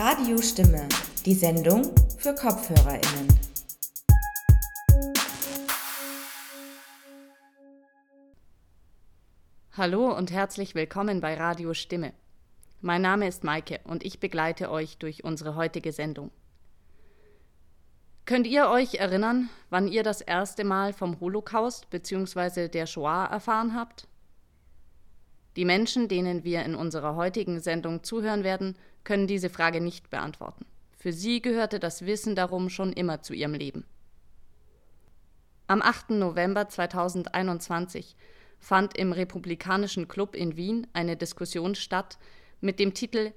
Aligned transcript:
Radiostimme, 0.00 0.88
die 1.26 1.34
Sendung 1.34 1.92
für 2.18 2.32
KopfhörerInnen. 2.32 3.26
Hallo 9.76 10.16
und 10.16 10.30
herzlich 10.30 10.76
willkommen 10.76 11.20
bei 11.20 11.34
Radio 11.34 11.74
Stimme. 11.74 12.12
Mein 12.80 13.02
Name 13.02 13.26
ist 13.26 13.42
Maike 13.42 13.80
und 13.82 14.04
ich 14.04 14.20
begleite 14.20 14.70
euch 14.70 14.98
durch 14.98 15.24
unsere 15.24 15.56
heutige 15.56 15.90
Sendung. 15.90 16.30
Könnt 18.24 18.46
ihr 18.46 18.68
euch 18.68 18.94
erinnern, 18.94 19.48
wann 19.68 19.88
ihr 19.88 20.04
das 20.04 20.20
erste 20.20 20.62
Mal 20.62 20.92
vom 20.92 21.18
Holocaust 21.18 21.90
bzw. 21.90 22.68
der 22.68 22.86
Shoah 22.86 23.24
erfahren 23.24 23.74
habt? 23.74 24.06
Die 25.56 25.64
Menschen, 25.64 26.06
denen 26.06 26.44
wir 26.44 26.64
in 26.64 26.76
unserer 26.76 27.16
heutigen 27.16 27.58
Sendung 27.58 28.04
zuhören 28.04 28.44
werden, 28.44 28.76
können 29.08 29.26
diese 29.26 29.48
Frage 29.48 29.80
nicht 29.80 30.10
beantworten. 30.10 30.66
Für 30.98 31.14
sie 31.14 31.40
gehörte 31.40 31.80
das 31.80 32.04
Wissen 32.04 32.36
darum 32.36 32.68
schon 32.68 32.92
immer 32.92 33.22
zu 33.22 33.32
ihrem 33.32 33.54
Leben. 33.54 33.86
Am 35.66 35.80
8. 35.80 36.10
November 36.10 36.68
2021 36.68 38.16
fand 38.58 38.98
im 38.98 39.12
Republikanischen 39.12 40.08
Club 40.08 40.36
in 40.36 40.58
Wien 40.58 40.86
eine 40.92 41.16
Diskussion 41.16 41.74
statt 41.74 42.18
mit 42.60 42.78
dem 42.78 42.92
Titel 42.92 43.32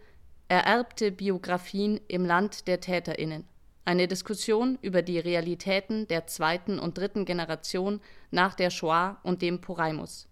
Ererbte 0.50 1.10
Biografien 1.10 2.02
im 2.10 2.26
Land 2.26 2.68
der 2.68 2.82
Täterinnen. 2.82 3.46
Eine 3.86 4.10
Diskussion 4.10 4.78
über 4.82 5.02
die 5.02 5.20
Realitäten 5.20 6.06
der 6.10 6.28
zweiten 6.28 6.80
und 6.80 6.98
dritten 6.98 7.24
Generation 7.24 8.02
nach 8.30 8.56
der 8.56 8.72
Shoah 8.72 9.22
und 9.24 9.42
dem 9.42 9.62
Poraimus. 9.62 10.28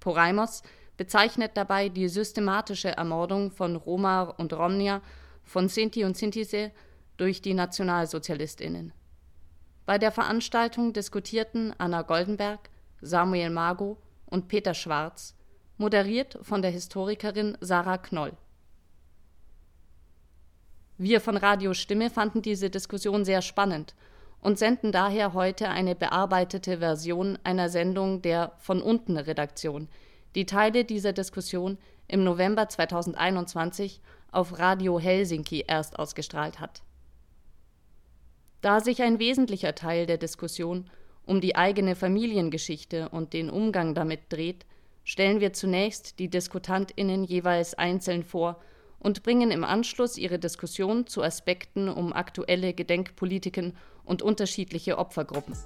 Poraimus 0.00 0.62
bezeichnet 0.98 1.52
dabei 1.54 1.88
die 1.88 2.08
systematische 2.08 2.90
Ermordung 2.90 3.50
von 3.50 3.76
Roma 3.76 4.22
und 4.36 4.52
Romnia, 4.52 5.00
von 5.44 5.68
Sinti 5.68 6.04
und 6.04 6.18
Sintise 6.18 6.72
durch 7.16 7.40
die 7.40 7.54
Nationalsozialistinnen. 7.54 8.92
Bei 9.86 9.96
der 9.96 10.12
Veranstaltung 10.12 10.92
diskutierten 10.92 11.74
Anna 11.78 12.02
Goldenberg, 12.02 12.68
Samuel 13.00 13.48
Mago 13.48 13.96
und 14.26 14.48
Peter 14.48 14.74
Schwarz, 14.74 15.34
moderiert 15.78 16.38
von 16.42 16.60
der 16.60 16.72
Historikerin 16.72 17.56
Sarah 17.60 17.96
Knoll. 17.96 18.36
Wir 20.98 21.20
von 21.20 21.36
Radio 21.36 21.74
Stimme 21.74 22.10
fanden 22.10 22.42
diese 22.42 22.70
Diskussion 22.70 23.24
sehr 23.24 23.40
spannend 23.40 23.94
und 24.40 24.58
senden 24.58 24.90
daher 24.90 25.32
heute 25.32 25.68
eine 25.68 25.94
bearbeitete 25.94 26.78
Version 26.78 27.38
einer 27.44 27.68
Sendung 27.68 28.20
der 28.20 28.52
Von 28.58 28.82
unten 28.82 29.16
Redaktion, 29.16 29.88
die 30.38 30.46
Teile 30.46 30.84
dieser 30.84 31.12
Diskussion 31.12 31.78
im 32.06 32.22
November 32.22 32.68
2021 32.68 34.00
auf 34.30 34.56
Radio 34.60 35.00
Helsinki 35.00 35.64
erst 35.66 35.98
ausgestrahlt 35.98 36.60
hat. 36.60 36.82
Da 38.60 38.78
sich 38.78 39.02
ein 39.02 39.18
wesentlicher 39.18 39.74
Teil 39.74 40.06
der 40.06 40.16
Diskussion 40.16 40.88
um 41.26 41.40
die 41.40 41.56
eigene 41.56 41.96
Familiengeschichte 41.96 43.08
und 43.08 43.32
den 43.32 43.50
Umgang 43.50 43.96
damit 43.96 44.20
dreht, 44.28 44.64
stellen 45.02 45.40
wir 45.40 45.54
zunächst 45.54 46.20
die 46.20 46.30
Diskutantinnen 46.30 47.24
jeweils 47.24 47.74
einzeln 47.74 48.22
vor 48.22 48.60
und 49.00 49.24
bringen 49.24 49.50
im 49.50 49.64
Anschluss 49.64 50.16
ihre 50.16 50.38
Diskussion 50.38 51.08
zu 51.08 51.20
Aspekten 51.20 51.88
um 51.88 52.12
aktuelle 52.12 52.74
Gedenkpolitiken 52.74 53.76
und 54.04 54.22
unterschiedliche 54.22 54.98
Opfergruppen. 54.98 55.56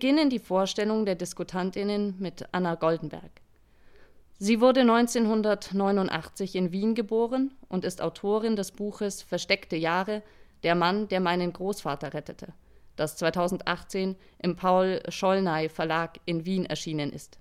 Beginnen 0.00 0.30
die 0.30 0.38
Vorstellung 0.38 1.04
der 1.04 1.14
Diskutantinnen 1.14 2.14
mit 2.18 2.48
Anna 2.52 2.74
Goldenberg. 2.74 3.30
Sie 4.38 4.62
wurde 4.62 4.80
1989 4.80 6.56
in 6.56 6.72
Wien 6.72 6.94
geboren 6.94 7.52
und 7.68 7.84
ist 7.84 8.00
Autorin 8.00 8.56
des 8.56 8.72
Buches 8.72 9.20
Versteckte 9.20 9.76
Jahre– 9.76 10.22
Der 10.62 10.74
Mann, 10.74 11.06
der 11.08 11.20
meinen 11.20 11.52
Großvater 11.52 12.14
rettete, 12.14 12.54
das 12.96 13.16
2018 13.16 14.16
im 14.38 14.56
Paul 14.56 15.02
Schollnay 15.08 15.68
Verlag 15.68 16.18
in 16.24 16.46
Wien 16.46 16.64
erschienen 16.64 17.12
ist. 17.12 17.38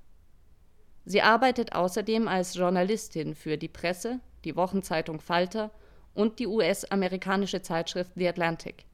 Sie 1.05 1.21
arbeitet 1.21 1.73
außerdem 1.73 2.27
als 2.27 2.55
Journalistin 2.55 3.35
für 3.35 3.57
die 3.57 3.69
Presse, 3.69 4.19
die 4.43 4.57
Wochenzeitung 4.57 5.21
Falter 5.21 5.71
und 6.13 6.39
die 6.39 6.47
US-amerikanische 6.47 7.61
Zeitschrift 7.61 8.11
The 8.15 8.27
Atlantic. 8.27 8.85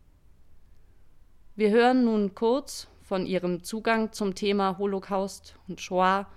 Wir 1.55 1.71
hören 1.71 2.05
nun 2.05 2.35
kurz 2.35 2.87
von 3.07 3.25
ihrem 3.25 3.63
Zugang 3.63 4.11
zum 4.11 4.33
Thema 4.35 4.77
Holocaust 4.77 5.55
und 5.67 5.79
Shoah 5.79 6.27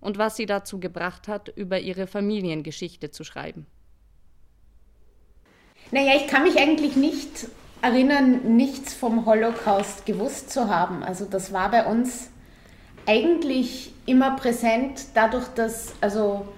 und 0.00 0.18
was 0.18 0.36
sie 0.36 0.46
dazu 0.46 0.80
gebracht 0.80 1.28
hat, 1.28 1.48
über 1.48 1.80
ihre 1.80 2.06
Familiengeschichte 2.06 3.10
zu 3.10 3.24
schreiben. 3.24 3.66
Naja, 5.90 6.14
ich 6.16 6.26
kann 6.26 6.42
mich 6.42 6.58
eigentlich 6.58 6.96
nicht 6.96 7.48
erinnern, 7.82 8.56
nichts 8.56 8.94
vom 8.94 9.26
Holocaust 9.26 10.06
gewusst 10.06 10.50
zu 10.50 10.68
haben. 10.68 11.02
Also 11.02 11.26
das 11.26 11.52
war 11.52 11.70
bei 11.70 11.84
uns 11.84 12.30
eigentlich 13.06 13.92
immer 14.06 14.36
präsent, 14.36 15.06
dadurch, 15.14 15.46
dass 15.48 15.94
also 16.00 16.48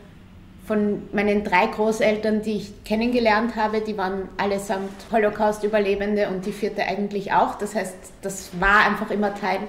von 0.66 1.02
meinen 1.12 1.44
drei 1.44 1.66
Großeltern, 1.66 2.42
die 2.42 2.56
ich 2.56 2.84
kennengelernt 2.84 3.54
habe, 3.54 3.80
die 3.80 3.96
waren 3.96 4.28
allesamt 4.36 4.90
Holocaust-Überlebende 5.12 6.28
und 6.28 6.44
die 6.44 6.52
vierte 6.52 6.82
eigentlich 6.82 7.32
auch. 7.32 7.56
Das 7.56 7.74
heißt, 7.74 7.94
das 8.22 8.50
war 8.58 8.84
einfach 8.86 9.10
immer 9.10 9.34
Teil 9.34 9.60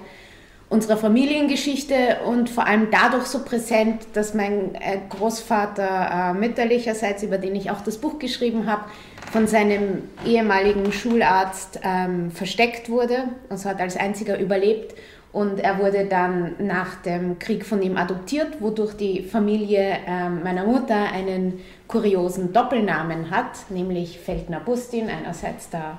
unserer 0.69 0.97
Familiengeschichte 0.97 2.17
und 2.25 2.49
vor 2.49 2.65
allem 2.65 2.89
dadurch 2.91 3.25
so 3.25 3.44
präsent, 3.44 4.01
dass 4.13 4.33
mein 4.33 4.75
äh, 4.75 4.99
Großvater 5.09 6.33
äh, 6.33 6.33
mütterlicherseits, 6.33 7.23
über 7.23 7.38
den 7.38 7.55
ich 7.55 7.71
auch 7.71 7.81
das 7.81 7.99
Buch 7.99 8.19
geschrieben 8.19 8.69
habe, 8.69 8.83
von 9.31 9.47
seinem 9.47 10.03
ehemaligen 10.25 10.91
Schularzt 10.91 11.79
ähm, 11.83 12.31
versteckt 12.31 12.89
wurde, 12.89 13.29
also 13.49 13.69
hat 13.69 13.79
als 13.79 13.95
einziger 13.95 14.38
überlebt 14.39 14.95
und 15.33 15.59
er 15.59 15.79
wurde 15.79 16.06
dann 16.06 16.56
nach 16.59 16.95
dem 17.01 17.38
Krieg 17.39 17.65
von 17.65 17.81
ihm 17.81 17.97
adoptiert, 17.97 18.62
wodurch 18.62 18.95
die 18.95 19.21
Familie 19.24 19.97
äh, 20.07 20.29
meiner 20.29 20.65
Mutter 20.65 21.12
einen 21.12 21.59
kuriosen 21.88 22.53
Doppelnamen 22.53 23.29
hat, 23.29 23.69
nämlich 23.69 24.19
Feldner 24.19 24.59
Bustin, 24.59 25.09
einerseits 25.09 25.69
der, 25.69 25.97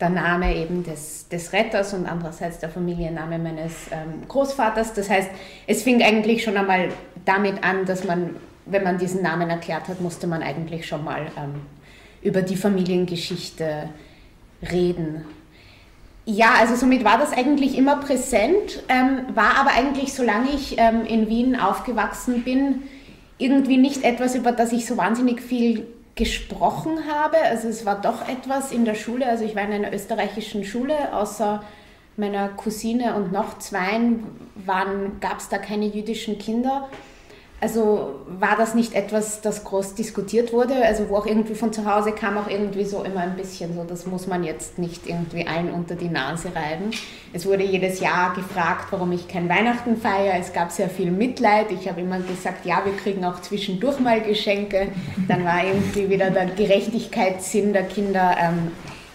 der 0.00 0.10
Name 0.10 0.54
eben 0.56 0.82
des, 0.82 1.28
des 1.28 1.52
Retters 1.52 1.94
und 1.94 2.06
andererseits 2.06 2.58
der 2.58 2.68
Familienname 2.68 3.38
meines 3.38 3.90
ähm, 3.90 4.26
Großvaters. 4.28 4.94
Das 4.94 5.08
heißt, 5.08 5.30
es 5.66 5.82
fing 5.82 6.02
eigentlich 6.02 6.42
schon 6.42 6.56
einmal 6.56 6.88
damit 7.24 7.64
an, 7.64 7.86
dass 7.86 8.04
man 8.04 8.36
wenn 8.66 8.82
man 8.82 8.98
diesen 8.98 9.22
Namen 9.22 9.48
erklärt 9.48 9.88
hat, 9.88 10.00
musste 10.00 10.26
man 10.26 10.42
eigentlich 10.42 10.86
schon 10.86 11.04
mal 11.04 11.26
ähm, 11.38 11.62
über 12.22 12.42
die 12.42 12.56
Familiengeschichte 12.56 13.88
reden. 14.70 15.24
Ja, 16.28 16.54
also 16.58 16.74
somit 16.74 17.04
war 17.04 17.18
das 17.18 17.32
eigentlich 17.32 17.78
immer 17.78 17.96
präsent, 17.96 18.82
ähm, 18.88 19.20
war 19.34 19.58
aber 19.58 19.70
eigentlich, 19.70 20.12
solange 20.12 20.50
ich 20.50 20.76
ähm, 20.76 21.04
in 21.06 21.28
Wien 21.28 21.54
aufgewachsen 21.54 22.42
bin, 22.42 22.82
irgendwie 23.38 23.76
nicht 23.76 24.02
etwas, 24.02 24.34
über 24.34 24.50
das 24.50 24.72
ich 24.72 24.86
so 24.86 24.96
wahnsinnig 24.96 25.40
viel 25.40 25.86
gesprochen 26.16 26.98
habe. 27.08 27.36
Also 27.44 27.68
es 27.68 27.86
war 27.86 28.00
doch 28.00 28.28
etwas 28.28 28.72
in 28.72 28.84
der 28.84 28.96
Schule, 28.96 29.26
also 29.26 29.44
ich 29.44 29.54
war 29.54 29.62
in 29.62 29.72
einer 29.72 29.94
österreichischen 29.94 30.64
Schule, 30.64 31.14
außer 31.14 31.62
meiner 32.16 32.48
Cousine 32.48 33.14
und 33.14 33.30
noch 33.30 33.58
zweien 33.58 34.24
gab 35.20 35.38
es 35.38 35.48
da 35.48 35.58
keine 35.58 35.86
jüdischen 35.86 36.38
Kinder. 36.38 36.88
Also 37.58 38.16
war 38.28 38.54
das 38.58 38.74
nicht 38.74 38.92
etwas, 38.92 39.40
das 39.40 39.64
groß 39.64 39.94
diskutiert 39.94 40.52
wurde, 40.52 40.74
also 40.84 41.08
wo 41.08 41.16
auch 41.16 41.24
irgendwie 41.24 41.54
von 41.54 41.72
zu 41.72 41.90
Hause 41.90 42.12
kam 42.12 42.36
auch 42.36 42.48
irgendwie 42.48 42.84
so 42.84 43.02
immer 43.02 43.20
ein 43.20 43.34
bisschen 43.34 43.74
so, 43.74 43.82
das 43.82 44.04
muss 44.04 44.26
man 44.26 44.44
jetzt 44.44 44.78
nicht 44.78 45.06
irgendwie 45.06 45.46
allen 45.46 45.70
unter 45.70 45.94
die 45.94 46.10
Nase 46.10 46.48
reiben. 46.54 46.90
Es 47.32 47.46
wurde 47.46 47.64
jedes 47.64 48.00
Jahr 48.00 48.34
gefragt, 48.34 48.88
warum 48.90 49.10
ich 49.12 49.26
kein 49.26 49.48
Weihnachten 49.48 49.96
feiere. 49.96 50.38
Es 50.38 50.52
gab 50.52 50.70
sehr 50.70 50.90
viel 50.90 51.10
Mitleid. 51.10 51.72
Ich 51.72 51.88
habe 51.88 52.02
immer 52.02 52.20
gesagt, 52.20 52.66
ja, 52.66 52.84
wir 52.84 52.94
kriegen 52.94 53.24
auch 53.24 53.40
zwischendurch 53.40 54.00
mal 54.00 54.20
Geschenke. 54.20 54.88
Dann 55.26 55.42
war 55.46 55.64
irgendwie 55.64 56.10
wieder 56.10 56.30
der 56.30 56.46
Gerechtigkeitssinn 56.46 57.72
der 57.72 57.84
Kinder 57.84 58.36
ähm, 58.38 58.72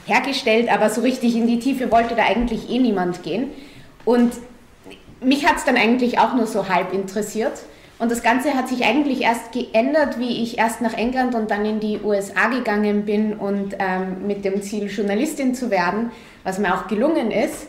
hergestellt, 0.07 0.67
aber 0.73 0.89
so 0.89 1.01
richtig 1.01 1.35
in 1.35 1.45
die 1.45 1.59
Tiefe 1.59 1.91
wollte 1.91 2.15
da 2.15 2.23
eigentlich 2.23 2.71
eh 2.71 2.79
niemand 2.79 3.21
gehen. 3.21 3.51
Und 4.03 4.33
mich 5.23 5.45
hat 5.45 5.57
es 5.57 5.65
dann 5.65 5.77
eigentlich 5.77 6.17
auch 6.17 6.33
nur 6.33 6.47
so 6.47 6.69
halb 6.69 6.91
interessiert. 6.91 7.53
Und 8.01 8.09
das 8.11 8.23
Ganze 8.23 8.55
hat 8.55 8.67
sich 8.67 8.83
eigentlich 8.83 9.21
erst 9.21 9.51
geändert, 9.51 10.17
wie 10.17 10.41
ich 10.41 10.57
erst 10.57 10.81
nach 10.81 10.95
England 10.95 11.35
und 11.35 11.51
dann 11.51 11.63
in 11.65 11.79
die 11.79 11.99
USA 12.03 12.47
gegangen 12.47 13.05
bin 13.05 13.35
und 13.35 13.75
ähm, 13.77 14.25
mit 14.25 14.43
dem 14.43 14.63
Ziel, 14.63 14.87
Journalistin 14.89 15.53
zu 15.53 15.69
werden, 15.69 16.09
was 16.43 16.57
mir 16.57 16.73
auch 16.73 16.87
gelungen 16.87 17.29
ist, 17.29 17.67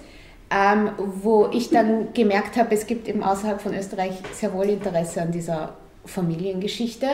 ähm, 0.51 0.89
wo 0.97 1.51
ich 1.53 1.69
dann 1.69 2.09
gemerkt 2.15 2.57
habe, 2.57 2.75
es 2.75 2.87
gibt 2.87 3.09
eben 3.09 3.23
außerhalb 3.23 3.61
von 3.61 3.75
Österreich 3.75 4.13
sehr 4.33 4.55
wohl 4.55 4.71
Interesse 4.71 5.21
an 5.21 5.33
dieser 5.33 5.75
Familiengeschichte 6.07 7.09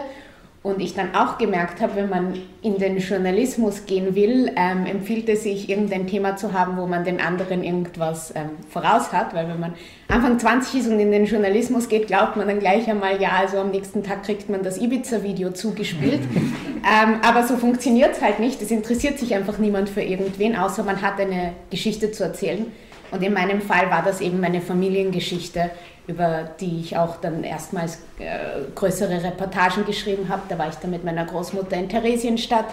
und 0.63 0.81
ich 0.81 0.95
dann 0.95 1.15
auch 1.15 1.39
gemerkt 1.39 1.81
habe, 1.81 1.95
wenn 1.95 2.09
man 2.09 2.35
in 2.63 2.79
den 2.79 2.99
Journalismus 2.99 3.87
gehen 3.87 4.17
will, 4.17 4.51
ähm, 4.57 4.87
empfiehlt 4.87 5.29
es 5.29 5.45
sich, 5.45 5.71
irgendein 5.71 6.09
Thema 6.09 6.37
zu 6.37 6.53
haben, 6.53 6.77
wo 6.77 6.87
man 6.87 7.05
den 7.05 7.21
anderen 7.21 7.63
irgendwas 7.63 8.35
ähm, 8.35 8.51
voraus 8.69 9.13
hat. 9.13 9.35
Weil 9.35 9.49
wenn 9.49 9.61
man 9.61 9.75
Anfang 10.09 10.39
20 10.39 10.81
ist 10.81 10.89
und 10.89 10.99
in 10.99 11.13
den 11.13 11.27
Journalismus 11.27 11.89
geht, 11.89 12.09
glaubt 12.09 12.37
man 12.37 12.49
dann 12.49 12.59
gleich 12.59 12.89
einmal, 12.91 13.23
ja, 13.23 13.31
also 13.39 13.59
am 13.59 13.71
nächsten 13.71 14.03
Tag 14.03 14.25
kriegt 14.25 14.51
man 14.51 14.65
das 14.65 14.79
Ibiza-Video 14.79 15.53
zugespielt. 15.53 16.21
ähm, 16.35 17.21
aber 17.23 17.47
so 17.47 17.57
funktioniert 17.57 18.17
es 18.17 18.21
halt 18.21 18.41
nicht. 18.41 18.61
Es 18.61 18.73
interessiert 18.73 19.19
sich 19.21 19.37
einfach 19.37 19.59
niemand 19.59 19.89
für 19.89 20.03
irgendwen, 20.03 20.57
außer 20.57 20.83
man 20.83 21.03
hat 21.03 21.21
eine 21.21 21.53
Geschichte 21.71 22.11
zu 22.11 22.25
erzählen. 22.25 22.67
Und 23.13 23.23
in 23.23 23.33
meinem 23.33 23.61
Fall 23.61 23.91
war 23.91 24.03
das 24.03 24.21
eben 24.21 24.41
meine 24.41 24.61
Familiengeschichte, 24.61 25.71
über 26.09 26.49
die 26.59 26.81
ich 26.81 26.97
auch 26.97 27.17
dann 27.21 27.45
erstmals 27.45 27.99
äh, 28.19 28.63
größere 28.75 29.23
Reportagen 29.23 29.85
geschrieben 29.85 30.29
habe. 30.29 30.43
Da 30.49 30.59
war 30.59 30.69
ich 30.69 30.75
dann 30.77 30.91
mit 30.91 31.05
meiner 31.05 31.27
Großmutter 31.27 31.77
in 31.77 31.89
Theresienstadt. 31.89 32.65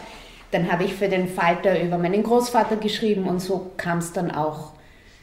Dann 0.52 0.72
habe 0.72 0.86
ich 0.86 0.96
für 0.96 1.10
den 1.10 1.28
Falter 1.28 1.80
über 1.82 1.98
meinen 1.98 2.24
Großvater 2.24 2.78
geschrieben 2.78 3.28
und 3.28 3.42
so 3.42 3.72
kam 3.76 3.98
es 3.98 4.14
dann 4.14 4.32
auch 4.32 4.72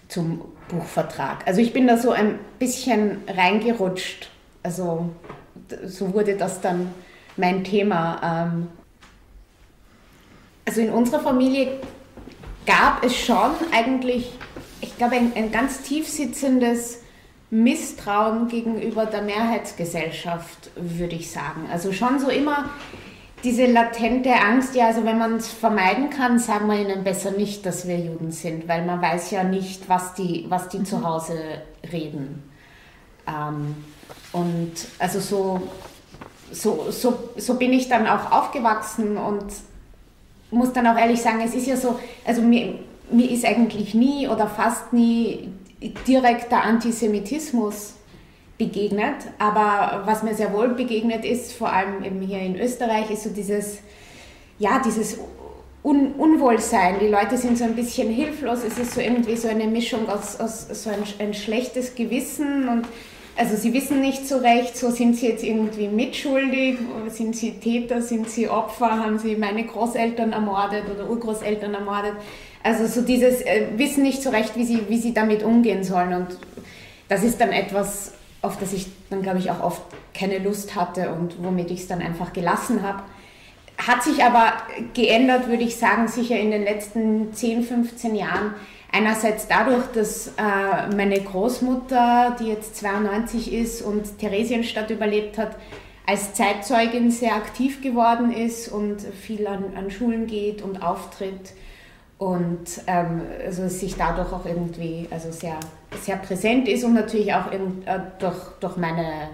zum 0.09 0.43
Buchvertrag. 0.69 1.47
Also 1.47 1.63
ich 1.63 1.73
bin 1.73 1.87
da 1.87 1.97
so 1.97 2.11
ein 2.11 2.39
bisschen 2.59 3.23
reingerutscht. 3.27 4.29
Also 4.63 5.11
so 5.87 6.13
wurde 6.13 6.37
das 6.37 6.61
dann 6.61 6.93
mein 7.39 7.65
Thema. 7.65 8.51
Ähm. 8.53 8.69
Also 10.67 10.83
in 10.83 10.91
unserer 10.91 11.21
Familie 11.21 11.81
gab 12.67 13.03
es 13.03 13.17
schon 13.17 13.53
eigentlich, 13.73 14.33
ich 14.83 14.97
glaube, 14.99 15.17
ein, 15.17 15.33
ein 15.35 15.51
ganz 15.51 15.81
tief 15.81 16.07
sitzendes 16.09 17.02
Misstrauen 17.53 18.49
gegenüber 18.49 19.05
der 19.05 19.21
Mehrheitsgesellschaft, 19.21 20.71
würde 20.75 21.17
ich 21.17 21.31
sagen. 21.31 21.69
Also 21.71 21.93
schon 21.93 22.19
so 22.19 22.31
immer 22.31 22.71
diese 23.45 23.67
latente 23.67 24.33
Angst, 24.33 24.75
ja, 24.75 24.87
also 24.87 25.05
wenn 25.05 25.19
man 25.19 25.37
es 25.37 25.49
vermeiden 25.49 26.09
kann, 26.09 26.39
sagen 26.39 26.67
wir 26.69 26.81
ihnen 26.81 27.05
besser 27.05 27.33
nicht, 27.33 27.67
dass 27.67 27.87
wir 27.87 27.99
Juden 27.99 28.31
sind, 28.31 28.69
weil 28.69 28.87
man 28.87 29.03
weiß 29.03 29.33
ja 29.33 29.45
nicht, 29.45 29.87
was 29.91 30.15
die, 30.15 30.47
was 30.49 30.71
die 30.71 30.79
mhm. 30.79 30.85
zu 30.87 31.07
Hause 31.07 31.35
reden. 31.93 32.43
Ähm, 33.27 33.77
und 34.33 34.73
also 34.99 35.21
so, 35.21 35.63
so, 36.53 36.87
so, 36.91 37.19
so 37.37 37.55
bin 37.59 37.75
ich 37.75 37.87
dann 37.87 38.07
auch 38.07 38.33
aufgewachsen 38.33 39.19
und 39.19 39.45
muss 40.51 40.73
dann 40.73 40.87
auch 40.87 40.97
ehrlich 40.97 41.21
sagen, 41.21 41.43
es 41.45 41.55
ist 41.55 41.67
ja 41.67 41.77
so, 41.77 42.01
also 42.25 42.41
mir, 42.41 42.79
mir 43.11 43.31
ist 43.31 43.45
eigentlich 43.45 43.93
nie 43.93 44.27
oder 44.27 44.47
fast 44.47 44.95
nie 44.95 45.53
direkter 46.07 46.63
Antisemitismus 46.63 47.95
begegnet, 48.59 49.17
aber 49.39 50.03
was 50.07 50.23
mir 50.23 50.35
sehr 50.35 50.53
wohl 50.53 50.69
begegnet 50.69 51.25
ist, 51.25 51.53
vor 51.53 51.73
allem 51.73 52.05
eben 52.05 52.21
hier 52.21 52.41
in 52.41 52.59
Österreich, 52.59 53.11
ist 53.11 53.25
so 53.25 53.31
dieses, 53.31 53.79
ja, 54.59 54.81
dieses 54.85 55.19
Un 55.85 56.13
Unwohlsein. 56.13 57.01
Die 57.01 57.09
Leute 57.09 57.37
sind 57.37 57.59
so 57.59 57.65
ein 57.65 57.75
bisschen 57.75 58.09
hilflos, 58.09 58.61
es 58.65 58.79
ist 58.79 58.95
so 58.95 59.01
irgendwie 59.01 59.37
so 59.37 59.49
eine 59.49 59.67
Mischung 59.67 60.09
aus, 60.09 60.39
aus 60.39 60.69
so 60.71 60.91
ein, 60.91 61.03
ein 61.19 61.35
schlechtes 61.35 61.97
Gewissen 61.97 62.69
und 62.69 62.87
also 63.35 63.57
sie 63.57 63.73
wissen 63.73 64.01
nicht 64.01 64.29
so 64.29 64.37
recht, 64.37 64.77
so 64.77 64.91
sind 64.91 65.17
sie 65.17 65.27
jetzt 65.27 65.43
irgendwie 65.43 65.89
mitschuldig, 65.89 66.79
sind 67.09 67.35
sie 67.35 67.53
Täter, 67.53 68.03
sind 68.03 68.29
sie 68.29 68.49
Opfer, 68.49 68.91
haben 68.91 69.19
sie 69.19 69.37
meine 69.37 69.65
Großeltern 69.65 70.33
ermordet 70.33 70.85
oder 70.95 71.09
Urgroßeltern 71.09 71.73
ermordet. 71.73 72.15
Also 72.63 72.87
so 72.87 73.03
dieses 73.03 73.41
äh, 73.43 73.67
Wissen 73.77 74.03
nicht 74.03 74.23
so 74.23 74.31
recht, 74.31 74.57
wie 74.57 74.65
sie, 74.65 74.89
wie 74.89 74.99
sie 74.99 75.13
damit 75.13 75.43
umgehen 75.43 75.83
sollen. 75.83 76.15
Und 76.15 76.29
das 77.09 77.25
ist 77.25 77.41
dann 77.41 77.51
etwas, 77.51 78.13
auf 78.41 78.59
das 78.59 78.73
ich 78.73 78.87
dann, 79.11 79.23
glaube 79.23 79.39
ich, 79.39 79.51
auch 79.51 79.61
oft 79.61 79.83
keine 80.15 80.39
Lust 80.39 80.77
hatte 80.77 81.13
und 81.13 81.43
womit 81.43 81.71
ich 81.71 81.81
es 81.81 81.89
dann 81.89 82.01
einfach 82.01 82.33
gelassen 82.33 82.83
habe. 82.83 83.03
Hat 83.79 84.03
sich 84.05 84.23
aber 84.23 84.53
geändert, 84.95 85.49
würde 85.49 85.65
ich 85.65 85.77
sagen, 85.77 86.07
sicher 86.07 86.39
in 86.39 86.51
den 86.53 86.63
letzten 86.63 87.33
10, 87.33 87.65
15 87.65 88.15
Jahren. 88.15 88.55
Einerseits 88.93 89.49
dadurch, 89.49 89.87
dass 89.95 90.29
äh, 90.29 90.95
meine 90.95 91.21
Großmutter, 91.21 92.37
die 92.39 92.49
jetzt 92.49 92.77
92 92.77 93.53
ist 93.53 93.83
und 93.83 94.19
Theresienstadt 94.19 94.91
überlebt 94.91 95.39
hat, 95.39 95.57
als 96.07 96.35
Zeitzeugin 96.35 97.11
sehr 97.11 97.35
aktiv 97.35 97.81
geworden 97.81 98.33
ist 98.33 98.69
und 98.69 99.01
viel 99.01 99.47
an, 99.47 99.73
an 99.77 99.91
Schulen 99.91 100.27
geht 100.27 100.63
und 100.63 100.83
auftritt 100.83 101.55
und 102.23 102.83
ähm, 102.87 103.23
also 103.45 103.67
sich 103.67 103.97
dadurch 103.97 104.33
auch 104.33 104.47
irgendwie 104.47 105.09
also 105.11 105.33
sehr, 105.33 105.59
sehr 106.01 106.17
präsent 106.19 106.69
ist 106.69 106.85
und 106.85 106.95
natürlich 106.95 107.35
auch 107.35 107.51
in, 107.51 107.85
äh, 107.85 107.99
durch, 108.21 108.37
durch, 108.61 108.77
meine, 108.77 109.29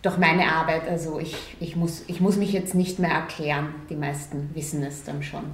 durch 0.00 0.16
meine 0.16 0.50
Arbeit. 0.50 0.88
Also 0.88 1.18
ich, 1.18 1.36
ich, 1.60 1.76
muss, 1.76 2.04
ich 2.06 2.22
muss 2.22 2.36
mich 2.36 2.54
jetzt 2.54 2.74
nicht 2.74 2.98
mehr 2.98 3.10
erklären, 3.10 3.74
die 3.90 3.96
meisten 3.96 4.48
wissen 4.54 4.82
es 4.82 5.04
dann 5.04 5.22
schon. 5.22 5.44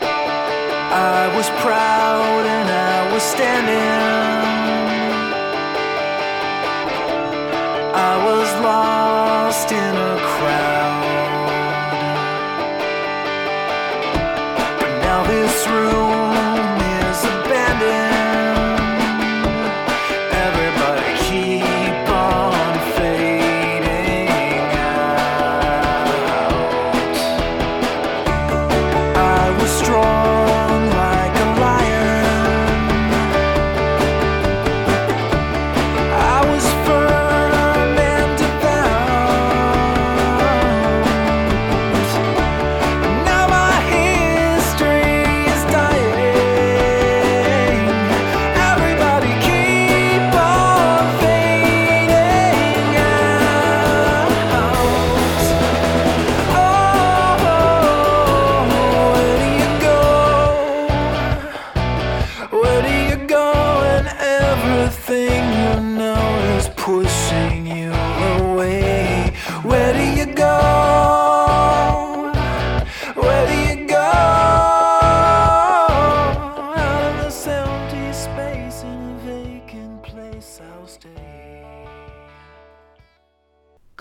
I 0.00 1.30
was 1.36 1.48
proud 1.62 2.44
and 2.44 2.68
I 2.68 3.14
was 3.14 3.32
standing 3.32 4.18
I 7.94 8.16
was 8.24 8.62
lost 8.64 9.07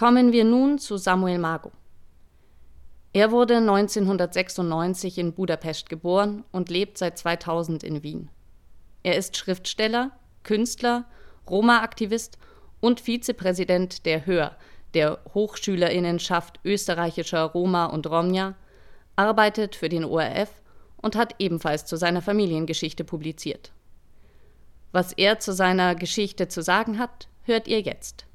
Kommen 0.08 0.32
wir 0.32 0.46
nun 0.46 0.80
zu 0.80 0.96
Samuel 0.96 1.38
Mago. 1.38 1.74
Er 3.12 3.30
wurde 3.30 3.58
1996 3.58 5.18
in 5.18 5.34
Budapest 5.34 5.90
geboren 5.90 6.46
und 6.54 6.70
lebt 6.70 6.98
seit 6.98 7.18
2000 7.18 7.84
in 7.84 8.04
Wien. 8.04 8.30
Er 9.04 9.18
ist 9.18 9.36
Schriftsteller, 9.36 10.12
Künstler, 10.44 11.04
Roma-Aktivist 11.50 12.38
und 12.80 13.02
Vizepräsident 13.02 14.06
der 14.06 14.26
HÖR, 14.26 14.56
der 14.94 15.20
Hochschülerinnenschaft 15.34 16.62
österreichischer 16.64 17.44
Roma 17.44 17.88
und 17.88 18.08
Romja, 18.08 18.56
arbeitet 19.18 19.76
für 19.76 19.90
den 19.90 20.06
ORF 20.06 20.62
und 20.96 21.18
hat 21.18 21.36
ebenfalls 21.40 21.86
zu 21.86 21.98
seiner 21.98 22.22
Familiengeschichte 22.22 23.04
publiziert. 23.04 23.74
Was 24.94 25.12
er 25.12 25.40
zu 25.40 25.52
seiner 25.52 25.96
Geschichte 25.96 26.48
zu 26.48 26.62
sagen 26.64 26.98
hat, 26.98 27.28
hört 27.44 27.68
ihr 27.68 27.82
jetzt. 27.82 28.26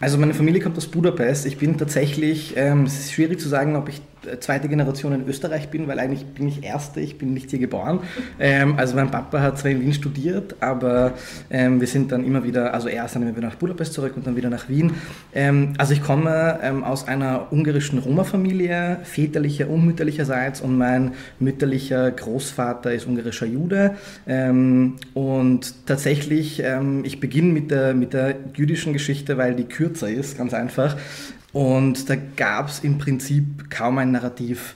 Also 0.00 0.18
meine 0.18 0.34
Familie 0.34 0.60
kommt 0.60 0.76
aus 0.76 0.86
Budapest. 0.86 1.46
Ich 1.46 1.56
bin 1.56 1.78
tatsächlich, 1.78 2.54
ähm, 2.56 2.84
es 2.84 2.98
ist 2.98 3.12
schwierig 3.12 3.40
zu 3.40 3.48
sagen, 3.48 3.76
ob 3.76 3.88
ich 3.88 4.02
zweite 4.40 4.68
Generation 4.68 5.12
in 5.12 5.26
Österreich 5.28 5.68
bin, 5.68 5.88
weil 5.88 5.98
eigentlich 5.98 6.24
bin 6.26 6.48
ich 6.48 6.62
erste, 6.64 7.00
ich 7.00 7.18
bin 7.18 7.34
nicht 7.34 7.50
hier 7.50 7.58
geboren. 7.58 8.00
Ähm, 8.38 8.74
also 8.76 8.96
mein 8.96 9.10
Papa 9.10 9.40
hat 9.40 9.58
zwar 9.58 9.70
in 9.70 9.80
Wien 9.80 9.92
studiert, 9.92 10.56
aber 10.60 11.14
ähm, 11.50 11.80
wir 11.80 11.86
sind 11.86 12.12
dann 12.12 12.24
immer 12.24 12.44
wieder, 12.44 12.74
also 12.74 12.88
erst 12.88 13.14
dann 13.14 13.22
immer 13.22 13.36
wieder 13.36 13.48
nach 13.48 13.56
Budapest 13.56 13.92
zurück 13.92 14.14
und 14.16 14.26
dann 14.26 14.36
wieder 14.36 14.50
nach 14.50 14.68
Wien. 14.68 14.92
Ähm, 15.34 15.74
also 15.78 15.92
ich 15.92 16.02
komme 16.02 16.58
ähm, 16.62 16.84
aus 16.84 17.08
einer 17.08 17.52
ungarischen 17.52 17.98
Roma-Familie, 17.98 18.98
väterlicher 19.04 19.68
und 19.68 19.86
mütterlicherseits 19.86 20.60
und 20.60 20.76
mein 20.76 21.12
mütterlicher 21.38 22.10
Großvater 22.10 22.92
ist 22.92 23.06
ungarischer 23.06 23.46
Jude. 23.46 23.96
Ähm, 24.26 24.96
und 25.14 25.86
tatsächlich, 25.86 26.62
ähm, 26.64 27.04
ich 27.04 27.20
beginne 27.20 27.52
mit 27.52 27.70
der, 27.70 27.94
mit 27.94 28.12
der 28.12 28.36
jüdischen 28.54 28.92
Geschichte, 28.92 29.38
weil 29.38 29.54
die 29.54 29.64
kürzer 29.64 30.08
ist, 30.08 30.38
ganz 30.38 30.54
einfach. 30.54 30.96
Und 31.56 32.10
da 32.10 32.16
gab 32.36 32.68
es 32.68 32.80
im 32.80 32.98
Prinzip 32.98 33.70
kaum 33.70 33.96
ein 33.96 34.12
Narrativ. 34.12 34.74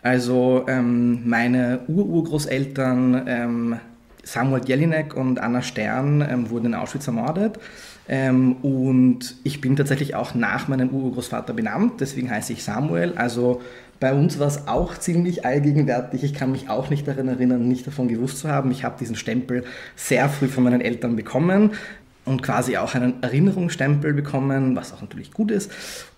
Also 0.00 0.64
ähm, 0.68 1.28
meine 1.28 1.80
Ururgroßeltern 1.86 3.24
ähm, 3.26 3.76
Samuel 4.22 4.64
Jelinek 4.64 5.14
und 5.14 5.38
Anna 5.38 5.60
Stern 5.60 6.26
ähm, 6.26 6.48
wurden 6.48 6.68
in 6.68 6.74
Auschwitz 6.76 7.08
ermordet. 7.08 7.58
Ähm, 8.08 8.56
und 8.62 9.36
ich 9.44 9.60
bin 9.60 9.76
tatsächlich 9.76 10.14
auch 10.14 10.34
nach 10.34 10.66
meinem 10.66 10.88
Urgroßvater 10.88 11.52
benannt, 11.52 12.00
deswegen 12.00 12.30
heiße 12.30 12.54
ich 12.54 12.64
Samuel. 12.64 13.12
Also 13.16 13.60
bei 14.00 14.14
uns 14.14 14.38
war 14.38 14.46
es 14.46 14.66
auch 14.66 14.96
ziemlich 14.96 15.44
allgegenwärtig. 15.44 16.24
Ich 16.24 16.32
kann 16.32 16.52
mich 16.52 16.70
auch 16.70 16.88
nicht 16.88 17.06
daran 17.06 17.28
erinnern, 17.28 17.68
nicht 17.68 17.86
davon 17.86 18.08
gewusst 18.08 18.38
zu 18.38 18.48
haben. 18.48 18.70
Ich 18.70 18.82
habe 18.82 18.96
diesen 18.98 19.16
Stempel 19.16 19.64
sehr 19.94 20.30
früh 20.30 20.48
von 20.48 20.64
meinen 20.64 20.80
Eltern 20.80 21.16
bekommen 21.16 21.72
und 22.24 22.42
quasi 22.42 22.76
auch 22.76 22.94
einen 22.94 23.22
Erinnerungsstempel 23.22 24.12
bekommen, 24.14 24.76
was 24.76 24.92
auch 24.92 25.00
natürlich 25.00 25.32
gut 25.32 25.50
ist. 25.50 25.70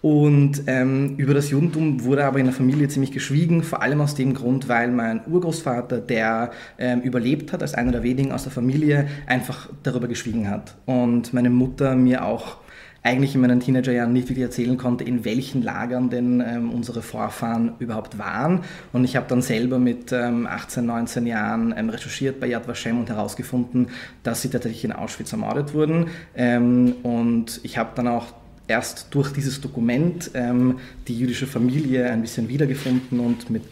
Und 0.03 0.63
ähm, 0.67 1.17
über 1.17 1.35
das 1.35 1.51
Judentum 1.51 2.05
wurde 2.05 2.25
aber 2.25 2.39
in 2.39 2.47
der 2.47 2.55
Familie 2.55 2.89
ziemlich 2.89 3.13
geschwiegen, 3.13 3.63
vor 3.63 3.83
allem 3.83 4.01
aus 4.01 4.15
dem 4.15 4.35
Grund, 4.35 4.69
weil 4.69 4.91
mein 4.91 5.21
Urgroßvater, 5.27 5.99
der 5.99 6.51
ähm, 6.79 7.01
überlebt 7.01 7.53
hat, 7.53 7.63
als 7.63 7.75
einer 7.75 7.93
der 7.93 8.03
wenigen 8.03 8.33
aus 8.33 8.45
der 8.45 8.53
Familie, 8.53 9.09
einfach 9.27 9.69
darüber 9.83 10.07
geschwiegen 10.07 10.49
hat. 10.49 10.77
Und 10.87 11.33
meine 11.33 11.51
Mutter 11.51 11.97
mir 11.97 12.25
auch 12.25 12.59
eigentlich 13.07 13.37
in 13.37 13.41
meinen 13.41 13.61
Teenagerjahren 13.61 14.13
nicht 14.13 14.29
wirklich 14.29 14.45
erzählen 14.45 14.77
konnte, 14.77 15.05
in 15.05 15.25
welchen 15.25 15.63
Lagern 15.63 16.11
denn 16.11 16.43
ähm, 16.45 16.71
unsere 16.71 17.03
Vorfahren 17.03 17.75
überhaupt 17.79 18.19
waren. 18.19 18.65
Und 18.93 19.05
ich 19.05 19.15
habe 19.15 19.27
dann 19.29 19.43
selber 19.43 19.79
mit 19.79 20.11
ähm, 20.11 20.47
18, 20.47 20.85
19 20.85 21.27
Jahren 21.27 21.73
ähm, 21.77 21.89
recherchiert 21.89 22.41
bei 22.41 22.49
Yad 22.49 22.67
Vashem 22.67 22.99
und 22.99 23.09
herausgefunden, 23.09 23.89
dass 24.25 24.43
sie 24.43 24.49
tatsächlich 24.49 24.85
in 24.85 24.93
Auschwitz 24.93 25.31
ermordet 25.31 25.73
wurden. 25.73 26.09
Ähm, 26.35 26.95
und 27.05 27.61
ich 27.63 27.79
habe 27.79 27.91
dann 27.95 28.09
auch 28.09 28.35
erst 28.67 29.15
durch 29.15 29.33
dieses 29.33 29.61
Dokument 29.61 30.33
ähm, 30.35 30.81
die 31.07 31.17
jüdische 31.17 31.47
Familie 31.47 32.11
ein 32.11 32.23
bisschen 32.23 32.49
wiedergefunden 32.49 33.21
und 33.21 33.51
mit 33.51 33.63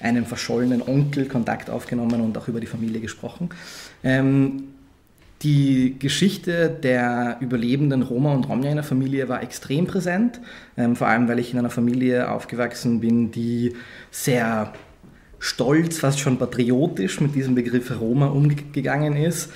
einem 0.00 0.26
verschollenen 0.26 0.82
Onkel 0.82 1.26
Kontakt 1.26 1.70
aufgenommen 1.70 2.20
und 2.20 2.36
auch 2.36 2.46
über 2.46 2.60
die 2.60 2.66
Familie 2.66 3.00
gesprochen. 3.00 3.48
Ähm, 4.04 4.64
die 5.42 5.96
Geschichte 5.98 6.70
der 6.70 7.38
überlebenden 7.40 8.02
Roma 8.02 8.32
und 8.32 8.48
Romja 8.48 8.70
in 8.70 8.76
der 8.76 8.84
Familie 8.84 9.28
war 9.28 9.42
extrem 9.42 9.86
präsent, 9.86 10.40
ähm, 10.76 10.94
vor 10.94 11.08
allem 11.08 11.28
weil 11.28 11.38
ich 11.38 11.52
in 11.52 11.58
einer 11.58 11.70
Familie 11.70 12.30
aufgewachsen 12.30 13.00
bin, 13.00 13.32
die 13.32 13.74
sehr 14.10 14.72
stolz, 15.38 15.98
fast 15.98 16.20
schon 16.20 16.38
patriotisch 16.38 17.20
mit 17.20 17.34
diesem 17.34 17.56
Begriff 17.56 18.00
Roma 18.00 18.26
umgegangen 18.26 19.16
ist. 19.16 19.50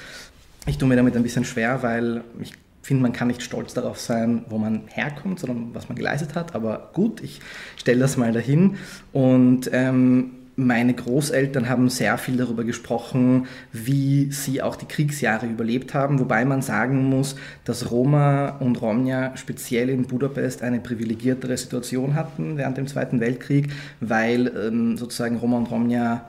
Ich 0.66 0.78
tue 0.78 0.88
mir 0.88 0.96
damit 0.96 1.14
ein 1.16 1.22
bisschen 1.22 1.44
schwer, 1.44 1.84
weil 1.84 2.24
ich 2.40 2.52
finde, 2.82 3.02
man 3.02 3.12
kann 3.12 3.28
nicht 3.28 3.42
stolz 3.42 3.74
darauf 3.74 3.98
sein, 4.00 4.44
wo 4.48 4.58
man 4.58 4.82
herkommt, 4.88 5.38
sondern 5.38 5.74
was 5.74 5.88
man 5.88 5.96
geleistet 5.96 6.34
hat. 6.34 6.54
Aber 6.54 6.90
gut, 6.92 7.20
ich 7.22 7.40
stelle 7.76 8.00
das 8.00 8.16
mal 8.16 8.32
dahin. 8.32 8.76
Und 9.12 9.70
ähm, 9.72 10.35
meine 10.56 10.94
Großeltern 10.94 11.68
haben 11.68 11.90
sehr 11.90 12.16
viel 12.16 12.38
darüber 12.38 12.64
gesprochen, 12.64 13.46
wie 13.72 14.32
sie 14.32 14.62
auch 14.62 14.76
die 14.76 14.86
Kriegsjahre 14.86 15.46
überlebt 15.46 15.92
haben, 15.92 16.18
wobei 16.18 16.46
man 16.46 16.62
sagen 16.62 17.04
muss, 17.04 17.36
dass 17.64 17.90
Roma 17.90 18.56
und 18.60 18.80
Romja 18.80 19.36
speziell 19.36 19.90
in 19.90 20.06
Budapest 20.06 20.62
eine 20.62 20.80
privilegiertere 20.80 21.56
Situation 21.58 22.14
hatten 22.14 22.56
während 22.56 22.78
dem 22.78 22.86
Zweiten 22.86 23.20
Weltkrieg, 23.20 23.70
weil 24.00 24.50
ähm, 24.56 24.96
sozusagen 24.96 25.36
Roma 25.36 25.58
und 25.58 25.70
Romja 25.70 26.24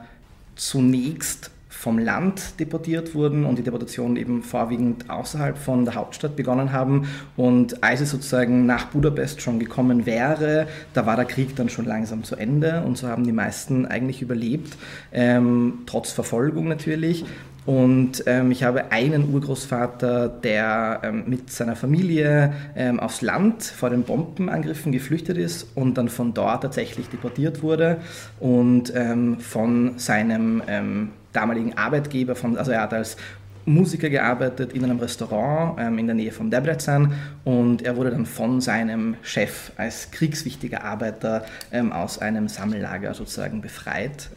zunächst 0.56 1.50
vom 1.78 2.00
Land 2.00 2.58
deportiert 2.58 3.14
wurden 3.14 3.44
und 3.44 3.56
die 3.56 3.62
Deportationen 3.62 4.16
eben 4.16 4.42
vorwiegend 4.42 5.08
außerhalb 5.08 5.56
von 5.56 5.84
der 5.84 5.94
Hauptstadt 5.94 6.34
begonnen 6.34 6.72
haben. 6.72 7.06
Und 7.36 7.84
als 7.84 8.00
es 8.00 8.10
sozusagen 8.10 8.66
nach 8.66 8.86
Budapest 8.86 9.40
schon 9.40 9.60
gekommen 9.60 10.04
wäre, 10.04 10.66
da 10.92 11.06
war 11.06 11.14
der 11.14 11.24
Krieg 11.24 11.54
dann 11.54 11.68
schon 11.68 11.84
langsam 11.84 12.24
zu 12.24 12.34
Ende 12.34 12.82
und 12.82 12.98
so 12.98 13.06
haben 13.06 13.22
die 13.22 13.32
meisten 13.32 13.86
eigentlich 13.86 14.22
überlebt, 14.22 14.76
ähm, 15.12 15.84
trotz 15.86 16.10
Verfolgung 16.10 16.66
natürlich. 16.66 17.24
Und 17.64 18.24
ähm, 18.26 18.50
ich 18.50 18.64
habe 18.64 18.90
einen 18.90 19.32
Urgroßvater, 19.32 20.28
der 20.28 21.00
ähm, 21.04 21.24
mit 21.26 21.52
seiner 21.52 21.76
Familie 21.76 22.54
ähm, 22.74 22.98
aufs 22.98 23.20
Land 23.22 23.62
vor 23.62 23.90
den 23.90 24.02
Bombenangriffen 24.02 24.90
geflüchtet 24.90 25.36
ist 25.36 25.76
und 25.76 25.96
dann 25.96 26.08
von 26.08 26.34
dort 26.34 26.62
tatsächlich 26.62 27.08
deportiert 27.08 27.62
wurde 27.62 27.98
und 28.40 28.92
ähm, 28.96 29.38
von 29.38 29.98
seinem 29.98 30.62
ähm, 30.66 31.10
damaligen 31.32 31.76
Arbeitgeber, 31.76 32.34
von, 32.34 32.56
also 32.56 32.70
er 32.72 32.82
hat 32.82 32.94
als 32.94 33.16
Musiker 33.64 34.08
gearbeitet 34.08 34.72
in 34.72 34.82
einem 34.82 34.98
Restaurant 34.98 35.78
ähm, 35.78 35.98
in 35.98 36.06
der 36.06 36.14
Nähe 36.14 36.32
von 36.32 36.50
Debrecen 36.50 37.12
und 37.44 37.82
er 37.82 37.96
wurde 37.96 38.10
dann 38.10 38.24
von 38.24 38.60
seinem 38.60 39.16
Chef 39.22 39.72
als 39.76 40.10
kriegswichtiger 40.10 40.84
Arbeiter 40.84 41.44
aus 41.90 42.18
einem 42.18 42.48
Sammellager 42.48 43.12
sozusagen 43.12 43.60
befreit. 43.60 44.30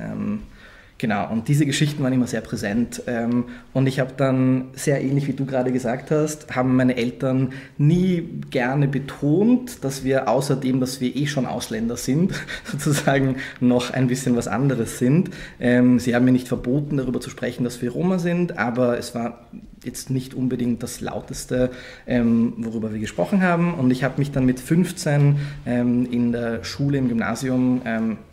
Genau, 1.02 1.32
und 1.32 1.48
diese 1.48 1.66
Geschichten 1.66 2.04
waren 2.04 2.14
immer 2.14 2.28
sehr 2.28 2.42
präsent. 2.42 3.02
Ähm, 3.08 3.46
und 3.74 3.88
ich 3.88 4.00
habe 4.00 4.14
dann, 4.16 4.66
sehr 4.74 5.02
ähnlich 5.02 5.28
wie 5.28 5.34
du 5.34 5.48
gerade 5.48 5.72
gesagt 5.72 6.12
hast, 6.12 6.56
haben 6.56 6.76
meine 6.76 6.96
Eltern 6.96 7.54
nie 7.80 8.30
gerne 8.52 8.88
betont, 8.88 9.84
dass 9.84 10.04
wir 10.04 10.30
außerdem, 10.30 10.80
dass 10.80 11.02
wir 11.02 11.16
eh 11.16 11.26
schon 11.26 11.48
Ausländer 11.48 11.98
sind, 11.98 12.40
sozusagen 12.66 13.38
noch 13.60 13.90
ein 13.90 14.10
bisschen 14.10 14.36
was 14.36 14.48
anderes 14.48 15.00
sind. 15.00 15.32
Ähm, 15.60 15.98
sie 15.98 16.14
haben 16.14 16.24
mir 16.24 16.34
nicht 16.34 16.48
verboten, 16.48 16.98
darüber 16.98 17.20
zu 17.20 17.32
sprechen, 17.32 17.64
dass 17.64 17.82
wir 17.82 17.90
Roma 17.90 18.20
sind, 18.20 18.60
aber 18.60 19.00
es 19.00 19.16
war 19.16 19.48
jetzt 19.84 20.12
nicht 20.12 20.36
unbedingt 20.36 20.84
das 20.84 21.02
lauteste, 21.02 21.72
ähm, 22.06 22.54
worüber 22.58 22.94
wir 22.94 23.00
gesprochen 23.00 23.42
haben. 23.42 23.74
Und 23.74 23.90
ich 23.90 24.04
habe 24.04 24.20
mich 24.20 24.32
dann 24.32 24.46
mit 24.46 24.60
15 24.60 25.38
ähm, 25.66 26.06
in 26.12 26.32
der 26.32 26.64
Schule, 26.64 27.00
im 27.00 27.10
Gymnasium 27.10 27.82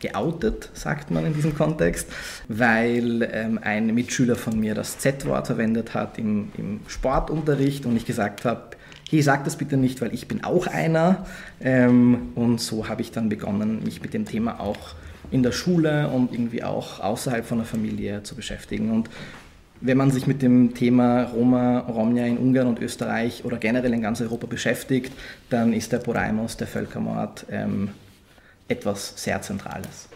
geoutet, 0.00 0.70
sagt 0.74 1.10
man 1.10 1.24
in 1.24 1.32
diesem 1.32 1.54
Kontext, 1.54 2.08
weil 2.58 3.28
ähm, 3.32 3.58
ein 3.62 3.94
Mitschüler 3.94 4.36
von 4.36 4.58
mir 4.58 4.74
das 4.74 4.98
Z-Wort 4.98 5.46
verwendet 5.46 5.94
hat 5.94 6.18
im, 6.18 6.50
im 6.56 6.80
Sportunterricht 6.86 7.86
und 7.86 7.96
ich 7.96 8.06
gesagt 8.06 8.44
habe, 8.44 8.76
hey, 9.08 9.22
sag 9.22 9.44
das 9.44 9.56
bitte 9.56 9.76
nicht, 9.76 10.00
weil 10.00 10.12
ich 10.12 10.28
bin 10.28 10.44
auch 10.44 10.66
einer. 10.66 11.26
Ähm, 11.60 12.32
und 12.34 12.60
so 12.60 12.88
habe 12.88 13.02
ich 13.02 13.10
dann 13.10 13.28
begonnen, 13.28 13.82
mich 13.84 14.02
mit 14.02 14.14
dem 14.14 14.24
Thema 14.24 14.60
auch 14.60 14.94
in 15.30 15.42
der 15.42 15.52
Schule 15.52 16.08
und 16.08 16.32
irgendwie 16.32 16.62
auch 16.62 17.00
außerhalb 17.00 17.44
von 17.44 17.58
der 17.58 17.66
Familie 17.66 18.22
zu 18.22 18.34
beschäftigen. 18.34 18.90
Und 18.90 19.10
wenn 19.80 19.96
man 19.96 20.10
sich 20.10 20.26
mit 20.26 20.42
dem 20.42 20.74
Thema 20.74 21.24
Roma, 21.24 21.80
Romja 21.80 22.26
in 22.26 22.38
Ungarn 22.38 22.66
und 22.66 22.80
Österreich 22.80 23.44
oder 23.44 23.58
generell 23.58 23.92
in 23.92 24.02
ganz 24.02 24.20
Europa 24.20 24.46
beschäftigt, 24.46 25.12
dann 25.50 25.72
ist 25.72 25.92
der 25.92 25.98
Poraimos, 25.98 26.56
der 26.56 26.66
Völkermord, 26.66 27.46
ähm, 27.50 27.90
etwas 28.66 29.14
sehr 29.16 29.40
Zentrales. 29.40 30.08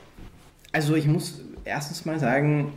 Also 0.72 0.94
ich 0.96 1.06
muss 1.06 1.40
erstens 1.64 2.04
mal 2.04 2.18
sagen, 2.18 2.72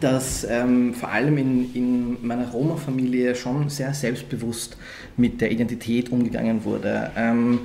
dass 0.00 0.46
ähm, 0.48 0.94
vor 0.94 1.10
allem 1.10 1.38
in, 1.38 1.74
in 1.74 2.26
meiner 2.26 2.50
Roma-Familie 2.50 3.34
schon 3.34 3.68
sehr 3.68 3.94
selbstbewusst 3.94 4.76
mit 5.16 5.40
der 5.40 5.50
Identität 5.50 6.10
umgegangen 6.10 6.64
wurde. 6.64 7.10
Ähm, 7.16 7.60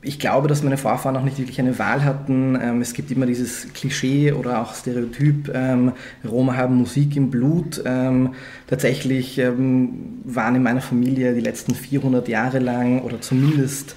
ich 0.00 0.18
glaube, 0.18 0.48
dass 0.48 0.62
meine 0.62 0.76
Vorfahren 0.78 1.16
auch 1.16 1.24
nicht 1.24 1.38
wirklich 1.38 1.58
eine 1.58 1.78
Wahl 1.78 2.04
hatten. 2.04 2.58
Ähm, 2.60 2.80
es 2.80 2.94
gibt 2.94 3.10
immer 3.10 3.26
dieses 3.26 3.72
Klischee 3.74 4.32
oder 4.32 4.62
auch 4.62 4.74
Stereotyp, 4.74 5.50
ähm, 5.52 5.92
Roma 6.26 6.56
haben 6.56 6.76
Musik 6.76 7.16
im 7.16 7.30
Blut. 7.30 7.82
Ähm, 7.84 8.34
tatsächlich 8.66 9.38
waren 9.38 10.54
in 10.54 10.62
meiner 10.62 10.80
Familie 10.80 11.34
die 11.34 11.40
letzten 11.40 11.74
400 11.74 12.28
Jahre 12.28 12.60
lang 12.60 13.02
oder 13.02 13.20
zumindest 13.20 13.96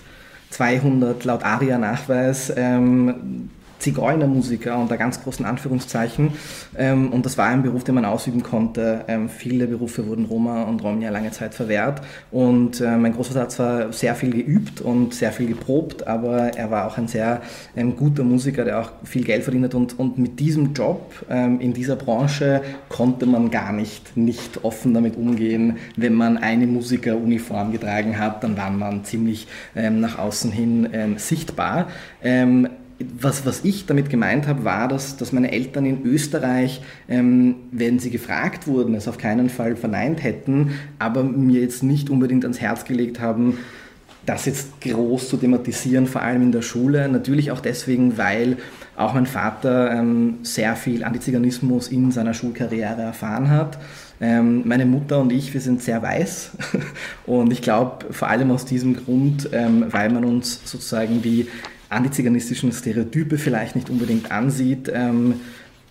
200 0.50 1.24
laut 1.24 1.44
ARIA-Nachweis 1.44 2.52
Zigeunermusiker 3.82 4.78
unter 4.78 4.96
ganz 4.98 5.24
großen 5.24 5.46
Anführungszeichen. 5.46 6.34
Ähm, 6.78 7.12
und 7.12 7.26
das 7.26 7.38
war 7.38 7.48
ein 7.48 7.64
Beruf, 7.64 7.84
den 7.84 7.96
man 7.96 8.06
ausüben 8.06 8.44
konnte. 8.44 9.04
Ähm, 9.08 9.28
viele 9.28 9.68
Berufe 9.68 10.08
wurden 10.08 10.26
Roma 10.26 10.64
und 10.64 10.84
Romja 10.84 11.10
lange 11.10 11.32
Zeit 11.32 11.56
verwehrt. 11.56 12.02
Und 12.32 12.80
äh, 12.80 12.96
mein 12.98 13.14
Großvater 13.14 13.42
hat 13.42 13.52
zwar 13.52 13.94
sehr 13.94 14.16
viel 14.16 14.32
geübt 14.32 14.82
und 14.82 15.14
sehr 15.14 15.32
viel 15.32 15.48
geprobt, 15.48 16.08
aber 16.08 16.56
er 16.56 16.70
war 16.70 16.86
auch 16.86 16.98
ein 16.98 17.08
sehr 17.08 17.42
ähm, 17.76 17.96
guter 17.96 18.24
Musiker, 18.24 18.64
der 18.64 18.80
auch 18.80 18.92
viel 19.04 19.24
Geld 19.24 19.44
verdient 19.44 19.66
hat. 19.66 19.76
Und, 19.76 19.98
und 19.98 20.18
mit 20.18 20.40
diesem 20.40 20.74
Job 20.74 21.12
in 21.30 21.74
dieser 21.74 21.96
Branche 21.96 22.62
konnte 22.90 23.26
man 23.26 23.50
gar 23.50 23.72
nicht, 23.72 24.16
nicht 24.16 24.64
offen 24.64 24.94
damit 24.94 25.18
umgehen. 25.18 25.78
Wenn 25.96 26.14
man 26.14 26.38
eine 26.38 26.68
Musikeruniform 26.68 27.72
getragen 27.72 28.20
hat, 28.20 28.44
dann 28.44 28.58
war 28.58 28.70
man 28.70 29.04
ziemlich 29.04 29.48
nach 29.74 30.18
außen 30.18 30.52
hin 30.52 30.90
sichtbar 31.18 31.88
was, 33.20 33.46
was 33.46 33.64
ich 33.64 33.86
damit 33.86 34.10
gemeint 34.10 34.48
habe, 34.48 34.64
war, 34.64 34.88
dass, 34.88 35.18
dass 35.18 35.32
meine 35.32 35.52
Eltern 35.52 35.86
in 35.86 36.06
Österreich, 36.06 36.82
ähm, 37.10 37.56
wenn 37.72 38.00
sie 38.00 38.10
gefragt 38.10 38.68
wurden, 38.68 38.96
es 38.96 39.08
auf 39.08 39.18
keinen 39.18 39.50
Fall 39.50 39.76
verneint 39.76 40.24
hätten, 40.24 40.72
aber 41.00 41.24
mir 41.24 41.62
jetzt 41.62 41.84
nicht 41.84 42.10
unbedingt 42.10 42.44
ans 42.44 42.60
Herz 42.60 42.86
gelegt 42.86 43.20
haben, 43.20 43.58
das 44.26 44.46
jetzt 44.46 44.82
groß 44.82 45.30
zu 45.30 45.38
thematisieren, 45.38 46.06
vor 46.06 46.22
allem 46.22 46.44
in 46.44 46.52
der 46.52 46.62
Schule. 46.62 47.10
Natürlich 47.10 47.52
auch 47.52 47.60
deswegen, 47.60 48.18
weil 48.18 48.58
auch 48.96 49.14
mein 49.14 49.26
Vater 49.26 49.92
ähm, 49.92 50.40
sehr 50.44 50.76
viel 50.76 51.04
Antiziganismus 51.04 51.88
in 51.88 52.12
seiner 52.12 52.34
Schulkarriere 52.34 53.02
erfahren 53.02 53.50
hat. 53.50 53.80
Ähm, 54.20 54.62
meine 54.66 54.86
Mutter 54.86 55.20
und 55.20 55.32
ich, 55.32 55.54
wir 55.54 55.62
sind 55.62 55.82
sehr 55.82 56.04
weiß 56.04 56.52
und 57.26 57.52
ich 57.52 57.64
glaube 57.64 58.14
vor 58.14 58.28
allem 58.28 58.52
aus 58.52 58.66
diesem 58.66 58.96
Grund, 58.96 59.50
ähm, 59.52 59.86
weil 59.90 60.12
man 60.12 60.24
uns 60.24 60.62
sozusagen 60.66 61.24
die 61.24 61.48
antiziganistischen 61.92 62.72
Stereotype 62.72 63.38
vielleicht 63.38 63.76
nicht 63.76 63.90
unbedingt 63.90 64.32
ansieht, 64.32 64.92
ähm, 64.94 65.36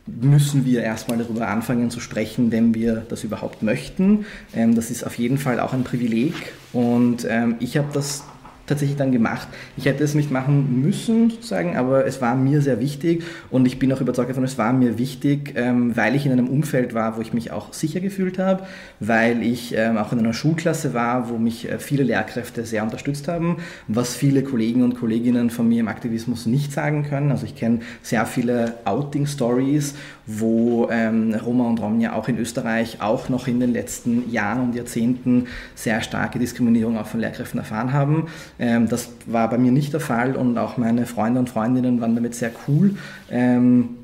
müssen 0.06 0.64
wir 0.64 0.82
erstmal 0.82 1.18
darüber 1.18 1.48
anfangen 1.48 1.90
zu 1.90 2.00
sprechen, 2.00 2.50
wenn 2.50 2.74
wir 2.74 3.04
das 3.08 3.22
überhaupt 3.22 3.62
möchten. 3.62 4.24
Ähm, 4.54 4.74
das 4.74 4.90
ist 4.90 5.04
auf 5.04 5.16
jeden 5.16 5.38
Fall 5.38 5.60
auch 5.60 5.72
ein 5.72 5.84
Privileg 5.84 6.34
und 6.72 7.26
ähm, 7.28 7.56
ich 7.60 7.76
habe 7.76 7.88
das 7.92 8.24
tatsächlich 8.70 8.96
dann 8.96 9.12
gemacht. 9.12 9.48
Ich 9.76 9.84
hätte 9.84 10.02
es 10.02 10.14
nicht 10.14 10.30
machen 10.30 10.80
müssen, 10.80 11.30
sozusagen, 11.30 11.76
aber 11.76 12.06
es 12.06 12.20
war 12.20 12.34
mir 12.34 12.62
sehr 12.62 12.80
wichtig 12.80 13.22
und 13.50 13.66
ich 13.66 13.78
bin 13.78 13.92
auch 13.92 14.00
überzeugt 14.00 14.30
davon, 14.30 14.44
es 14.44 14.56
war 14.56 14.72
mir 14.72 14.98
wichtig, 14.98 15.52
ähm, 15.56 15.96
weil 15.96 16.14
ich 16.14 16.24
in 16.24 16.32
einem 16.32 16.48
Umfeld 16.48 16.94
war, 16.94 17.16
wo 17.16 17.20
ich 17.20 17.32
mich 17.32 17.52
auch 17.52 17.72
sicher 17.72 18.00
gefühlt 18.00 18.38
habe, 18.38 18.62
weil 19.00 19.42
ich 19.42 19.74
ähm, 19.76 19.98
auch 19.98 20.12
in 20.12 20.18
einer 20.20 20.32
Schulklasse 20.32 20.94
war, 20.94 21.28
wo 21.28 21.38
mich 21.38 21.70
äh, 21.70 21.78
viele 21.78 22.02
Lehrkräfte 22.04 22.64
sehr 22.64 22.82
unterstützt 22.82 23.28
haben, 23.28 23.58
was 23.88 24.14
viele 24.14 24.42
Kollegen 24.42 24.82
und 24.82 24.98
Kolleginnen 24.98 25.50
von 25.50 25.68
mir 25.68 25.80
im 25.80 25.88
Aktivismus 25.88 26.46
nicht 26.46 26.72
sagen 26.72 27.04
können. 27.04 27.30
Also 27.30 27.46
ich 27.46 27.56
kenne 27.56 27.80
sehr 28.02 28.26
viele 28.26 28.74
Outing-Stories, 28.84 29.94
wo 30.26 30.88
ähm, 30.90 31.34
Roma 31.34 31.68
und 31.68 31.80
Romja 31.80 32.12
auch 32.12 32.28
in 32.28 32.38
Österreich 32.38 33.00
auch 33.00 33.28
noch 33.28 33.48
in 33.48 33.60
den 33.60 33.72
letzten 33.72 34.30
Jahren 34.30 34.60
und 34.60 34.74
Jahrzehnten 34.74 35.46
sehr 35.74 36.02
starke 36.02 36.38
Diskriminierung 36.38 36.96
auch 36.96 37.06
von 37.06 37.20
Lehrkräften 37.20 37.58
erfahren 37.58 37.92
haben. 37.92 38.28
Ähm, 38.60 38.88
das 38.88 39.08
war 39.26 39.50
bei 39.50 39.58
mir 39.58 39.72
nicht 39.72 39.92
der 39.92 40.00
Fall 40.00 40.36
und 40.36 40.58
auch 40.58 40.76
meine 40.76 41.06
Freunde 41.06 41.40
und 41.40 41.48
Freundinnen 41.48 42.00
waren 42.00 42.14
damit 42.14 42.34
sehr 42.34 42.52
cool. 42.68 42.94
Ähm, 43.30 43.96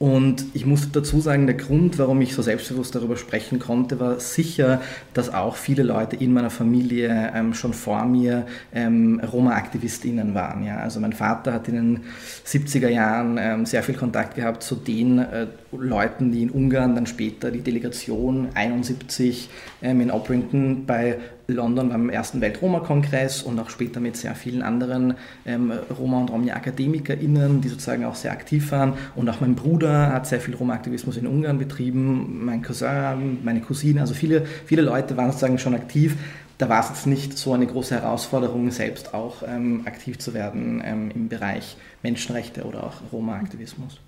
und 0.00 0.44
ich 0.54 0.66
muss 0.66 0.90
dazu 0.90 1.20
sagen, 1.20 1.46
der 1.46 1.54
Grund, 1.54 1.98
warum 1.98 2.20
ich 2.20 2.34
so 2.34 2.42
selbstbewusst 2.42 2.94
darüber 2.94 3.16
sprechen 3.16 3.60
konnte, 3.60 4.00
war 4.00 4.18
sicher, 4.18 4.80
dass 5.14 5.32
auch 5.32 5.54
viele 5.56 5.84
Leute 5.84 6.16
in 6.16 6.32
meiner 6.32 6.50
Familie 6.50 7.32
ähm, 7.34 7.54
schon 7.54 7.72
vor 7.72 8.04
mir 8.04 8.44
ähm, 8.74 9.20
Roma-AktivistInnen 9.20 10.34
waren. 10.34 10.64
Ja? 10.64 10.78
Also 10.78 10.98
mein 10.98 11.12
Vater 11.12 11.52
hat 11.52 11.68
in 11.68 11.74
den 11.74 12.00
70er 12.44 12.88
Jahren 12.88 13.38
ähm, 13.40 13.66
sehr 13.66 13.84
viel 13.84 13.94
Kontakt 13.94 14.34
gehabt 14.34 14.64
zu 14.64 14.74
den 14.74 15.20
äh, 15.20 15.46
Leuten, 15.70 16.32
die 16.32 16.42
in 16.42 16.50
Ungarn 16.50 16.96
dann 16.96 17.06
später 17.06 17.52
die 17.52 17.60
Delegation 17.60 18.48
71 18.52 19.48
ähm, 19.80 20.00
in 20.00 20.10
Oprington 20.10 20.86
bei 20.86 21.18
London 21.46 21.88
beim 21.90 22.08
ersten 22.08 22.40
Welt-Roma-Kongress 22.40 23.42
und 23.42 23.58
auch 23.58 23.70
später 23.70 24.00
mit 24.00 24.16
sehr 24.16 24.34
vielen 24.34 24.62
anderen 24.62 25.14
ähm, 25.44 25.72
Roma- 25.98 26.20
und 26.20 26.30
Romja-AkademikerInnen, 26.30 27.60
die 27.60 27.68
sozusagen 27.68 28.04
auch 28.04 28.14
sehr 28.14 28.32
aktiv 28.32 28.70
waren. 28.72 28.94
Und 29.14 29.28
auch 29.28 29.40
mein 29.40 29.54
Bruder 29.54 30.12
hat 30.12 30.26
sehr 30.26 30.40
viel 30.40 30.54
Roma-Aktivismus 30.54 31.16
in 31.16 31.26
Ungarn 31.26 31.58
betrieben, 31.58 32.44
mein 32.44 32.62
Cousin, 32.62 33.38
meine 33.44 33.60
Cousine, 33.60 34.00
also 34.00 34.14
viele, 34.14 34.46
viele 34.66 34.82
Leute 34.82 35.16
waren 35.16 35.30
sozusagen 35.30 35.58
schon 35.58 35.74
aktiv. 35.74 36.16
Da 36.56 36.68
war 36.68 36.80
es 36.80 36.88
jetzt 36.88 37.06
nicht 37.06 37.36
so 37.36 37.52
eine 37.52 37.66
große 37.66 37.94
Herausforderung, 37.96 38.70
selbst 38.70 39.12
auch 39.12 39.42
ähm, 39.46 39.82
aktiv 39.86 40.18
zu 40.18 40.34
werden 40.34 40.82
ähm, 40.84 41.10
im 41.14 41.28
Bereich 41.28 41.76
Menschenrechte 42.02 42.64
oder 42.64 42.84
auch 42.84 42.94
Roma-Aktivismus. 43.12 43.98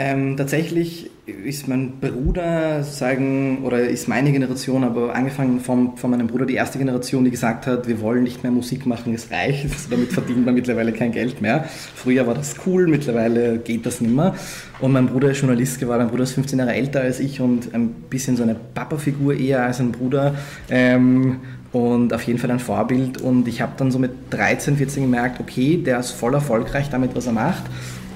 Ähm, 0.00 0.36
tatsächlich 0.36 1.10
ist 1.26 1.66
mein 1.66 1.98
Bruder, 1.98 2.84
sagen, 2.84 3.64
oder 3.64 3.80
ist 3.80 4.06
meine 4.06 4.30
Generation, 4.30 4.84
aber 4.84 5.12
angefangen 5.12 5.58
von, 5.58 5.96
von 5.96 6.12
meinem 6.12 6.28
Bruder, 6.28 6.46
die 6.46 6.54
erste 6.54 6.78
Generation, 6.78 7.24
die 7.24 7.32
gesagt 7.32 7.66
hat, 7.66 7.88
wir 7.88 8.00
wollen 8.00 8.22
nicht 8.22 8.44
mehr 8.44 8.52
Musik 8.52 8.86
machen, 8.86 9.12
es 9.12 9.28
reicht, 9.32 9.66
damit 9.90 10.12
verdient 10.12 10.46
man 10.46 10.54
mittlerweile 10.54 10.92
kein 10.92 11.10
Geld 11.10 11.42
mehr. 11.42 11.64
Früher 11.96 12.28
war 12.28 12.34
das 12.34 12.54
cool, 12.64 12.86
mittlerweile 12.86 13.58
geht 13.58 13.86
das 13.86 14.00
nicht 14.00 14.14
mehr. 14.14 14.36
Und 14.78 14.92
mein 14.92 15.08
Bruder 15.08 15.32
ist 15.32 15.40
Journalist 15.40 15.80
geworden, 15.80 16.02
mein 16.02 16.10
Bruder 16.10 16.22
ist 16.22 16.34
15 16.34 16.60
Jahre 16.60 16.74
älter 16.74 17.00
als 17.00 17.18
ich 17.18 17.40
und 17.40 17.74
ein 17.74 17.88
bisschen 18.08 18.36
so 18.36 18.44
eine 18.44 18.54
Papa-Figur 18.54 19.34
eher 19.34 19.64
als 19.64 19.80
ein 19.80 19.90
Bruder. 19.90 20.36
Ähm, 20.70 21.40
und 21.72 22.14
auf 22.14 22.22
jeden 22.22 22.38
Fall 22.38 22.52
ein 22.52 22.60
Vorbild. 22.60 23.20
Und 23.20 23.48
ich 23.48 23.60
habe 23.60 23.72
dann 23.76 23.90
so 23.90 23.98
mit 23.98 24.12
13, 24.30 24.76
14 24.76 25.02
gemerkt, 25.02 25.40
okay, 25.40 25.76
der 25.76 25.98
ist 25.98 26.12
voll 26.12 26.34
erfolgreich 26.34 26.88
damit, 26.88 27.16
was 27.16 27.26
er 27.26 27.32
macht 27.32 27.64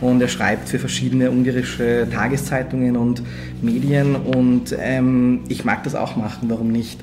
und 0.02 0.20
er 0.20 0.28
schreibt 0.28 0.68
für 0.68 0.78
verschiedene 0.78 1.30
ungarische 1.30 2.06
Tageszeitungen 2.12 2.96
und 2.96 3.22
Medien 3.62 4.16
und 4.16 4.76
ähm, 4.78 5.40
ich 5.48 5.64
mag 5.64 5.84
das 5.84 5.94
auch 5.94 6.16
machen, 6.16 6.50
warum 6.50 6.70
nicht? 6.70 7.00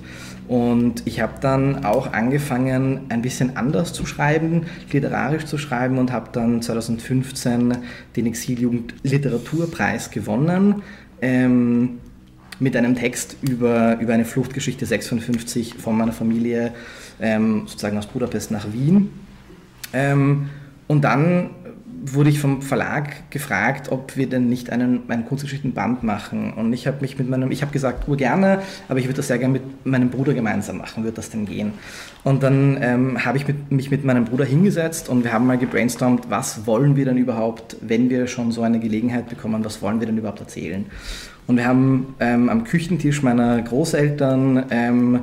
Und 0.47 1.03
ich 1.05 1.21
habe 1.21 1.33
dann 1.41 1.85
auch 1.85 2.11
angefangen, 2.11 3.01
ein 3.09 3.21
bisschen 3.21 3.55
anders 3.55 3.93
zu 3.93 4.05
schreiben, 4.05 4.63
literarisch 4.91 5.45
zu 5.45 5.57
schreiben 5.57 5.97
und 5.97 6.11
habe 6.11 6.29
dann 6.31 6.61
2015 6.61 7.77
den 8.15 8.25
Exiljugend 8.25 8.95
Literaturpreis 9.03 10.11
gewonnen. 10.11 10.81
Ähm, 11.21 11.99
mit 12.59 12.75
einem 12.75 12.95
Text 12.95 13.37
über, 13.41 13.97
über 13.99 14.13
eine 14.13 14.25
Fluchtgeschichte 14.25 14.85
56 14.85 15.75
von 15.75 15.97
meiner 15.97 16.11
Familie, 16.11 16.73
ähm, 17.21 17.63
sozusagen 17.67 17.97
aus 17.97 18.07
Budapest 18.07 18.51
nach 18.51 18.73
Wien. 18.73 19.09
Ähm, 19.93 20.49
und 20.87 21.03
dann 21.03 21.51
wurde 22.01 22.29
ich 22.29 22.39
vom 22.39 22.61
Verlag 22.61 23.29
gefragt, 23.31 23.91
ob 23.91 24.15
wir 24.15 24.27
denn 24.27 24.47
nicht 24.47 24.71
einen, 24.71 25.09
einen 25.09 25.25
Kunstgeschichtenband 25.25 26.03
machen. 26.03 26.53
Und 26.53 26.73
ich 26.73 26.87
habe 26.87 26.97
mich 27.01 27.17
mit 27.17 27.29
meinem, 27.29 27.51
ich 27.51 27.61
habe 27.61 27.71
gesagt, 27.71 28.07
ur 28.07 28.17
gerne, 28.17 28.61
aber 28.87 28.99
ich 28.99 29.05
würde 29.05 29.17
das 29.17 29.27
sehr 29.27 29.37
gerne 29.37 29.53
mit 29.53 29.85
meinem 29.85 30.09
Bruder 30.09 30.33
gemeinsam 30.33 30.77
machen, 30.77 31.03
würde 31.03 31.15
das 31.15 31.29
denn 31.29 31.45
gehen? 31.45 31.73
Und 32.23 32.43
dann 32.43 32.77
ähm, 32.81 33.25
habe 33.25 33.37
ich 33.37 33.47
mit, 33.47 33.71
mich 33.71 33.91
mit 33.91 34.05
meinem 34.05 34.25
Bruder 34.25 34.45
hingesetzt 34.45 35.09
und 35.09 35.23
wir 35.23 35.33
haben 35.33 35.45
mal 35.45 35.57
gebrainstormt, 35.57 36.29
was 36.29 36.65
wollen 36.65 36.95
wir 36.95 37.05
denn 37.05 37.17
überhaupt, 37.17 37.77
wenn 37.81 38.09
wir 38.09 38.27
schon 38.27 38.51
so 38.51 38.61
eine 38.61 38.79
Gelegenheit 38.79 39.29
bekommen, 39.29 39.65
was 39.65 39.81
wollen 39.81 39.99
wir 39.99 40.07
denn 40.07 40.17
überhaupt 40.17 40.39
erzählen? 40.39 40.85
Und 41.47 41.57
wir 41.57 41.65
haben 41.65 42.15
ähm, 42.19 42.49
am 42.49 42.63
Küchentisch 42.63 43.23
meiner 43.23 43.61
Großeltern 43.61 44.65
ähm, 44.69 45.19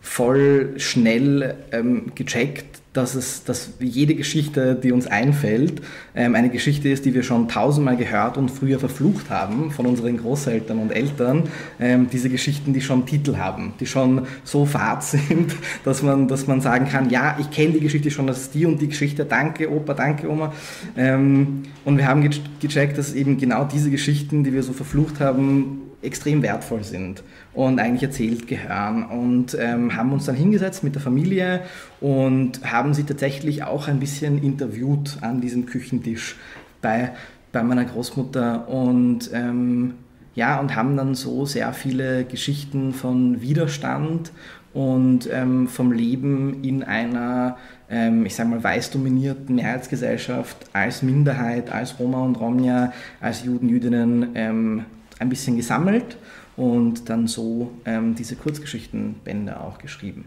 voll 0.00 0.74
schnell 0.76 1.54
ähm, 1.72 2.12
gecheckt, 2.14 2.69
dass, 2.92 3.14
es, 3.14 3.44
dass 3.44 3.74
jede 3.78 4.16
Geschichte, 4.16 4.74
die 4.74 4.90
uns 4.90 5.06
einfällt, 5.06 5.80
ähm, 6.14 6.34
eine 6.34 6.50
Geschichte 6.50 6.88
ist, 6.88 7.04
die 7.04 7.14
wir 7.14 7.22
schon 7.22 7.46
tausendmal 7.48 7.96
gehört 7.96 8.36
und 8.36 8.50
früher 8.50 8.80
verflucht 8.80 9.30
haben 9.30 9.70
von 9.70 9.86
unseren 9.86 10.16
Großeltern 10.16 10.78
und 10.78 10.90
Eltern. 10.90 11.44
Ähm, 11.78 12.08
diese 12.12 12.28
Geschichten, 12.28 12.72
die 12.72 12.80
schon 12.80 13.06
Titel 13.06 13.36
haben, 13.36 13.74
die 13.78 13.86
schon 13.86 14.26
so 14.42 14.66
fad 14.66 15.02
sind, 15.04 15.54
dass 15.84 16.02
man, 16.02 16.26
dass 16.26 16.48
man 16.48 16.60
sagen 16.60 16.88
kann, 16.88 17.10
ja, 17.10 17.36
ich 17.38 17.50
kenne 17.50 17.74
die 17.74 17.80
Geschichte 17.80 18.10
schon, 18.10 18.26
das 18.26 18.42
ist 18.42 18.54
die 18.54 18.66
und 18.66 18.80
die 18.80 18.88
Geschichte, 18.88 19.24
danke 19.24 19.70
Opa, 19.70 19.94
danke 19.94 20.28
Oma. 20.28 20.52
Ähm, 20.96 21.62
und 21.84 21.96
wir 21.96 22.08
haben 22.08 22.28
gecheckt, 22.60 22.98
dass 22.98 23.14
eben 23.14 23.38
genau 23.38 23.64
diese 23.64 23.90
Geschichten, 23.90 24.42
die 24.42 24.52
wir 24.52 24.64
so 24.64 24.72
verflucht 24.72 25.20
haben, 25.20 25.89
extrem 26.02 26.42
wertvoll 26.42 26.84
sind 26.84 27.22
und 27.52 27.78
eigentlich 27.78 28.02
erzählt 28.02 28.46
gehören. 28.46 29.04
Und 29.04 29.56
ähm, 29.58 29.96
haben 29.96 30.12
uns 30.12 30.26
dann 30.26 30.34
hingesetzt 30.34 30.84
mit 30.84 30.94
der 30.94 31.02
Familie 31.02 31.62
und 32.00 32.60
haben 32.64 32.94
sie 32.94 33.04
tatsächlich 33.04 33.62
auch 33.64 33.88
ein 33.88 34.00
bisschen 34.00 34.42
interviewt 34.42 35.18
an 35.20 35.40
diesem 35.40 35.66
Küchentisch 35.66 36.36
bei, 36.80 37.12
bei 37.52 37.62
meiner 37.62 37.84
Großmutter. 37.84 38.68
Und 38.68 39.30
ähm, 39.32 39.94
ja, 40.34 40.58
und 40.60 40.74
haben 40.74 40.96
dann 40.96 41.14
so 41.14 41.44
sehr 41.44 41.72
viele 41.72 42.24
Geschichten 42.24 42.92
von 42.92 43.42
Widerstand 43.42 44.32
und 44.72 45.28
ähm, 45.32 45.66
vom 45.66 45.90
Leben 45.90 46.62
in 46.62 46.84
einer 46.84 47.56
ähm, 47.90 48.24
ich 48.24 48.36
sage 48.36 48.48
mal, 48.48 48.62
weiß 48.62 48.90
dominierten 48.92 49.56
Mehrheitsgesellschaft 49.56 50.56
als 50.72 51.02
Minderheit, 51.02 51.70
als 51.70 51.98
Roma 51.98 52.22
und 52.24 52.36
Romja, 52.36 52.92
als 53.20 53.44
Juden, 53.44 53.68
Jüdinnen 53.68 54.28
ähm, 54.34 54.84
ein 55.20 55.28
bisschen 55.28 55.56
gesammelt 55.56 56.16
und 56.56 57.08
dann 57.08 57.28
so 57.28 57.70
ähm, 57.84 58.14
diese 58.16 58.34
Kurzgeschichtenbände 58.36 59.60
auch 59.60 59.78
geschrieben. 59.78 60.24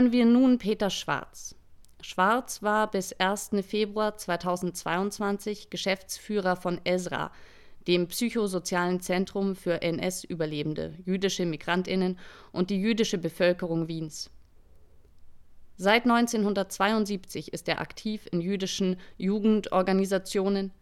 Hören 0.00 0.12
wir 0.12 0.24
nun 0.24 0.56
Peter 0.56 0.88
Schwarz. 0.88 1.54
Schwarz 2.00 2.62
war 2.62 2.90
bis 2.90 3.12
1. 3.12 3.50
Februar 3.60 4.16
2022 4.16 5.68
Geschäftsführer 5.68 6.56
von 6.56 6.80
ESRA, 6.84 7.30
dem 7.86 8.08
psychosozialen 8.08 9.00
Zentrum 9.00 9.54
für 9.54 9.82
NS-Überlebende, 9.82 10.94
jüdische 11.04 11.44
Migrantinnen 11.44 12.18
und 12.50 12.70
die 12.70 12.80
jüdische 12.80 13.18
Bevölkerung 13.18 13.88
Wiens. 13.88 14.30
Seit 15.76 16.04
1972 16.04 17.52
ist 17.52 17.68
er 17.68 17.82
aktiv 17.82 18.26
in 18.32 18.40
jüdischen 18.40 18.96
Jugendorganisationen, 19.18 20.72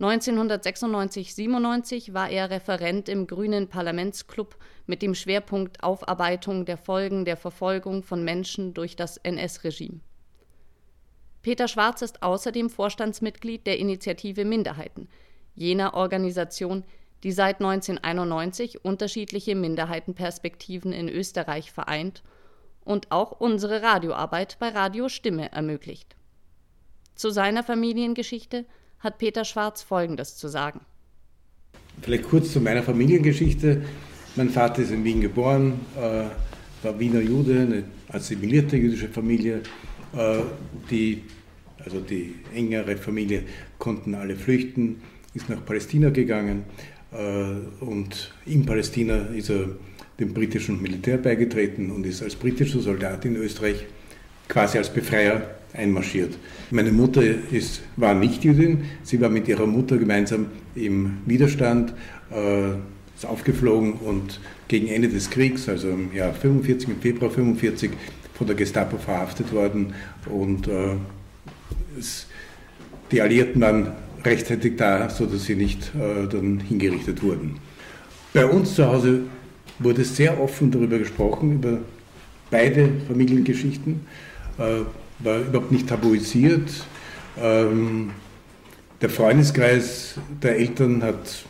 1996-97 0.00 2.14
war 2.14 2.30
er 2.30 2.48
Referent 2.48 3.10
im 3.10 3.26
Grünen 3.26 3.68
Parlamentsclub 3.68 4.56
mit 4.86 5.02
dem 5.02 5.14
Schwerpunkt 5.14 5.82
Aufarbeitung 5.82 6.64
der 6.64 6.78
Folgen 6.78 7.26
der 7.26 7.36
Verfolgung 7.36 8.02
von 8.02 8.24
Menschen 8.24 8.72
durch 8.72 8.96
das 8.96 9.18
NS-Regime. 9.18 10.00
Peter 11.42 11.68
Schwarz 11.68 12.00
ist 12.00 12.22
außerdem 12.22 12.70
Vorstandsmitglied 12.70 13.66
der 13.66 13.78
Initiative 13.78 14.46
Minderheiten, 14.46 15.06
jener 15.54 15.92
Organisation, 15.92 16.84
die 17.22 17.32
seit 17.32 17.60
1991 17.60 18.82
unterschiedliche 18.82 19.54
Minderheitenperspektiven 19.54 20.94
in 20.94 21.10
Österreich 21.10 21.72
vereint 21.72 22.22
und 22.84 23.12
auch 23.12 23.32
unsere 23.32 23.82
Radioarbeit 23.82 24.56
bei 24.58 24.70
Radio 24.70 25.10
Stimme 25.10 25.52
ermöglicht. 25.52 26.16
Zu 27.14 27.28
seiner 27.28 27.62
Familiengeschichte– 27.62 28.64
hat 29.00 29.18
Peter 29.18 29.44
Schwarz 29.44 29.82
Folgendes 29.82 30.36
zu 30.36 30.48
sagen. 30.48 30.80
Vielleicht 32.02 32.24
kurz 32.24 32.52
zu 32.52 32.60
meiner 32.60 32.82
Familiengeschichte. 32.82 33.82
Mein 34.36 34.50
Vater 34.50 34.82
ist 34.82 34.92
in 34.92 35.04
Wien 35.04 35.20
geboren, 35.20 35.80
äh, 35.96 36.24
war 36.84 36.98
Wiener 36.98 37.20
Jude, 37.20 37.60
eine 37.60 37.84
assimilierte 38.08 38.76
jüdische 38.76 39.08
Familie. 39.08 39.62
Äh, 40.16 40.38
die, 40.90 41.24
also 41.84 42.00
die 42.00 42.36
engere 42.54 42.96
Familie 42.96 43.42
konnten 43.78 44.14
alle 44.14 44.36
flüchten, 44.36 45.02
ist 45.34 45.48
nach 45.48 45.64
Palästina 45.64 46.10
gegangen 46.10 46.64
äh, 47.12 47.84
und 47.84 48.32
in 48.46 48.64
Palästina 48.64 49.26
ist 49.34 49.50
er 49.50 49.68
dem 50.18 50.34
britischen 50.34 50.80
Militär 50.80 51.18
beigetreten 51.18 51.90
und 51.90 52.04
ist 52.04 52.22
als 52.22 52.36
britischer 52.36 52.80
Soldat 52.80 53.24
in 53.24 53.36
Österreich 53.36 53.86
quasi 54.48 54.78
als 54.78 54.92
Befreier 54.92 55.59
einmarschiert. 55.72 56.36
Meine 56.70 56.92
Mutter 56.92 57.22
ist, 57.22 57.82
war 57.96 58.14
nicht 58.14 58.44
Jüdin, 58.44 58.84
sie 59.02 59.20
war 59.20 59.28
mit 59.28 59.48
ihrer 59.48 59.66
Mutter 59.66 59.98
gemeinsam 59.98 60.46
im 60.74 61.18
Widerstand, 61.26 61.94
äh, 62.32 62.70
ist 63.14 63.26
aufgeflogen 63.26 63.94
und 63.94 64.40
gegen 64.68 64.88
Ende 64.88 65.08
des 65.08 65.30
Kriegs, 65.30 65.68
also 65.68 65.90
im 65.90 66.14
Jahr 66.14 66.32
45, 66.32 66.88
im 66.88 67.00
Februar 67.00 67.30
45, 67.30 67.90
von 68.34 68.46
der 68.46 68.56
Gestapo 68.56 68.96
verhaftet 68.96 69.52
worden 69.52 69.94
und 70.30 70.66
äh, 70.68 70.94
es, 71.98 72.26
die 73.10 73.20
Alliierten 73.20 73.60
waren 73.60 73.92
rechtzeitig 74.24 74.76
da, 74.76 75.08
sodass 75.10 75.44
sie 75.44 75.56
nicht 75.56 75.92
äh, 75.94 76.26
dann 76.28 76.60
hingerichtet 76.60 77.22
wurden. 77.22 77.56
Bei 78.32 78.46
uns 78.46 78.74
zu 78.74 78.86
Hause 78.86 79.22
wurde 79.78 80.04
sehr 80.04 80.40
offen 80.40 80.70
darüber 80.70 80.98
gesprochen, 80.98 81.54
über 81.54 81.78
beide 82.50 82.88
Familiengeschichten. 83.08 84.00
Äh, 84.58 84.82
war 85.22 85.38
überhaupt 85.40 85.72
nicht 85.72 85.88
tabuisiert. 85.88 86.70
Ähm, 87.40 88.10
der 89.00 89.10
Freundeskreis 89.10 90.16
der 90.42 90.58
Eltern 90.58 91.02
hat 91.02 91.44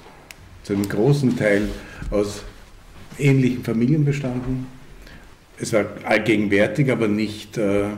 zu 0.62 0.72
einem 0.72 0.88
großen 0.88 1.36
Teil 1.36 1.68
aus 2.10 2.44
ähnlichen 3.18 3.64
Familien 3.64 4.04
bestanden. 4.04 4.66
Es 5.58 5.72
war 5.72 5.84
allgegenwärtig, 6.04 6.90
aber 6.90 7.08
nicht, 7.08 7.58
äh, 7.58 7.88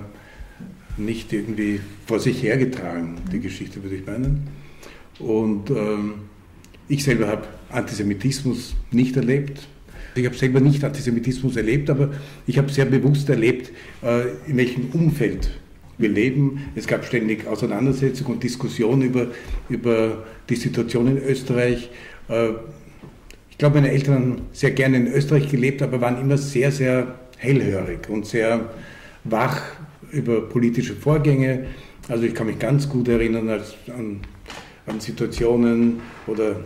nicht 0.96 1.32
irgendwie 1.32 1.80
vor 2.06 2.18
sich 2.18 2.42
hergetragen, 2.42 3.16
die 3.30 3.40
Geschichte 3.40 3.82
würde 3.82 3.96
ich 3.96 4.06
meinen. 4.06 4.48
Und 5.18 5.70
ähm, 5.70 6.14
ich 6.88 7.04
selber 7.04 7.28
habe 7.28 7.46
Antisemitismus 7.70 8.74
nicht 8.90 9.16
erlebt. 9.16 9.68
Ich 10.14 10.26
habe 10.26 10.36
selber 10.36 10.60
nicht 10.60 10.82
Antisemitismus 10.84 11.56
erlebt, 11.56 11.88
aber 11.88 12.10
ich 12.46 12.58
habe 12.58 12.70
sehr 12.70 12.84
bewusst 12.86 13.28
erlebt, 13.28 13.70
äh, 14.02 14.24
in 14.46 14.56
welchem 14.56 14.90
Umfeld 14.92 15.50
wir 15.98 16.08
leben. 16.08 16.68
Es 16.74 16.86
gab 16.86 17.04
ständig 17.04 17.46
Auseinandersetzungen 17.46 18.34
und 18.34 18.42
Diskussionen 18.42 19.02
über, 19.02 19.26
über 19.68 20.24
die 20.48 20.56
Situation 20.56 21.06
in 21.06 21.18
Österreich. 21.18 21.90
Äh, 22.28 22.50
ich 23.50 23.58
glaube, 23.58 23.76
meine 23.80 23.92
Eltern 23.92 24.14
haben 24.14 24.36
sehr 24.52 24.72
gerne 24.72 24.96
in 24.96 25.06
Österreich 25.06 25.48
gelebt, 25.48 25.82
aber 25.82 26.00
waren 26.00 26.20
immer 26.20 26.38
sehr, 26.38 26.72
sehr 26.72 27.14
hellhörig 27.36 28.08
und 28.08 28.26
sehr 28.26 28.70
wach 29.24 29.60
über 30.10 30.40
politische 30.40 30.94
Vorgänge. 30.94 31.66
Also 32.08 32.24
ich 32.24 32.34
kann 32.34 32.46
mich 32.46 32.58
ganz 32.58 32.88
gut 32.88 33.08
erinnern 33.08 33.48
an, 33.48 34.20
an 34.86 35.00
Situationen 35.00 36.00
oder 36.26 36.56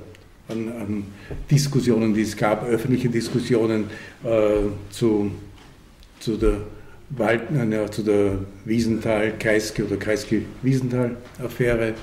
an, 0.48 0.68
an, 0.68 1.04
Diskussionen, 1.50 2.14
die 2.14 2.22
es 2.22 2.36
gab, 2.36 2.66
öffentliche 2.66 3.08
Diskussionen 3.08 3.84
äh, 4.24 4.68
zu, 4.90 5.30
zu 6.20 6.36
der 6.36 6.60
Wald, 7.10 7.42
ja, 7.70 7.90
zu 7.90 8.02
der 8.02 8.38
Wiesenthal-Kreisky 8.64 9.84
oder 9.84 9.96
Kreisky-Wiesenthal-Affäre, 9.96 11.88
äh, 11.88 11.94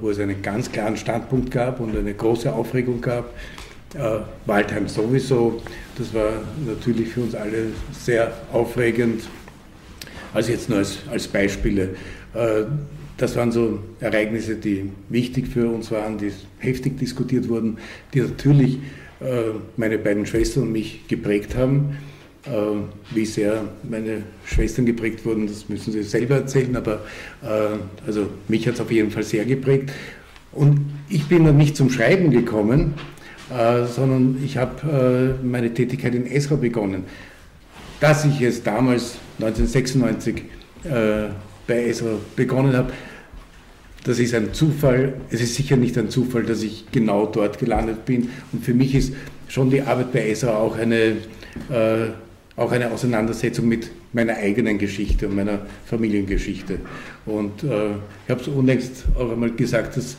wo 0.00 0.10
es 0.10 0.18
einen 0.18 0.42
ganz 0.42 0.70
klaren 0.70 0.96
Standpunkt 0.98 1.50
gab 1.50 1.80
und 1.80 1.96
eine 1.96 2.12
große 2.12 2.52
Aufregung 2.52 3.00
gab. 3.00 3.32
Äh, 3.94 4.18
Waldheim 4.44 4.86
sowieso, 4.86 5.62
das 5.96 6.12
war 6.12 6.42
natürlich 6.66 7.08
für 7.08 7.22
uns 7.22 7.34
alle 7.34 7.68
sehr 7.92 8.32
aufregend. 8.52 9.22
Also 10.34 10.52
jetzt 10.52 10.68
nur 10.68 10.78
als, 10.78 10.98
als 11.10 11.26
Beispiele. 11.26 11.94
äh, 12.34 12.64
das 13.18 13.36
waren 13.36 13.52
so 13.52 13.78
Ereignisse, 14.00 14.56
die 14.56 14.90
wichtig 15.08 15.46
für 15.46 15.68
uns 15.68 15.90
waren, 15.90 16.18
die 16.18 16.32
heftig 16.58 16.98
diskutiert 16.98 17.48
wurden, 17.48 17.78
die 18.12 18.20
natürlich 18.20 18.78
meine 19.76 19.98
beiden 19.98 20.26
Schwestern 20.26 20.64
und 20.64 20.72
mich 20.72 21.06
geprägt 21.06 21.54
haben. 21.54 21.98
Äh, 22.44 23.14
wie 23.14 23.24
sehr 23.24 23.64
meine 23.82 24.22
Schwestern 24.44 24.86
geprägt 24.86 25.24
wurden, 25.24 25.46
das 25.46 25.68
müssen 25.68 25.92
sie 25.92 26.02
selber 26.02 26.36
erzählen, 26.36 26.74
aber 26.76 27.02
also 28.06 28.28
mich 28.48 28.66
hat 28.66 28.74
es 28.74 28.80
auf 28.80 28.90
jeden 28.90 29.10
Fall 29.10 29.22
sehr 29.22 29.44
geprägt. 29.44 29.92
Und 30.52 30.80
ich 31.08 31.26
bin 31.26 31.44
dann 31.44 31.56
nicht 31.56 31.76
zum 31.76 31.90
Schreiben 31.90 32.30
gekommen, 32.30 32.94
sondern 33.48 34.40
ich 34.44 34.56
habe 34.56 35.36
meine 35.42 35.74
Tätigkeit 35.74 36.14
in 36.14 36.26
Esra 36.26 36.56
begonnen. 36.56 37.04
Dass 38.00 38.24
ich 38.24 38.40
es 38.40 38.62
damals 38.62 39.16
1996 39.40 40.42
bei 41.66 41.84
Esra 41.84 42.16
begonnen 42.36 42.76
habe, 42.76 42.92
das 44.04 44.18
ist 44.18 44.34
ein 44.34 44.52
Zufall. 44.52 45.14
Es 45.30 45.40
ist 45.40 45.54
sicher 45.54 45.76
nicht 45.76 45.96
ein 45.96 46.10
Zufall, 46.10 46.42
dass 46.42 46.62
ich 46.62 46.86
genau 46.90 47.26
dort 47.26 47.58
gelandet 47.58 48.04
bin. 48.04 48.30
Und 48.52 48.64
für 48.64 48.74
mich 48.74 48.94
ist 48.94 49.14
schon 49.48 49.70
die 49.70 49.82
Arbeit 49.82 50.12
bei 50.12 50.28
Esra 50.28 50.56
auch 50.56 50.76
eine, 50.76 51.16
äh, 51.70 52.08
auch 52.56 52.70
eine 52.72 52.90
Auseinandersetzung 52.90 53.68
mit 53.68 53.90
meiner 54.12 54.34
eigenen 54.34 54.78
Geschichte 54.78 55.28
und 55.28 55.36
meiner 55.36 55.60
Familiengeschichte. 55.86 56.78
Und 57.24 57.62
äh, 57.62 57.90
ich 58.24 58.30
habe 58.30 58.40
es 58.40 58.48
unlängst 58.48 59.04
auch 59.18 59.32
einmal 59.32 59.50
gesagt, 59.52 59.96
dass, 59.96 60.16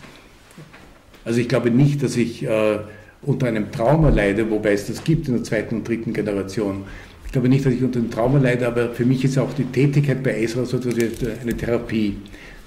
also 1.25 1.39
ich 1.39 1.47
glaube 1.47 1.69
nicht, 1.69 2.01
dass 2.01 2.17
ich 2.17 2.43
äh, 2.43 2.79
unter 3.21 3.47
einem 3.47 3.71
Trauma 3.71 4.09
leide, 4.09 4.49
wobei 4.49 4.73
es 4.73 4.87
das 4.87 5.03
gibt 5.03 5.27
in 5.27 5.35
der 5.35 5.43
zweiten 5.43 5.77
und 5.77 5.87
dritten 5.87 6.13
Generation. 6.13 6.83
Ich 7.25 7.31
glaube 7.31 7.49
nicht, 7.49 7.65
dass 7.65 7.73
ich 7.73 7.83
unter 7.83 7.99
einem 7.99 8.11
Trauma 8.11 8.39
leide, 8.39 8.67
aber 8.67 8.89
für 8.89 9.05
mich 9.05 9.23
ist 9.23 9.37
auch 9.37 9.53
die 9.53 9.65
Tätigkeit 9.65 10.23
bei 10.23 10.41
Esra 10.41 10.65
so 10.65 10.77
etwas 10.77 10.95
wie 10.97 11.09
eine 11.41 11.55
Therapie 11.55 12.15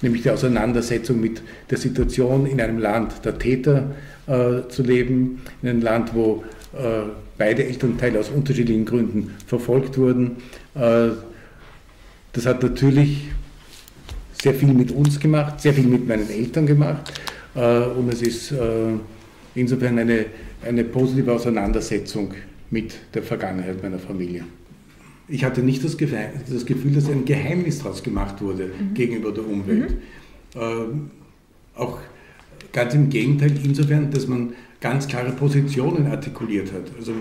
nämlich 0.01 0.23
die 0.23 0.29
Auseinandersetzung 0.29 1.19
mit 1.19 1.41
der 1.69 1.77
Situation 1.77 2.45
in 2.45 2.61
einem 2.61 2.79
Land 2.79 3.25
der 3.25 3.37
Täter 3.37 3.91
äh, 4.27 4.67
zu 4.69 4.83
leben, 4.83 5.41
in 5.61 5.69
einem 5.69 5.81
Land, 5.81 6.13
wo 6.13 6.43
äh, 6.73 7.03
beide 7.37 7.65
Elternteile 7.65 8.19
aus 8.19 8.29
unterschiedlichen 8.29 8.85
Gründen 8.85 9.33
verfolgt 9.45 9.97
wurden. 9.97 10.37
Äh, 10.75 11.09
das 12.33 12.45
hat 12.45 12.61
natürlich 12.61 13.29
sehr 14.41 14.53
viel 14.53 14.73
mit 14.73 14.91
uns 14.91 15.19
gemacht, 15.19 15.59
sehr 15.61 15.73
viel 15.73 15.87
mit 15.87 16.07
meinen 16.07 16.29
Eltern 16.29 16.65
gemacht 16.65 17.11
äh, 17.55 17.79
und 17.79 18.13
es 18.13 18.21
ist 18.21 18.51
äh, 18.51 18.93
insofern 19.55 19.97
eine, 19.97 20.25
eine 20.63 20.83
positive 20.83 21.31
Auseinandersetzung 21.33 22.33
mit 22.69 22.95
der 23.13 23.23
Vergangenheit 23.23 23.81
meiner 23.81 23.97
Familie 23.97 24.43
ich 25.27 25.43
hatte 25.43 25.61
nicht 25.61 25.83
das, 25.83 25.97
das, 25.97 26.65
Gefühl, 26.65 26.93
dass 26.93 27.09
ein 27.09 27.25
Geheimnis 27.25 27.79
daraus 27.79 28.01
gemacht 28.01 28.41
wurde 28.41 28.67
mhm. 28.67 28.93
gegenüber 28.93 29.31
der 29.31 29.45
Umwelt. 29.45 29.91
Mhm. 29.91 30.59
Ähm, 30.59 31.11
auch 31.75 31.99
ganz 32.77 32.93
im 32.93 33.09
Gegenteil, 33.09 33.51
insofern, 33.63 34.11
dass 34.11 34.27
man 34.27 34.53
ganz 34.79 35.07
klare 35.07 35.31
Positionen 35.31 36.05
artikuliert 36.05 36.71
hat. 36.71 36.83
Also 36.95 37.11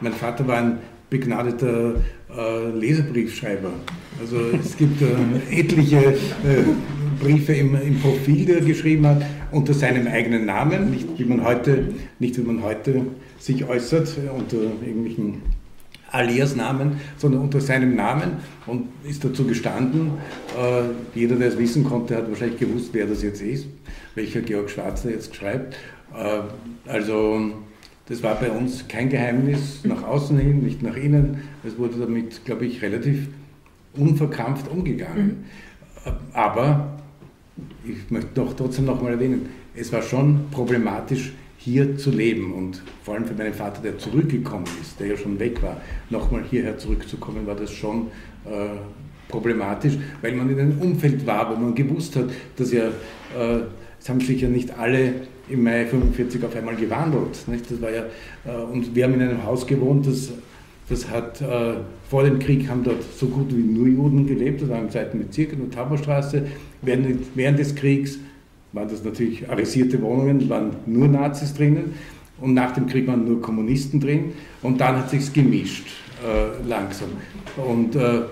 mein 0.00 0.14
Vater 0.14 0.48
war 0.48 0.56
ein 0.56 0.78
begnadeter 1.10 1.96
äh, 2.34 2.70
Leserbriefschreiber. 2.70 3.72
Also 4.18 4.38
es 4.58 4.78
gibt 4.78 5.02
äh, 5.02 5.06
etliche 5.60 5.98
äh, 5.98 6.14
Briefe 7.22 7.52
im, 7.52 7.74
im, 7.74 8.00
Profil, 8.00 8.46
die 8.46 8.52
er 8.52 8.60
geschrieben 8.62 9.06
hat, 9.06 9.22
unter 9.50 9.74
seinem 9.74 10.06
eigenen 10.06 10.46
Namen, 10.46 10.90
nicht 10.90 11.06
wie 11.18 11.26
man 11.26 11.44
heute, 11.44 11.88
nicht 12.18 12.38
wie 12.38 12.42
man 12.42 12.62
heute 12.62 13.02
sich 13.38 13.68
äußert, 13.68 14.16
unter 14.34 14.56
irgendwelchen 14.56 15.42
Alias-Namen, 16.10 17.00
sondern 17.18 17.42
unter 17.42 17.60
seinem 17.60 17.94
Namen 17.96 18.38
und 18.66 18.88
ist 19.04 19.22
dazu 19.24 19.44
gestanden. 19.44 20.12
Äh, 20.58 21.18
jeder, 21.18 21.36
der 21.36 21.48
es 21.48 21.58
wissen 21.58 21.84
konnte, 21.84 22.16
hat 22.16 22.30
wahrscheinlich 22.30 22.58
gewusst, 22.58 22.90
wer 22.92 23.06
das 23.06 23.22
jetzt 23.22 23.42
ist, 23.42 23.66
welcher 24.14 24.40
Georg 24.40 24.70
Schwarzer 24.70 25.10
jetzt 25.10 25.34
schreibt. 25.34 25.74
Äh, 26.14 26.90
also 26.90 27.52
das 28.06 28.22
war 28.22 28.34
bei 28.34 28.50
uns 28.50 28.88
kein 28.88 29.08
Geheimnis 29.08 29.84
nach 29.84 30.02
außen 30.02 30.36
hin, 30.38 30.62
nicht 30.62 30.82
nach 30.82 30.96
innen. 30.96 31.42
Es 31.64 31.78
wurde 31.78 31.98
damit, 31.98 32.44
glaube 32.44 32.66
ich, 32.66 32.82
relativ 32.82 33.28
unverkrampft 33.94 34.68
umgegangen. 34.68 35.44
Mhm. 36.04 36.10
Aber 36.32 36.98
ich 37.84 38.10
möchte 38.10 38.30
doch 38.34 38.54
trotzdem 38.54 38.86
nochmal 38.86 39.12
erwähnen, 39.12 39.48
es 39.74 39.92
war 39.92 40.02
schon 40.02 40.46
problematisch, 40.50 41.32
hier 41.56 41.96
zu 41.98 42.10
leben. 42.10 42.52
Und 42.54 42.82
vor 43.04 43.14
allem 43.14 43.26
für 43.26 43.34
meinen 43.34 43.54
Vater, 43.54 43.82
der 43.82 43.98
zurückgekommen 43.98 44.66
ist, 44.80 44.98
der 44.98 45.08
ja 45.08 45.16
schon 45.16 45.38
weg 45.38 45.62
war, 45.62 45.80
nochmal 46.08 46.42
hierher 46.48 46.78
zurückzukommen, 46.78 47.46
war 47.46 47.54
das 47.54 47.70
schon 47.70 48.08
äh, 48.46 48.78
problematisch, 49.28 49.98
weil 50.22 50.34
man 50.34 50.50
in 50.50 50.58
einem 50.58 50.78
Umfeld 50.80 51.26
war, 51.26 51.50
wo 51.50 51.60
man 51.60 51.74
gewusst 51.74 52.16
hat, 52.16 52.30
dass 52.56 52.72
ja, 52.72 52.86
äh, 52.86 53.60
es 54.00 54.08
haben 54.08 54.20
sich 54.20 54.40
ja 54.40 54.48
nicht 54.48 54.78
alle 54.78 55.14
im 55.48 55.64
Mai 55.64 55.84
45 55.84 56.44
auf 56.44 56.56
einmal 56.56 56.76
gewandelt. 56.76 57.46
Nicht? 57.46 57.70
Das 57.70 57.82
war 57.82 57.90
ja, 57.90 58.04
äh, 58.46 58.62
und 58.72 58.94
wir 58.94 59.04
haben 59.04 59.14
in 59.14 59.22
einem 59.22 59.44
Haus 59.44 59.66
gewohnt, 59.66 60.06
das, 60.06 60.30
das 60.88 61.08
hat 61.08 61.40
äh, 61.40 61.74
vor 62.08 62.24
dem 62.24 62.38
Krieg 62.38 62.68
haben 62.68 62.82
dort 62.82 63.02
so 63.16 63.26
gut 63.26 63.54
wie 63.54 63.62
nur 63.62 63.86
Juden 63.86 64.26
gelebt, 64.26 64.62
das 64.62 64.68
war 64.68 64.78
im 64.78 64.90
zweiten 64.90 65.18
Bezirk 65.18 65.52
in 65.52 65.60
der 65.60 65.70
Taborstraße. 65.70 66.46
Während, 66.82 67.36
während 67.36 67.58
des 67.58 67.74
Kriegs 67.74 68.18
waren 68.72 68.88
das 68.88 69.04
natürlich 69.04 69.48
arisierte 69.48 70.00
Wohnungen, 70.00 70.48
waren 70.48 70.70
nur 70.86 71.08
Nazis 71.08 71.54
drinnen 71.54 71.94
und 72.40 72.54
nach 72.54 72.72
dem 72.72 72.86
Krieg 72.86 73.06
waren 73.06 73.24
nur 73.24 73.42
Kommunisten 73.42 74.00
drin 74.00 74.32
und 74.62 74.80
dann 74.80 74.96
hat 74.96 75.10
sich 75.10 75.32
gemischt 75.32 75.86
äh, 76.24 76.66
langsam. 76.68 77.10
Und 77.56 77.96
äh, 77.96 78.22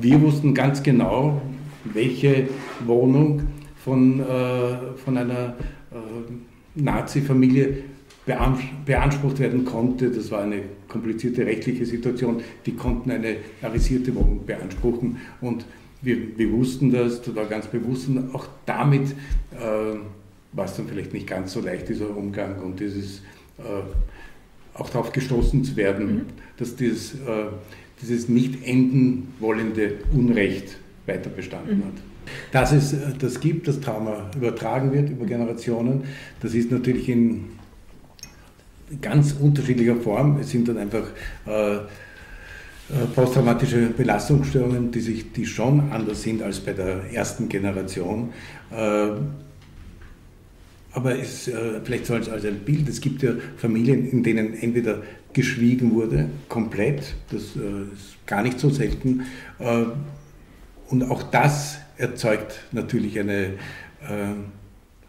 wir 0.00 0.22
wussten 0.22 0.54
ganz 0.54 0.82
genau, 0.82 1.40
welche 1.84 2.48
Wohnung 2.86 3.42
von, 3.84 4.20
äh, 4.20 4.96
von 5.04 5.18
einer 5.18 5.54
äh, 5.92 5.96
Nazi-Familie 6.74 7.84
beansprucht 8.86 9.38
werden 9.38 9.66
konnte. 9.66 10.10
Das 10.10 10.30
war 10.30 10.42
eine 10.42 10.62
komplizierte 10.88 11.44
rechtliche 11.44 11.84
Situation. 11.84 12.40
Die 12.64 12.72
konnten 12.72 13.10
eine 13.10 13.36
arisierte 13.60 14.14
Wohnung 14.14 14.46
beanspruchen 14.46 15.18
und 15.42 15.66
wir, 16.00 16.16
wir 16.38 16.50
wussten 16.52 16.90
das, 16.90 17.20
das 17.22 17.34
war 17.34 17.44
ganz 17.46 17.66
bewusst 17.66 18.08
und 18.08 18.34
auch 18.34 18.46
damit 18.64 19.10
äh, 19.52 19.98
war 20.52 20.64
es 20.64 20.74
dann 20.76 20.86
vielleicht 20.86 21.12
nicht 21.12 21.26
ganz 21.26 21.52
so 21.52 21.60
leicht, 21.60 21.88
dieser 21.88 22.16
Umgang 22.16 22.60
und 22.62 22.80
dieses 22.80 23.18
äh, 23.58 23.62
auch 24.74 24.88
darauf 24.88 25.12
gestoßen 25.12 25.64
zu 25.64 25.76
werden, 25.76 26.14
mhm. 26.14 26.22
dass 26.56 26.76
dieses, 26.76 27.14
äh, 27.14 27.46
dieses 28.00 28.28
nicht 28.28 28.66
enden 28.66 29.34
wollende 29.40 29.96
Unrecht 30.12 30.78
weiter 31.06 31.30
bestanden 31.30 31.78
mhm. 31.78 31.84
hat. 31.84 32.13
Dass 32.52 32.72
es 32.72 32.92
äh, 32.92 33.12
das 33.18 33.40
gibt, 33.40 33.68
das 33.68 33.80
Trauma 33.80 34.30
übertragen 34.36 34.92
wird 34.92 35.10
über 35.10 35.26
Generationen, 35.26 36.04
das 36.40 36.54
ist 36.54 36.70
natürlich 36.70 37.08
in 37.08 37.44
ganz 39.00 39.32
unterschiedlicher 39.32 39.96
Form. 39.96 40.38
Es 40.38 40.50
sind 40.50 40.68
dann 40.68 40.78
einfach 40.78 41.04
äh, 41.46 41.78
äh, 42.90 43.06
posttraumatische 43.14 43.86
Belastungsstörungen, 43.96 44.90
die, 44.90 45.00
sich, 45.00 45.32
die 45.32 45.46
schon 45.46 45.90
anders 45.90 46.22
sind 46.22 46.42
als 46.42 46.60
bei 46.60 46.74
der 46.74 47.12
ersten 47.12 47.48
Generation. 47.48 48.30
Äh, 48.70 49.08
aber 50.92 51.18
es, 51.18 51.48
äh, 51.48 51.80
vielleicht 51.82 52.04
so 52.04 52.14
als, 52.14 52.28
als 52.28 52.44
ein 52.44 52.58
Bild, 52.58 52.86
es 52.88 53.00
gibt 53.00 53.22
ja 53.22 53.32
Familien, 53.56 54.10
in 54.10 54.22
denen 54.22 54.52
entweder 54.54 55.02
geschwiegen 55.32 55.92
wurde, 55.92 56.28
komplett, 56.48 57.14
das 57.30 57.42
ist 57.42 58.24
gar 58.24 58.40
nicht 58.44 58.60
so 58.60 58.70
selten, 58.70 59.22
und 60.88 61.02
auch 61.10 61.24
das 61.24 61.78
erzeugt 61.96 62.60
natürlich 62.72 63.18
eine, 63.18 63.50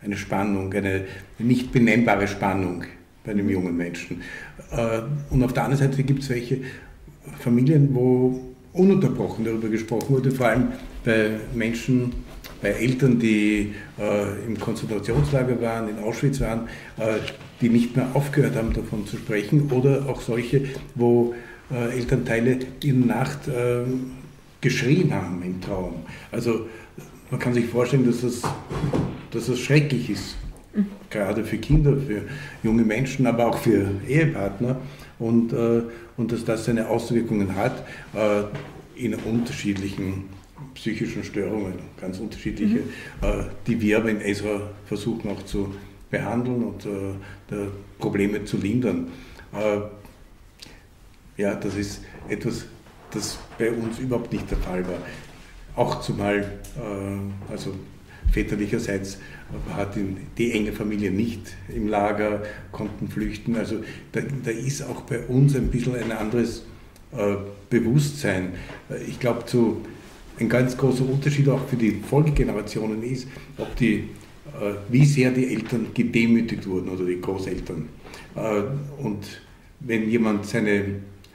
eine 0.02 0.18
Spannung, 0.18 0.74
eine 0.74 1.06
nicht 1.40 1.72
benennbare 1.72 2.28
Spannung 2.28 2.84
bei 3.24 3.32
einem 3.32 3.50
jungen 3.50 3.76
Menschen. 3.76 4.22
Und 5.30 5.44
auf 5.44 5.54
der 5.54 5.64
anderen 5.64 5.90
Seite 5.90 6.04
gibt 6.04 6.24
es 6.24 6.30
welche, 6.30 6.60
Familien, 7.40 7.90
wo 7.94 8.40
ununterbrochen 8.74 9.46
darüber 9.46 9.70
gesprochen 9.70 10.10
wurde, 10.10 10.32
vor 10.32 10.48
allem 10.48 10.68
bei 11.04 11.32
Menschen, 11.54 12.12
bei 12.62 12.70
Eltern, 12.70 13.20
die 13.20 13.74
äh, 14.00 14.46
im 14.46 14.60
Konzentrationslager 14.60 15.62
waren, 15.62 15.90
in 15.90 16.00
Auschwitz 16.00 16.42
waren, 16.42 16.68
äh, 16.98 17.18
die 17.62 17.70
nicht 17.70 17.96
mehr 17.96 18.08
aufgehört 18.14 18.56
haben, 18.56 18.74
davon 18.74 19.06
zu 19.06 19.18
sprechen, 19.18 19.72
oder 19.72 20.06
auch 20.10 20.22
solche, 20.22 20.62
wo 20.96 21.34
äh, 21.72 21.98
Elternteile 21.98 22.60
in 22.84 23.08
der 23.08 23.18
Nacht 23.18 23.48
äh, 23.48 23.84
geschrien 24.66 25.14
haben 25.14 25.44
im 25.44 25.62
Traum. 25.62 25.94
Also 26.32 26.66
man 27.30 27.40
kann 27.40 27.54
sich 27.54 27.68
vorstellen, 27.68 28.04
dass 28.04 28.22
das, 28.22 28.42
dass 29.30 29.46
das 29.46 29.60
schrecklich 29.60 30.10
ist, 30.10 30.38
mhm. 30.74 30.88
gerade 31.12 31.44
für 31.44 31.60
Kinder, 31.60 31.96
für 31.96 32.24
junge 32.64 32.84
Menschen, 32.84 33.28
aber 33.28 33.46
auch 33.46 33.60
für 33.60 33.92
Ehepartner 34.08 34.78
und, 35.20 35.54
äh, 35.54 35.84
und 36.18 36.32
dass 36.32 36.44
das 36.44 36.66
seine 36.66 36.90
Auswirkungen 36.90 37.56
hat 37.56 37.86
äh, 38.16 38.44
in 38.96 39.14
unterschiedlichen 39.14 40.24
psychischen 40.74 41.24
Störungen, 41.24 41.76
ganz 42.02 42.18
unterschiedliche, 42.18 42.80
mhm. 42.80 42.90
äh, 43.22 43.44
die 43.68 43.80
wir 43.80 43.98
aber 43.98 44.10
in 44.10 44.20
ESRA 44.20 44.62
versuchen 44.88 45.30
auch 45.30 45.46
zu 45.46 45.76
behandeln 46.10 46.64
und 46.64 46.86
äh, 46.86 47.68
Probleme 48.00 48.46
zu 48.46 48.58
lindern. 48.58 49.10
Äh, 49.54 49.82
ja, 51.40 51.54
das 51.54 51.76
ist 51.76 52.02
etwas, 52.30 52.66
das 53.16 53.40
bei 53.58 53.72
uns 53.72 54.00
überhaupt 54.00 54.32
nicht 54.32 54.50
der 54.52 54.58
Fall 54.58 54.86
war. 54.88 55.00
auch 55.76 56.02
zumal, 56.02 56.40
äh, 56.40 57.52
also 57.52 57.74
väterlicherseits 58.32 59.18
hat 59.74 59.96
die 60.38 60.52
enge 60.52 60.72
Familie 60.72 61.12
nicht 61.12 61.56
im 61.74 61.88
Lager, 61.88 62.44
konnten 62.72 63.08
flüchten. 63.08 63.56
Also 63.56 63.84
da, 64.12 64.22
da 64.44 64.52
ist 64.52 64.82
auch 64.82 65.02
bei 65.02 65.20
uns 65.20 65.56
ein 65.56 65.68
bisschen 65.68 65.96
ein 65.96 66.12
anderes 66.12 66.64
äh, 67.12 67.36
Bewusstsein. 67.70 68.54
Ich 69.08 69.20
glaube, 69.20 69.44
ein 70.40 70.50
ganz 70.50 70.76
großer 70.76 71.08
Unterschied 71.08 71.48
auch 71.50 71.66
für 71.68 71.76
die 71.76 71.92
Folgegenerationen 71.92 73.04
ist, 73.04 73.28
ob 73.58 73.76
die, 73.76 74.10
äh, 74.60 74.74
wie 74.90 75.06
sehr 75.06 75.32
die 75.32 75.54
Eltern 75.54 75.88
gedemütigt 75.94 76.68
wurden 76.68 76.90
oder 76.90 77.06
die 77.06 77.22
Großeltern. 77.22 77.88
Äh, 78.36 79.02
und 79.02 79.42
wenn 79.80 80.10
jemand 80.10 80.46
seine 80.46 80.84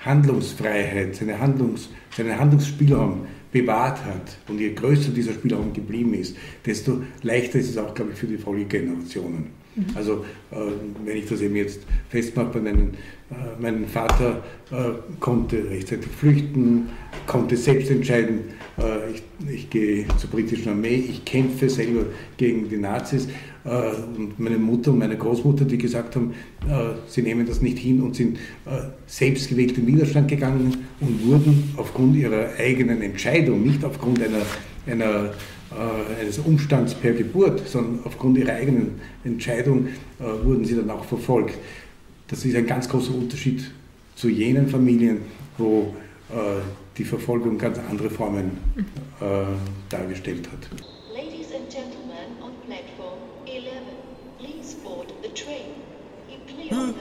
Handlungsfreiheit, 0.01 1.17
seine 1.17 1.39
Handlungs, 1.39 1.89
seinen 2.17 2.39
Handlungsspielraum 2.39 3.27
bewahrt 3.53 4.05
hat 4.05 4.37
und 4.49 4.59
je 4.61 4.73
größer 4.73 5.11
dieser 5.11 5.33
Spielraum 5.33 5.73
geblieben 5.73 6.15
ist, 6.15 6.37
desto 6.65 7.03
leichter 7.23 7.59
ist 7.59 7.71
es 7.71 7.79
auch, 7.79 7.95
glaube 7.95 8.13
ich, 8.13 8.19
für 8.19 8.27
die 8.27 8.39
Folgegenerationen. 8.39 9.61
Mhm. 9.75 9.85
Also 9.95 10.25
äh, 10.51 10.57
wenn 11.05 11.17
ich 11.17 11.27
das 11.27 11.41
eben 11.41 11.57
jetzt 11.57 11.81
festmache 12.09 12.51
bei 12.55 12.61
meinen, 12.61 12.95
äh, 13.31 13.35
mein 13.61 13.87
Vater 13.87 14.43
äh, 14.71 14.91
konnte 15.21 15.69
rechtzeitig 15.69 16.07
flüchten, 16.07 16.89
konnte 17.27 17.57
selbst 17.57 17.91
entscheiden, 17.91 18.41
äh, 18.79 19.13
ich, 19.13 19.23
ich 19.49 19.71
gehe 19.71 20.07
zur 20.17 20.31
britischen 20.31 20.71
Armee, 20.71 21.05
ich 21.09 21.25
kämpfe 21.25 21.69
selber 21.69 22.07
gegen 22.37 22.69
die 22.69 22.79
Nazis. 22.79 23.29
Äh, 23.65 23.93
und 24.17 24.39
meine 24.39 24.59
Mutter 24.59 24.93
und 24.93 24.99
meine 24.99 25.17
Großmutter, 25.17 25.65
die 25.65 25.79
gesagt 25.79 26.17
haben, 26.17 26.33
äh, 26.67 26.95
sie 27.07 27.23
nehmen 27.23 27.47
das 27.47 27.61
nicht 27.61 27.79
hin 27.79 28.01
und 28.01 28.17
sind 28.17 28.39
selbstgewählt 29.07 29.77
in 29.77 29.87
Widerstand 29.87 30.29
gegangen 30.29 30.77
und 31.01 31.27
wurden 31.27 31.75
aufgrund 31.77 32.17
ihrer 32.17 32.51
eigenen 32.59 33.03
Entscheidung, 33.03 33.65
nicht 33.65 33.85
aufgrund 33.85 34.23
einer, 34.23 34.43
einer 34.87 35.31
eines 36.21 36.41
Umstands 36.41 36.95
per 36.95 37.13
Geburt, 37.13 37.69
sondern 37.69 38.01
aufgrund 38.05 38.37
ihrer 38.39 38.55
eigenen 38.55 38.95
Entscheidung 39.23 39.87
wurden 40.19 40.65
sie 40.65 40.75
dann 40.75 40.91
auch 40.91 41.05
verfolgt. 41.05 41.57
Das 42.27 42.45
ist 42.45 42.57
ein 42.57 42.67
ganz 42.67 42.89
großer 42.89 43.15
Unterschied 43.15 43.71
zu 44.17 44.29
jenen 44.29 44.67
Familien, 44.67 45.19
wo 45.59 45.95
die 46.99 47.05
Verfolgung 47.05 47.57
ganz 47.57 47.79
andere 47.89 48.11
Formen 48.11 48.51
äh, 49.21 49.45
dargestellt 49.89 50.49
hat. 50.51 51.00
Huh? 56.71 57.00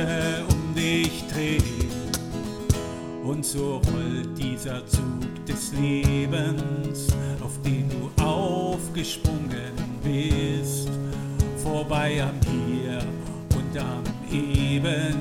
Worte 0.00 0.44
um 0.48 0.74
dich 0.74 1.24
drehen. 1.28 1.90
Und 3.24 3.44
so 3.44 3.80
rollt 3.92 4.36
dieser 4.36 4.84
Zug 4.86 5.46
des 5.46 5.72
Lebens, 5.72 7.08
auf 7.40 7.60
den 7.62 7.88
du 7.88 8.22
aufgesprungen 8.22 9.72
bist, 10.02 10.90
vorbei 11.62 12.22
am 12.22 12.34
Hier 12.50 12.98
und 13.56 13.78
am 13.78 14.02
Eben, 14.32 15.14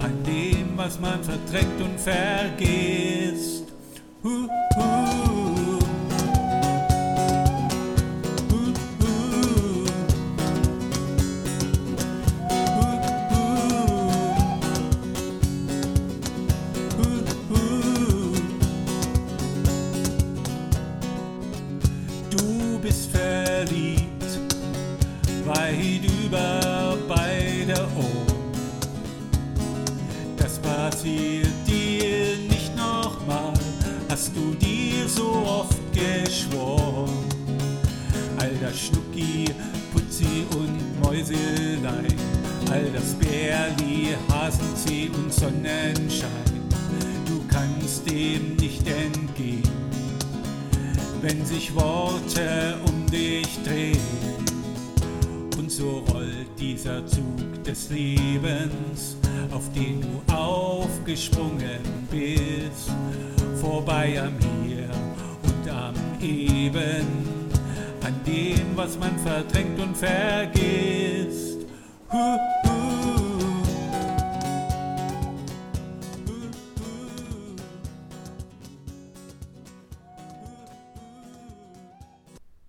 an 0.00 0.22
dem, 0.24 0.76
was 0.76 0.98
man 1.00 1.22
verdrängt 1.22 1.80
und 1.80 1.98
vergisst. 1.98 3.55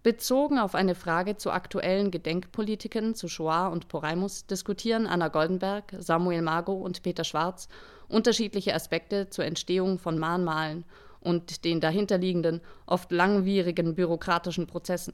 Bezogen 0.08 0.58
auf 0.58 0.74
eine 0.74 0.96
Frage 0.96 1.36
zu 1.36 1.52
aktuellen 1.52 2.12
Gedenkpolitiken 2.12 3.14
zu 3.14 3.28
Shoah 3.28 3.68
und 3.68 3.90
Poraimus 3.90 4.46
diskutieren 4.46 5.06
Anna 5.06 5.28
Goldenberg, 5.28 5.94
Samuel 6.00 6.42
Margot 6.42 6.82
und 6.82 7.04
Peter 7.04 7.26
Schwarz 7.26 7.68
unterschiedliche 8.08 8.74
Aspekte 8.74 9.30
zur 9.30 9.44
Entstehung 9.44 10.00
von 10.00 10.18
Mahnmalen 10.18 10.86
und 11.20 11.66
den 11.66 11.82
dahinterliegenden, 11.82 12.62
oft 12.86 13.12
langwierigen 13.12 13.96
bürokratischen 13.96 14.66
Prozessen. 14.66 15.14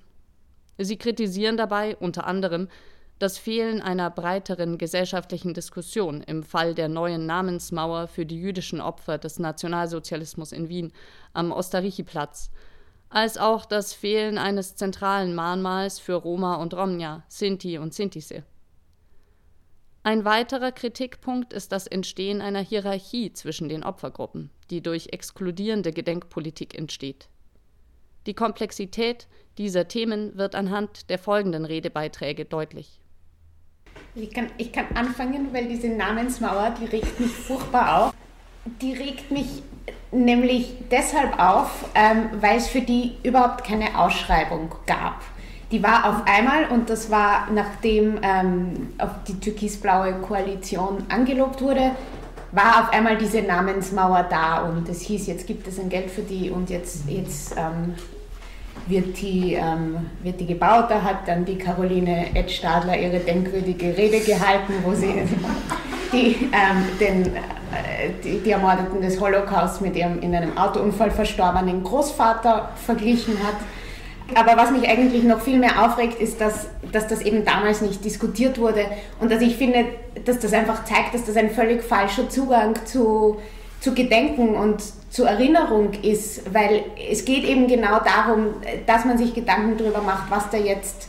Sie 0.78 0.98
kritisieren 0.98 1.58
dabei 1.58 1.96
unter 1.98 2.26
anderem 2.26 2.68
das 3.20 3.38
Fehlen 3.38 3.82
einer 3.82 4.10
breiteren 4.10 4.78
gesellschaftlichen 4.78 5.54
Diskussion 5.54 6.22
im 6.22 6.44
Fall 6.44 6.76
der 6.76 6.90
neuen 6.90 7.26
Namensmauer 7.26 8.08
für 8.08 8.26
die 8.26 8.40
jüdischen 8.40 8.82
Opfer 8.82 9.18
des 9.18 9.40
Nationalsozialismus 9.40 10.52
in 10.52 10.70
Wien 10.70 10.92
am 11.34 11.52
Osterrichi-Platz– 11.52 12.52
als 13.14 13.38
auch 13.38 13.66
das 13.66 13.94
Fehlen 13.94 14.40
eines 14.40 14.76
zentralen 14.76 15.36
Mahnmals 15.36 16.00
für 16.00 16.16
Roma 16.16 16.56
und 16.56 16.74
Romja, 16.74 17.24
Sinti 17.28 17.78
und 17.78 17.94
Sintise. 17.94 18.44
Ein 20.02 20.26
weiterer 20.26 20.72
Kritikpunkt 20.72 21.54
ist 21.54 21.72
das 21.72 21.86
Entstehen 21.86 22.42
einer 22.42 22.62
Hierarchie 22.62 23.32
zwischen 23.32 23.70
den 23.70 23.84
Opfergruppen, 23.84 24.50
die 24.72 24.82
durch 24.82 25.10
exkludierende 25.12 25.94
Gedenkpolitik 25.94 26.76
entsteht. 26.76 27.30
Die 28.26 28.34
Komplexität 28.34 29.28
dieser 29.58 29.88
Themen 29.88 30.38
wird 30.38 30.56
anhand 30.56 31.10
der 31.10 31.20
folgenden 31.20 31.66
Redebeiträge 31.66 32.46
deutlich. 32.46 33.00
Ich 34.16 34.34
kann, 34.34 34.48
ich 34.58 34.72
kann 34.72 34.86
anfangen, 34.96 35.54
weil 35.54 35.68
diese 35.68 35.90
Namensmauer, 35.90 36.76
die 36.80 36.86
regt 36.86 37.20
mich 37.20 37.32
furchtbar 37.32 38.08
auf. 38.08 38.14
Die 38.82 38.94
regt 38.94 39.30
mich 39.32 39.64
nämlich 40.12 40.74
deshalb 40.90 41.38
auf, 41.40 41.90
ähm, 41.96 42.30
weil 42.40 42.58
es 42.58 42.68
für 42.68 42.82
die 42.82 43.18
überhaupt 43.24 43.64
keine 43.66 44.00
Ausschreibung 44.00 44.74
gab. 44.86 45.22
Die 45.72 45.82
war 45.82 46.08
auf 46.08 46.28
einmal, 46.28 46.70
und 46.70 46.90
das 46.90 47.10
war 47.10 47.50
nachdem 47.52 48.20
ähm, 48.22 48.94
die 49.28 49.40
türkisblaue 49.40 50.14
Koalition 50.22 51.04
angelobt 51.10 51.62
wurde, 51.62 51.92
war 52.54 52.84
auf 52.84 52.94
einmal 52.94 53.18
diese 53.18 53.42
Namensmauer 53.42 54.28
da 54.30 54.62
und 54.62 54.88
es 54.88 55.02
hieß, 55.02 55.28
jetzt 55.28 55.48
gibt 55.48 55.68
es 55.68 55.80
ein 55.80 55.90
Geld 55.90 56.10
für 56.10 56.22
die 56.22 56.52
und 56.52 56.70
jetzt, 56.70 57.10
jetzt 57.10 57.56
ähm, 57.58 57.96
wird, 58.88 59.20
die, 59.20 59.54
ähm, 59.54 60.10
wird 60.22 60.40
die 60.40 60.46
gebaut. 60.46 60.86
Da 60.90 61.02
hat 61.02 61.28
dann 61.28 61.46
die 61.46 61.58
Caroline 61.58 62.36
Edstadler 62.36 62.98
ihre 62.98 63.20
denkwürdige 63.20 63.98
Rede 63.98 64.20
gehalten, 64.20 64.74
wo 64.84 64.94
sie 64.94 65.14
die, 66.12 66.50
ähm, 66.52 66.86
den, 67.00 67.36
äh, 67.36 68.12
die, 68.24 68.40
die 68.40 68.52
Ermordeten 68.52 69.02
des 69.02 69.20
Holocaust 69.20 69.82
mit 69.82 69.96
ihrem 69.96 70.22
in 70.22 70.36
einem 70.36 70.56
Autounfall 70.56 71.10
verstorbenen 71.10 71.84
Großvater 71.84 72.70
verglichen 72.86 73.36
hat. 73.44 73.56
Aber 74.36 74.58
was 74.58 74.72
mich 74.72 74.88
eigentlich 74.88 75.24
noch 75.24 75.42
viel 75.42 75.60
mehr 75.60 75.84
aufregt, 75.84 76.20
ist, 76.20 76.40
dass, 76.40 76.68
dass 76.92 77.08
das 77.08 77.22
eben 77.22 77.46
damals 77.46 77.82
nicht 77.82 78.04
diskutiert 78.04 78.60
wurde. 78.60 78.86
Und 79.20 79.32
dass 79.32 79.42
ich 79.42 79.58
finde, 79.58 79.86
dass 80.26 80.40
das 80.40 80.54
einfach 80.54 80.86
zeigt, 80.86 81.14
dass 81.14 81.26
das 81.26 81.36
ein 81.36 81.50
völlig 81.52 81.84
falscher 81.84 82.30
Zugang 82.30 82.76
zu, 82.86 83.40
zu 83.80 83.94
Gedenken 83.94 84.56
und 84.56 84.82
zu 85.10 85.26
Erinnerung 85.26 85.94
ist, 86.02 86.54
weil 86.54 86.86
es 87.12 87.26
geht 87.26 87.44
eben 87.44 87.68
genau 87.68 88.00
darum, 88.00 88.56
dass 88.88 89.06
man 89.06 89.18
sich 89.18 89.34
Gedanken 89.34 89.78
darüber 89.78 90.02
macht, 90.02 90.32
was 90.32 90.50
da 90.50 90.58
jetzt 90.58 91.08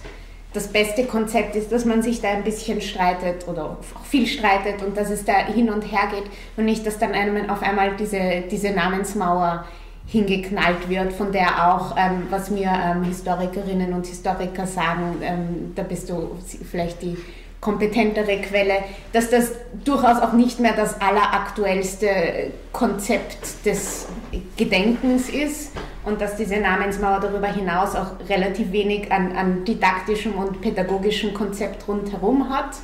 das 0.52 0.68
beste 0.68 1.04
Konzept 1.04 1.56
ist, 1.56 1.72
dass 1.72 1.84
man 1.84 2.02
sich 2.02 2.20
da 2.20 2.28
ein 2.28 2.44
bisschen 2.44 2.80
streitet 2.80 3.48
oder 3.48 3.64
auch 3.64 4.04
viel 4.04 4.26
streitet 4.26 4.82
und 4.82 4.96
dass 4.96 5.10
es 5.10 5.24
da 5.24 5.32
hin 5.32 5.68
und 5.68 5.82
her 5.82 6.08
geht 6.10 6.30
und 6.56 6.64
nicht, 6.64 6.86
dass 6.86 6.98
dann 6.98 7.12
einem 7.12 7.50
auf 7.50 7.62
einmal 7.62 7.96
diese, 7.96 8.44
diese 8.50 8.70
Namensmauer 8.70 9.64
hingeknallt 10.06 10.88
wird, 10.88 11.12
von 11.12 11.32
der 11.32 11.72
auch, 11.72 11.96
ähm, 11.96 12.26
was 12.30 12.50
mir 12.50 12.70
ähm, 12.70 13.04
Historikerinnen 13.04 13.92
und 13.92 14.06
Historiker 14.06 14.66
sagen, 14.66 15.16
ähm, 15.22 15.72
da 15.74 15.82
bist 15.82 16.10
du 16.10 16.36
vielleicht 16.70 17.02
die 17.02 17.16
kompetentere 17.64 18.42
Quelle, 18.42 18.74
dass 19.14 19.30
das 19.30 19.52
durchaus 19.84 20.20
auch 20.20 20.34
nicht 20.34 20.60
mehr 20.60 20.74
das 20.76 21.00
alleraktuellste 21.00 22.52
Konzept 22.72 23.64
des 23.64 24.06
Gedenkens 24.58 25.30
ist 25.30 25.72
und 26.04 26.20
dass 26.20 26.36
diese 26.36 26.58
Namensmauer 26.58 27.20
darüber 27.20 27.46
hinaus 27.46 27.96
auch 27.96 28.12
relativ 28.28 28.70
wenig 28.70 29.10
an, 29.10 29.34
an 29.34 29.64
didaktischem 29.64 30.34
und 30.34 30.60
pädagogischem 30.60 31.32
Konzept 31.32 31.88
rundherum 31.88 32.50
hat. 32.50 32.76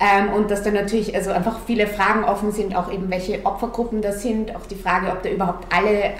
Ähm, 0.00 0.34
und 0.34 0.50
dass 0.50 0.62
da 0.62 0.70
natürlich 0.70 1.14
also 1.14 1.30
einfach 1.30 1.60
viele 1.66 1.86
Fragen 1.86 2.24
offen 2.24 2.52
sind, 2.52 2.76
auch 2.76 2.92
eben 2.92 3.08
welche 3.10 3.46
Opfergruppen 3.46 4.02
das 4.02 4.22
sind, 4.22 4.54
auch 4.54 4.66
die 4.66 4.74
Frage, 4.74 5.10
ob 5.10 5.22
da 5.22 5.30
überhaupt 5.30 5.72
alle 5.74 6.14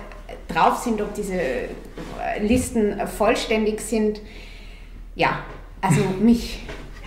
drauf 0.49 0.83
sind, 0.83 1.01
ob 1.01 1.15
diese 1.15 1.41
Listen 2.41 2.95
vollständig 3.07 3.81
sind. 3.81 4.21
Ja, 5.15 5.45
also 5.81 6.01
mich, 6.21 6.63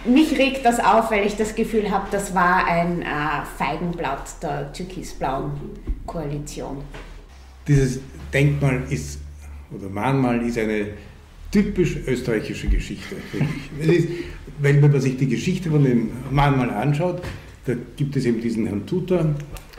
mich 0.06 0.38
regt 0.38 0.66
das 0.66 0.80
auf, 0.80 1.12
weil 1.12 1.26
ich 1.26 1.36
das 1.36 1.56
Gefühl 1.56 1.90
habe, 1.92 2.08
das 2.12 2.34
war 2.34 2.66
ein 2.66 3.02
äh, 3.02 3.06
Feigenblatt 3.58 4.42
der 4.42 4.72
türkisblauen 4.72 5.52
Koalition. 6.06 6.78
Dieses 7.68 8.00
Denkmal 8.34 8.84
ist, 8.90 9.20
oder 9.72 9.90
Mahnmal 9.90 10.46
ist 10.46 10.58
eine 10.58 10.88
typisch 11.52 11.98
österreichische 12.06 12.68
Geschichte. 12.68 13.16
ist, 13.82 14.08
wenn 14.60 14.80
man 14.80 15.00
sich 15.00 15.18
die 15.18 15.28
Geschichte 15.28 15.70
von 15.70 15.84
dem 15.84 16.12
Mahnmal 16.32 16.70
anschaut, 16.70 17.22
da 17.66 17.74
gibt 17.96 18.16
es 18.16 18.26
eben 18.26 18.42
diesen 18.42 18.66
Herrn 18.68 18.86
Tutor, 18.86 19.36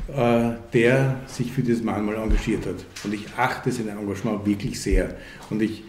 der 0.09 1.21
sich 1.27 1.53
für 1.53 1.63
dieses 1.63 1.83
Mahnmal 1.83 2.17
engagiert 2.17 2.67
hat. 2.67 2.85
Und 3.05 3.15
ich 3.15 3.27
achte 3.37 3.71
sein 3.71 3.89
Engagement 3.89 4.47
wirklich 4.47 4.81
sehr. 4.81 5.15
Und 5.51 5.61
ich, 5.61 5.83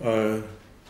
äh, 0.00 0.36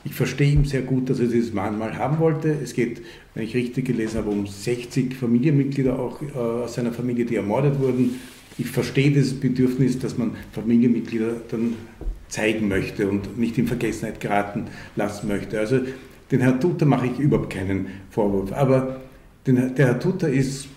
ich 0.05 0.15
verstehe 0.15 0.53
ihm 0.53 0.65
sehr 0.65 0.83
gut, 0.83 1.11
dass 1.11 1.19
er 1.19 1.27
dieses 1.27 1.53
Mahnmal 1.53 1.99
haben 1.99 2.21
wollte. 2.21 2.51
Es 2.63 2.75
geht, 2.75 3.03
wenn 3.35 3.43
ich 3.43 3.55
richtig 3.55 3.87
gelesen 3.87 4.19
habe, 4.19 4.31
um 4.31 4.47
60 4.47 5.17
Familienmitglieder 5.17 5.99
auch 5.99 6.23
äh, 6.23 6.39
aus 6.39 6.75
seiner 6.75 6.93
Familie, 6.93 7.25
die 7.25 7.37
ermordet 7.37 7.81
wurden. 7.81 8.21
Ich 8.57 8.69
verstehe 8.69 9.11
das 9.11 9.35
Bedürfnis, 9.35 9.99
dass 9.99 10.17
man 10.17 10.37
Familienmitglieder 10.53 11.41
dann 11.51 11.75
zeigen 12.29 12.69
möchte 12.69 13.09
und 13.09 13.37
nicht 13.39 13.59
in 13.59 13.67
Vergessenheit 13.67 14.21
geraten 14.21 14.67
lassen 14.95 15.29
möchte. 15.29 15.59
Also 15.59 15.81
den 16.31 16.41
Herrn 16.41 16.61
Tutter 16.61 16.87
mache 16.87 17.07
ich 17.07 17.19
überhaupt 17.19 17.53
keinen 17.53 17.87
Vorwurf. 18.11 18.53
Aber 18.53 19.01
den, 19.47 19.75
der 19.75 19.87
Herr 19.87 20.01
Tutter 20.01 20.29
ist 20.29 20.69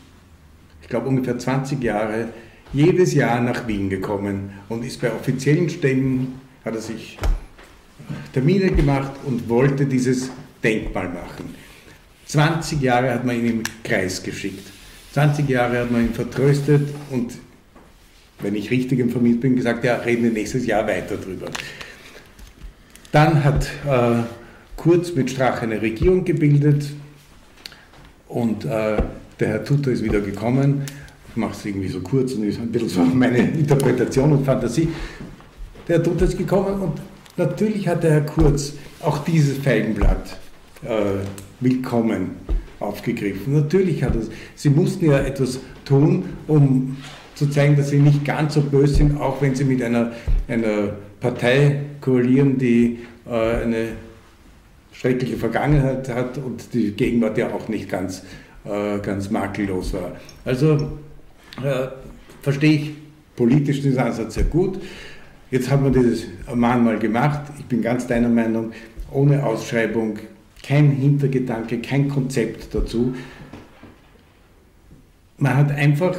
ich 0.89 0.91
glaube 0.91 1.07
ungefähr 1.07 1.37
20 1.37 1.83
Jahre, 1.83 2.29
jedes 2.73 3.13
Jahr 3.13 3.39
nach 3.41 3.67
Wien 3.67 3.91
gekommen 3.91 4.49
und 4.69 4.83
ist 4.83 4.99
bei 4.99 5.13
offiziellen 5.13 5.69
Stellen, 5.69 6.41
hat 6.65 6.73
er 6.73 6.81
sich 6.81 7.19
Termine 8.33 8.71
gemacht 8.71 9.11
und 9.23 9.47
wollte 9.47 9.85
dieses 9.85 10.31
Denkmal 10.63 11.09
machen. 11.09 11.53
20 12.25 12.81
Jahre 12.81 13.13
hat 13.13 13.23
man 13.23 13.35
ihn 13.35 13.45
im 13.45 13.63
Kreis 13.83 14.23
geschickt. 14.23 14.67
20 15.13 15.47
Jahre 15.47 15.81
hat 15.81 15.91
man 15.91 16.07
ihn 16.07 16.13
vertröstet 16.15 16.89
und, 17.11 17.35
wenn 18.39 18.55
ich 18.55 18.71
richtig 18.71 18.97
informiert 18.97 19.41
bin, 19.41 19.55
gesagt, 19.55 19.83
ja, 19.83 19.97
reden 19.97 20.23
wir 20.23 20.31
nächstes 20.31 20.65
Jahr 20.65 20.87
weiter 20.87 21.17
drüber. 21.17 21.51
Dann 23.11 23.43
hat 23.43 23.69
äh, 23.87 24.23
Kurz 24.75 25.13
mit 25.13 25.29
Strache 25.29 25.63
eine 25.63 25.83
Regierung 25.83 26.25
gebildet 26.25 26.85
und 28.27 28.65
äh, 28.65 28.97
der 29.39 29.47
Herr 29.49 29.63
Tutor 29.63 29.93
ist 29.93 30.03
wieder 30.03 30.19
gekommen. 30.19 30.83
Ich 31.29 31.35
mache 31.35 31.53
es 31.53 31.65
irgendwie 31.65 31.87
so 31.87 32.01
kurz 32.01 32.33
und 32.33 32.43
ist 32.43 32.59
ein 32.59 32.71
bisschen 32.71 32.89
so 32.89 33.01
meine 33.13 33.37
Interpretation 33.37 34.31
und 34.31 34.45
Fantasie. 34.45 34.89
Der 35.87 35.97
Herr 35.97 36.03
Tutor 36.03 36.27
ist 36.27 36.37
gekommen 36.37 36.79
und 36.81 36.99
natürlich 37.37 37.87
hat 37.87 38.03
der 38.03 38.11
Herr 38.11 38.21
Kurz 38.21 38.73
auch 39.01 39.23
dieses 39.23 39.57
Feigenblatt 39.57 40.37
äh, 40.83 41.23
willkommen 41.59 42.31
aufgegriffen. 42.79 43.53
Natürlich 43.53 44.03
hat 44.03 44.15
es. 44.15 44.29
Sie 44.55 44.69
mussten 44.69 45.05
ja 45.05 45.19
etwas 45.19 45.59
tun, 45.85 46.25
um 46.47 46.97
zu 47.35 47.49
zeigen, 47.49 47.75
dass 47.75 47.89
sie 47.89 47.99
nicht 47.99 48.25
ganz 48.25 48.53
so 48.53 48.61
böse 48.61 48.95
sind, 48.95 49.19
auch 49.19 49.41
wenn 49.41 49.55
sie 49.55 49.63
mit 49.63 49.81
einer, 49.81 50.11
einer 50.47 50.93
Partei 51.19 51.81
koalieren, 52.01 52.57
die 52.57 52.99
äh, 53.25 53.63
eine 53.63 53.87
schreckliche 54.91 55.37
Vergangenheit 55.37 56.09
hat 56.09 56.37
und 56.37 56.73
die 56.73 56.91
Gegenwart 56.91 57.37
ja 57.37 57.53
auch 57.53 57.69
nicht 57.69 57.89
ganz 57.89 58.23
äh, 58.65 58.99
ganz 58.99 59.29
makellos 59.29 59.93
war. 59.93 60.11
Also 60.45 60.99
äh, 61.63 61.87
verstehe 62.41 62.73
ich 62.73 62.91
politisch 63.35 63.81
diesen 63.81 63.99
Ansatz 63.99 64.35
sehr 64.35 64.43
gut. 64.43 64.79
Jetzt 65.51 65.69
haben 65.71 65.83
wir 65.83 66.01
dieses 66.01 66.27
Mahnmal 66.53 66.99
gemacht. 66.99 67.41
Ich 67.57 67.65
bin 67.65 67.81
ganz 67.81 68.05
deiner 68.05 68.29
Meinung, 68.29 68.71
ohne 69.11 69.43
Ausschreibung, 69.43 70.19
kein 70.61 70.91
Hintergedanke, 70.91 71.79
kein 71.79 72.09
Konzept 72.09 72.73
dazu. 72.75 73.15
Man 75.37 75.55
hat 75.55 75.71
einfach 75.71 76.15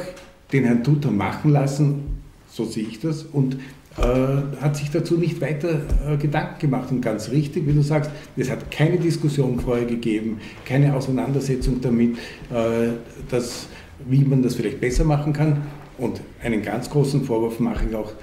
den 0.51 0.65
Herrn 0.65 0.83
Tutor 0.83 1.11
machen 1.11 1.51
lassen, 1.51 2.21
so 2.49 2.65
sehe 2.65 2.83
ich 2.83 2.99
das, 2.99 3.23
und 3.23 3.57
äh, 4.01 4.61
hat 4.61 4.75
sich 4.75 4.89
dazu 4.89 5.15
nicht 5.15 5.41
weiter 5.41 5.81
äh, 6.07 6.17
Gedanken 6.17 6.59
gemacht. 6.59 6.91
Und 6.91 7.01
ganz 7.01 7.29
richtig, 7.29 7.67
wie 7.67 7.73
du 7.73 7.81
sagst, 7.81 8.09
es 8.35 8.49
hat 8.49 8.71
keine 8.71 8.97
Diskussion 8.97 9.59
vorher 9.59 9.85
gegeben, 9.85 10.39
keine 10.65 10.95
Auseinandersetzung 10.95 11.81
damit, 11.81 12.17
äh, 12.49 12.93
dass, 13.29 13.67
wie 14.07 14.23
man 14.23 14.41
das 14.41 14.55
vielleicht 14.55 14.81
besser 14.81 15.03
machen 15.03 15.33
kann. 15.33 15.61
Und 15.97 16.21
einen 16.43 16.63
ganz 16.63 16.89
großen 16.89 17.23
Vorwurf 17.23 17.59
mache 17.59 17.85
ich 17.89 17.95
auch 17.95 18.13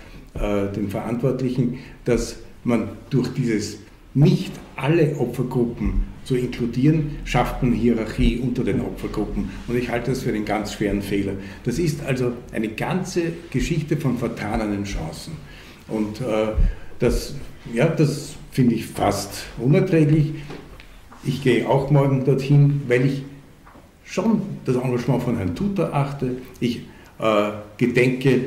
den 0.77 0.89
Verantwortlichen, 0.89 1.79
dass 2.05 2.37
man 2.63 2.91
durch 3.11 3.29
dieses 3.35 3.79
nicht 4.15 4.53
alle 4.77 5.17
Opfergruppen 5.17 6.03
zu 6.25 6.37
inkludieren, 6.37 7.17
schafft 7.25 7.63
man 7.63 7.73
Hierarchie 7.73 8.39
unter 8.39 8.63
den 8.63 8.81
Opfergruppen. 8.81 9.51
Und 9.67 9.77
ich 9.77 9.91
halte 9.91 10.11
das 10.11 10.23
für 10.23 10.31
einen 10.31 10.45
ganz 10.45 10.75
schweren 10.75 11.03
Fehler. 11.03 11.33
Das 11.65 11.79
ist 11.79 12.05
also 12.05 12.33
eine 12.53 12.69
ganze 12.69 13.33
Geschichte 13.51 13.97
von 13.97 14.19
vertanenen 14.19 14.85
Chancen. 14.85 15.33
Und 15.89 16.21
äh, 16.21 16.49
das, 16.99 17.35
ja, 17.73 17.87
das 17.87 18.35
finde 18.51 18.75
ich 18.75 18.87
fast 18.87 19.45
unerträglich. 19.59 20.35
Ich 21.25 21.43
gehe 21.43 21.69
auch 21.69 21.91
morgen 21.91 22.25
dorthin, 22.25 22.83
weil 22.89 23.07
ich 23.07 23.23
schon 24.05 24.43
das 24.65 24.77
Engagement 24.77 25.23
von 25.23 25.37
Herrn 25.37 25.55
Tutor 25.55 25.93
achte. 25.93 26.37
Ich 26.61 26.83
äh, 27.19 27.51
gedenke 27.77 28.47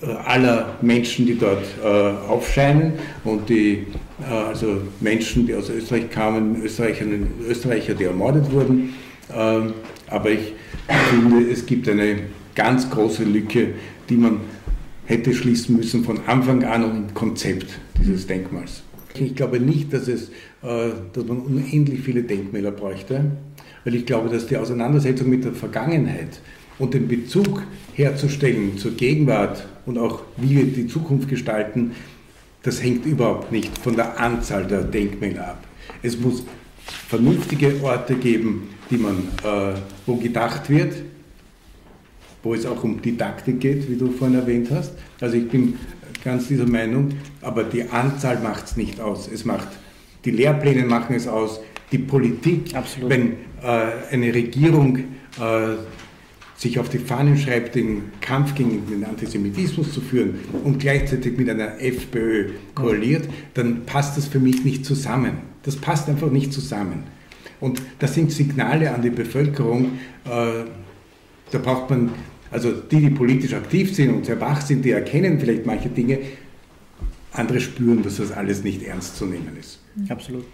äh, 0.00 0.06
aller 0.24 0.76
Menschen, 0.80 1.26
die 1.26 1.38
dort 1.38 1.64
äh, 1.82 1.86
aufscheinen 1.86 2.94
und 3.24 3.48
die, 3.48 3.86
äh, 4.20 4.32
also 4.32 4.82
Menschen, 5.00 5.46
die 5.46 5.54
aus 5.54 5.70
Österreich 5.70 6.10
kamen, 6.10 6.62
Österreicher, 6.62 7.04
Österreicher 7.48 7.94
die 7.94 8.04
ermordet 8.04 8.50
wurden. 8.52 8.94
Ähm, 9.36 9.74
aber 10.08 10.30
ich 10.30 10.52
finde, 11.10 11.50
es 11.50 11.66
gibt 11.66 11.88
eine 11.88 12.20
ganz 12.54 12.88
große 12.88 13.24
Lücke, 13.24 13.74
die 14.08 14.16
man 14.16 14.40
hätte 15.08 15.32
schließen 15.32 15.74
müssen 15.74 16.04
von 16.04 16.20
Anfang 16.26 16.62
an 16.64 16.84
im 16.84 17.14
Konzept 17.14 17.78
dieses 17.98 18.26
Denkmals. 18.26 18.82
Ich 19.14 19.34
glaube 19.34 19.58
nicht, 19.58 19.90
dass, 19.92 20.06
es, 20.06 20.28
äh, 20.62 20.90
dass 21.12 21.24
man 21.24 21.38
unendlich 21.38 22.00
viele 22.00 22.22
Denkmäler 22.22 22.70
bräuchte, 22.70 23.24
weil 23.84 23.94
ich 23.94 24.04
glaube, 24.04 24.28
dass 24.28 24.46
die 24.46 24.58
Auseinandersetzung 24.58 25.30
mit 25.30 25.44
der 25.44 25.52
Vergangenheit 25.52 26.40
und 26.78 26.92
den 26.92 27.08
Bezug 27.08 27.62
herzustellen 27.94 28.76
zur 28.76 28.92
Gegenwart 28.92 29.66
und 29.86 29.96
auch 29.96 30.20
wie 30.36 30.56
wir 30.56 30.64
die 30.64 30.86
Zukunft 30.86 31.28
gestalten, 31.30 31.92
das 32.62 32.82
hängt 32.82 33.06
überhaupt 33.06 33.50
nicht 33.50 33.76
von 33.78 33.96
der 33.96 34.20
Anzahl 34.20 34.66
der 34.66 34.82
Denkmäler 34.82 35.48
ab. 35.48 35.64
Es 36.02 36.20
muss 36.20 36.44
vernünftige 37.08 37.82
Orte 37.82 38.14
geben, 38.14 38.68
die 38.90 38.98
man, 38.98 39.16
äh, 39.42 39.74
wo 40.04 40.16
gedacht 40.16 40.68
wird, 40.68 40.92
wo 42.42 42.54
es 42.54 42.66
auch 42.66 42.84
um 42.84 43.02
Didaktik 43.02 43.60
geht, 43.60 43.90
wie 43.90 43.96
du 43.96 44.10
vorhin 44.10 44.38
erwähnt 44.38 44.68
hast. 44.70 44.92
Also 45.20 45.36
ich 45.36 45.48
bin 45.48 45.74
ganz 46.24 46.48
dieser 46.48 46.66
Meinung, 46.66 47.10
aber 47.42 47.64
die 47.64 47.84
Anzahl 47.84 48.40
macht 48.40 48.66
es 48.66 48.76
nicht 48.76 49.00
aus. 49.00 49.28
Es 49.32 49.44
macht, 49.44 49.68
die 50.24 50.30
Lehrpläne 50.30 50.84
machen 50.84 51.14
es 51.14 51.26
aus, 51.26 51.60
die 51.92 51.98
Politik, 51.98 52.74
Absolut. 52.74 53.10
wenn 53.10 53.32
äh, 53.62 54.12
eine 54.12 54.34
Regierung 54.34 54.98
äh, 54.98 55.76
sich 56.56 56.78
auf 56.78 56.88
die 56.88 56.98
Fahnen 56.98 57.38
schreibt, 57.38 57.76
den 57.76 58.10
Kampf 58.20 58.54
gegen 58.54 58.84
den 58.90 59.04
Antisemitismus 59.04 59.92
zu 59.92 60.00
führen 60.00 60.40
und 60.64 60.80
gleichzeitig 60.80 61.38
mit 61.38 61.48
einer 61.48 61.80
FPÖ 61.80 62.50
koaliert, 62.74 63.28
dann 63.54 63.86
passt 63.86 64.16
das 64.16 64.26
für 64.26 64.40
mich 64.40 64.64
nicht 64.64 64.84
zusammen. 64.84 65.38
Das 65.62 65.76
passt 65.76 66.08
einfach 66.08 66.30
nicht 66.30 66.52
zusammen. 66.52 67.04
Und 67.60 67.80
das 68.00 68.14
sind 68.14 68.32
Signale 68.32 68.92
an 68.92 69.02
die 69.02 69.10
Bevölkerung, 69.10 69.98
äh, 70.24 70.64
da 71.50 71.58
braucht 71.58 71.90
man, 71.90 72.10
also 72.50 72.72
die, 72.72 73.00
die 73.00 73.10
politisch 73.10 73.54
aktiv 73.54 73.94
sind 73.94 74.10
und 74.10 74.26
sehr 74.26 74.40
wach 74.40 74.60
sind, 74.60 74.84
die 74.84 74.90
erkennen 74.90 75.38
vielleicht 75.40 75.66
manche 75.66 75.88
Dinge, 75.88 76.18
andere 77.32 77.60
spüren, 77.60 78.02
dass 78.02 78.16
das 78.16 78.32
alles 78.32 78.64
nicht 78.64 78.82
ernst 78.82 79.16
zu 79.16 79.26
nehmen 79.26 79.56
ist. 79.58 79.80
Absolut. 80.08 80.44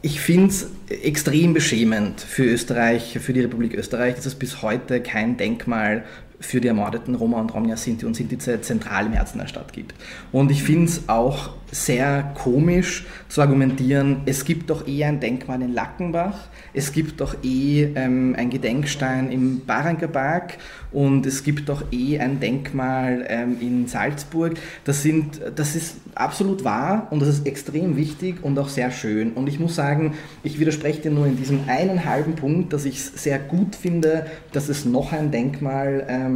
Ich 0.00 0.20
finde 0.20 0.48
es 0.48 0.70
extrem 0.88 1.54
beschämend 1.54 2.20
für 2.20 2.44
Österreich, 2.44 3.18
für 3.20 3.32
die 3.32 3.40
Republik 3.40 3.74
Österreich, 3.74 4.14
dass 4.14 4.26
es 4.26 4.36
bis 4.36 4.62
heute 4.62 5.00
kein 5.00 5.36
Denkmal 5.36 6.04
für 6.40 6.60
die 6.60 6.68
ermordeten 6.68 7.14
Roma 7.14 7.40
und 7.40 7.52
Romja 7.52 7.76
Sinti 7.76 8.06
und 8.06 8.14
Sintize 8.14 8.60
zentral 8.60 9.06
im 9.06 9.12
Herzen 9.12 9.38
der 9.38 9.46
Stadt 9.46 9.72
gibt. 9.72 9.94
Und 10.32 10.50
ich 10.50 10.62
finde 10.62 10.84
es 10.86 11.08
auch 11.08 11.50
sehr 11.70 12.32
komisch 12.34 13.04
zu 13.28 13.42
argumentieren, 13.42 14.22
es 14.24 14.44
gibt 14.44 14.70
doch 14.70 14.86
eh 14.86 15.04
ein 15.04 15.20
Denkmal 15.20 15.60
in 15.60 15.74
Lackenbach, 15.74 16.48
es 16.72 16.92
gibt 16.92 17.20
doch 17.20 17.36
eh 17.42 17.88
ähm, 17.94 18.34
ein 18.38 18.50
Gedenkstein 18.50 19.30
im 19.30 19.66
Barankerpark 19.66 20.58
und 20.92 21.26
es 21.26 21.44
gibt 21.44 21.68
doch 21.68 21.84
eh 21.92 22.18
ein 22.18 22.40
Denkmal 22.40 23.26
ähm, 23.28 23.56
in 23.60 23.86
Salzburg. 23.86 24.54
Das, 24.84 25.02
sind, 25.02 25.40
das 25.56 25.76
ist 25.76 25.96
absolut 26.14 26.64
wahr 26.64 27.08
und 27.10 27.20
das 27.20 27.28
ist 27.28 27.46
extrem 27.46 27.96
wichtig 27.96 28.36
und 28.42 28.58
auch 28.58 28.68
sehr 28.68 28.90
schön. 28.90 29.32
Und 29.32 29.48
ich 29.48 29.60
muss 29.60 29.74
sagen, 29.74 30.14
ich 30.42 30.58
widerspreche 30.58 31.02
dir 31.02 31.10
nur 31.10 31.26
in 31.26 31.36
diesem 31.36 31.68
einen 31.68 32.04
halben 32.06 32.34
Punkt, 32.34 32.72
dass 32.72 32.86
ich 32.86 32.96
es 32.96 33.22
sehr 33.22 33.38
gut 33.38 33.76
finde, 33.76 34.26
dass 34.52 34.68
es 34.68 34.86
noch 34.86 35.12
ein 35.12 35.30
Denkmal 35.30 36.06
ähm, 36.08 36.27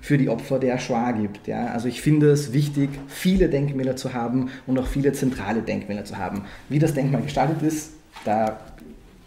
für 0.00 0.18
die 0.18 0.28
Opfer 0.28 0.58
der 0.58 0.78
Shoah 0.78 1.12
gibt. 1.12 1.46
Ja? 1.46 1.66
Also 1.66 1.88
ich 1.88 2.00
finde 2.00 2.30
es 2.30 2.52
wichtig, 2.52 2.90
viele 3.08 3.48
Denkmäler 3.48 3.96
zu 3.96 4.14
haben 4.14 4.50
und 4.66 4.78
auch 4.78 4.86
viele 4.86 5.12
zentrale 5.12 5.62
Denkmäler 5.62 6.04
zu 6.04 6.18
haben. 6.18 6.42
Wie 6.68 6.78
das 6.78 6.94
Denkmal 6.94 7.22
gestaltet 7.22 7.62
ist, 7.62 7.92
da 8.24 8.60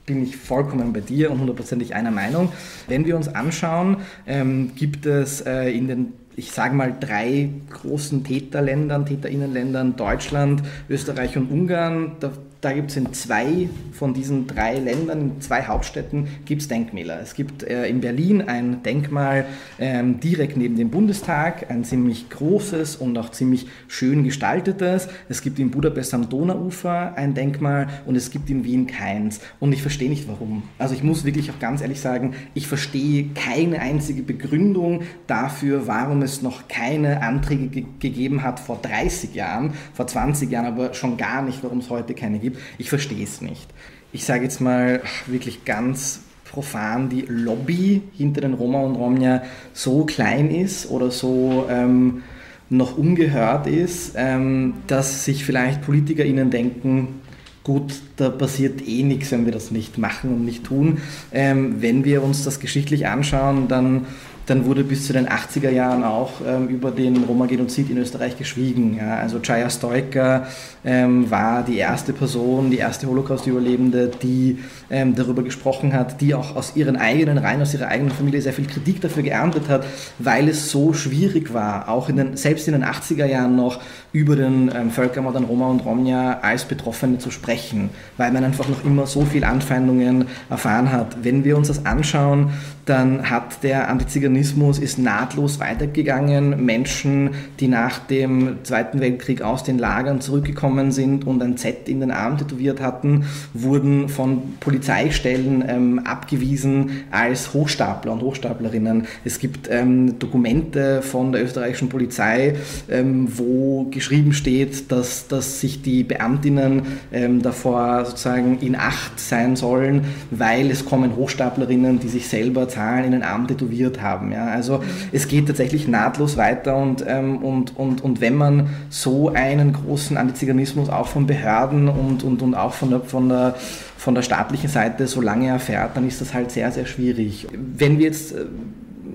bin 0.05 0.21
ich 0.21 0.35
vollkommen 0.35 0.91
bei 0.91 0.99
dir 0.99 1.31
und 1.31 1.39
hundertprozentig 1.39 1.95
einer 1.95 2.11
Meinung. 2.11 2.49
Wenn 2.87 3.05
wir 3.05 3.15
uns 3.15 3.27
anschauen, 3.27 3.97
ähm, 4.27 4.71
gibt 4.75 5.05
es 5.05 5.41
äh, 5.41 5.69
in 5.69 5.87
den 5.87 6.13
ich 6.35 6.51
sage 6.51 6.73
mal, 6.73 6.95
drei 6.99 7.49
großen 7.69 8.23
Täterländern, 8.23 9.05
Täterinnenländern, 9.05 9.95
Deutschland, 9.95 10.63
Österreich 10.89 11.37
und 11.37 11.51
Ungarn. 11.51 12.13
Da, 12.19 12.31
da 12.63 12.71
gibt 12.71 12.91
es 12.91 12.97
in 12.97 13.11
zwei 13.13 13.67
von 13.91 14.13
diesen 14.13 14.47
drei 14.47 14.79
Ländern, 14.79 15.21
in 15.21 15.41
zwei 15.41 15.63
Hauptstädten, 15.63 16.27
gibt 16.45 16.61
es 16.61 16.67
Denkmäler. 16.67 17.19
Es 17.21 17.35
gibt 17.35 17.63
äh, 17.63 17.87
in 17.87 17.99
Berlin 18.01 18.41
ein 18.41 18.81
Denkmal 18.83 19.45
ähm, 19.79 20.19
direkt 20.19 20.55
neben 20.55 20.77
dem 20.77 20.89
Bundestag, 20.89 21.69
ein 21.69 21.83
ziemlich 21.83 22.29
großes 22.29 22.95
und 22.95 23.17
auch 23.17 23.29
ziemlich 23.29 23.67
schön 23.87 24.23
gestaltetes. 24.23 25.09
Es 25.27 25.41
gibt 25.41 25.59
in 25.59 25.71
Budapest 25.71 26.13
am 26.13 26.29
Donauufer 26.29 27.13
ein 27.15 27.33
Denkmal 27.33 27.87
und 28.05 28.15
es 28.15 28.31
gibt 28.31 28.49
in 28.49 28.63
Wien 28.63 28.87
keins. 28.87 29.41
Und 29.59 29.73
ich 29.73 29.81
verstehe 29.81 30.09
nicht 30.09 30.27
warum. 30.27 30.63
Also 30.77 30.95
ich 30.95 31.03
muss 31.03 31.25
wirklich 31.25 31.51
auch 31.51 31.59
ganz 31.59 31.81
ehrlich 31.81 31.99
sagen, 31.99 32.33
ich 32.53 32.67
verstehe 32.67 33.29
keine 33.35 33.79
einzige 33.79 34.23
Begründung 34.23 35.01
dafür, 35.27 35.87
warum 35.87 36.21
es 36.21 36.41
noch 36.41 36.67
keine 36.67 37.21
Anträge 37.21 37.67
ge 37.67 37.83
gegeben 37.99 38.43
hat 38.43 38.59
vor 38.59 38.79
30 38.81 39.35
Jahren, 39.35 39.73
vor 39.93 40.07
20 40.07 40.49
Jahren, 40.49 40.65
aber 40.65 40.93
schon 40.93 41.17
gar 41.17 41.41
nicht, 41.41 41.63
warum 41.63 41.79
es 41.79 41.89
heute 41.89 42.13
keine 42.13 42.39
gibt. 42.39 42.52
Ich 42.77 42.89
verstehe 42.89 43.23
es 43.23 43.41
nicht. 43.41 43.67
Ich 44.11 44.25
sage 44.25 44.43
jetzt 44.43 44.61
mal 44.61 45.01
wirklich 45.27 45.65
ganz 45.65 46.21
profan, 46.45 47.09
die 47.09 47.25
Lobby 47.27 48.03
hinter 48.15 48.41
den 48.41 48.53
Roma 48.53 48.81
und 48.81 48.95
Romja 48.95 49.41
so 49.73 50.05
klein 50.05 50.51
ist 50.51 50.89
oder 50.89 51.09
so 51.09 51.65
ähm, 51.69 52.21
noch 52.69 52.97
ungehört 52.97 53.67
ist, 53.67 54.13
ähm, 54.15 54.75
dass 54.87 55.25
sich 55.25 55.45
vielleicht 55.45 55.81
PolitikerInnen 55.81 56.51
denken, 56.51 57.21
gut, 57.63 58.01
da 58.17 58.29
passiert 58.29 58.87
eh 58.87 59.03
nichts, 59.03 59.31
wenn 59.31 59.45
wir 59.45 59.53
das 59.53 59.71
nicht 59.71 59.97
machen 59.97 60.31
und 60.31 60.45
nicht 60.45 60.63
tun. 60.63 60.99
Ähm, 61.31 61.81
wenn 61.81 62.05
wir 62.05 62.23
uns 62.23 62.43
das 62.43 62.59
geschichtlich 62.59 63.07
anschauen, 63.07 63.67
dann 63.67 64.05
dann 64.45 64.65
wurde 64.65 64.83
bis 64.83 65.07
zu 65.07 65.13
den 65.13 65.27
80er 65.27 65.69
Jahren 65.69 66.03
auch 66.03 66.31
ähm, 66.45 66.67
über 66.67 66.91
den 66.91 67.23
Roma-Genozid 67.23 67.89
in 67.89 67.97
Österreich 67.97 68.37
geschwiegen. 68.37 68.97
Ja. 68.97 69.17
Also 69.17 69.39
Chaya 69.39 69.69
Stoiker 69.69 70.47
ähm, 70.83 71.31
war 71.31 71.63
die 71.63 71.77
erste 71.77 72.11
Person, 72.11 72.69
die 72.69 72.77
erste 72.77 73.07
Holocaust-Überlebende, 73.07 74.11
die 74.21 74.59
ähm, 74.89 75.15
darüber 75.15 75.43
gesprochen 75.43 75.93
hat, 75.93 76.19
die 76.19 76.35
auch 76.35 76.55
aus 76.55 76.75
ihren 76.75 76.97
eigenen 76.97 77.37
Reihen, 77.37 77.61
aus 77.61 77.73
ihrer 77.73 77.87
eigenen 77.87 78.11
Familie 78.11 78.41
sehr 78.41 78.53
viel 78.53 78.67
Kritik 78.67 78.99
dafür 79.01 79.23
geerntet 79.23 79.69
hat, 79.69 79.85
weil 80.19 80.49
es 80.49 80.69
so 80.69 80.93
schwierig 80.93 81.53
war, 81.53 81.87
auch 81.87 82.09
in 82.09 82.17
den, 82.17 82.37
selbst 82.37 82.67
in 82.67 82.73
den 82.73 82.83
80er 82.83 83.25
Jahren 83.25 83.55
noch 83.55 83.79
über 84.11 84.35
den 84.35 84.71
ähm, 84.75 84.91
Völkermord 84.91 85.35
an 85.37 85.45
Roma 85.45 85.67
und 85.67 85.85
Romja 85.85 86.39
als 86.41 86.65
Betroffene 86.65 87.17
zu 87.17 87.31
sprechen, 87.31 87.89
weil 88.17 88.31
man 88.31 88.43
einfach 88.43 88.67
noch 88.67 88.83
immer 88.83 89.07
so 89.07 89.21
viel 89.21 89.43
Anfeindungen 89.43 90.25
erfahren 90.49 90.91
hat. 90.91 91.23
Wenn 91.23 91.43
wir 91.43 91.57
uns 91.57 91.69
das 91.69 91.85
anschauen, 91.85 92.51
dann 92.85 93.29
hat 93.29 93.63
der 93.63 93.89
Antiziganismus 93.89 94.77
ist 94.77 94.99
nahtlos 94.99 95.59
weitergegangen. 95.59 96.65
Menschen, 96.65 97.31
die 97.59 97.69
nach 97.69 97.99
dem 97.99 98.57
Zweiten 98.63 98.99
Weltkrieg 98.99 99.41
aus 99.41 99.63
den 99.63 99.77
Lagern 99.77 100.19
zurückgekommen 100.19 100.91
sind 100.91 101.25
und 101.25 101.41
ein 101.41 101.55
Z 101.55 101.87
in 101.87 102.01
den 102.01 102.11
Arm 102.11 102.37
tätowiert 102.37 102.81
hatten, 102.81 103.25
wurden 103.53 104.09
von 104.09 104.57
Polizeistellen 104.59 105.63
ähm, 105.67 105.99
abgewiesen 105.99 107.03
als 107.11 107.53
Hochstapler 107.53 108.11
und 108.11 108.21
Hochstaplerinnen. 108.21 109.07
Es 109.23 109.39
gibt 109.39 109.69
ähm, 109.71 110.19
Dokumente 110.19 111.01
von 111.01 111.31
der 111.31 111.43
österreichischen 111.43 111.87
Polizei, 111.87 112.55
ähm, 112.89 113.27
wo 113.37 113.85
geschrieben 113.91 114.33
steht, 114.33 114.91
dass, 114.91 115.27
dass 115.27 115.61
sich 115.61 115.81
die 115.81 116.03
Beamtinnen 116.03 116.81
ähm, 117.13 117.41
davor 117.41 118.05
sozusagen 118.05 118.59
in 118.59 118.75
Acht 118.75 119.19
sein 119.19 119.55
sollen, 119.55 120.01
weil 120.31 120.69
es 120.69 120.83
kommen 120.83 121.15
Hochstaplerinnen, 121.15 121.99
die 121.99 122.09
sich 122.09 122.27
selber 122.27 122.67
Zahlen 122.73 123.05
in 123.05 123.11
den 123.11 123.23
Arm 123.23 123.47
tätowiert 123.47 124.01
haben. 124.01 124.31
Ja? 124.31 124.47
Also 124.47 124.83
es 125.11 125.27
geht 125.27 125.47
tatsächlich 125.47 125.87
nahtlos 125.87 126.37
weiter 126.37 126.75
und, 126.75 127.03
ähm, 127.07 127.37
und, 127.37 127.77
und, 127.77 128.03
und 128.03 128.21
wenn 128.21 128.35
man 128.35 128.69
so 128.89 129.29
einen 129.29 129.73
großen 129.73 130.17
Antiziganismus 130.17 130.89
auch 130.89 131.07
von 131.07 131.27
Behörden 131.27 131.87
und, 131.87 132.23
und, 132.23 132.41
und 132.41 132.55
auch 132.55 132.73
von 132.73 132.89
der, 132.89 133.01
von, 133.01 133.29
der, 133.29 133.55
von 133.97 134.15
der 134.15 134.21
staatlichen 134.21 134.69
Seite 134.69 135.07
so 135.07 135.21
lange 135.21 135.47
erfährt, 135.47 135.95
dann 135.95 136.07
ist 136.07 136.21
das 136.21 136.33
halt 136.33 136.51
sehr, 136.51 136.71
sehr 136.71 136.85
schwierig. 136.85 137.47
Wenn 137.51 137.99
wir 137.99 138.05
jetzt 138.05 138.33
äh, 138.33 138.45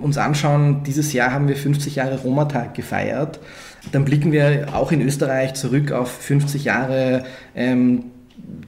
uns 0.01 0.17
anschauen, 0.17 0.83
dieses 0.85 1.13
Jahr 1.13 1.33
haben 1.33 1.49
wir 1.49 1.57
50 1.57 1.97
Jahre 1.97 2.19
Roma-Tag 2.19 2.75
gefeiert, 2.75 3.41
dann 3.93 4.05
blicken 4.05 4.33
wir 4.33 4.69
auch 4.73 4.93
in 4.93 5.01
Österreich 5.01 5.55
zurück 5.55 5.93
auf 5.93 6.11
50 6.11 6.65
Jahre 6.65 7.25
ähm, 7.55 8.05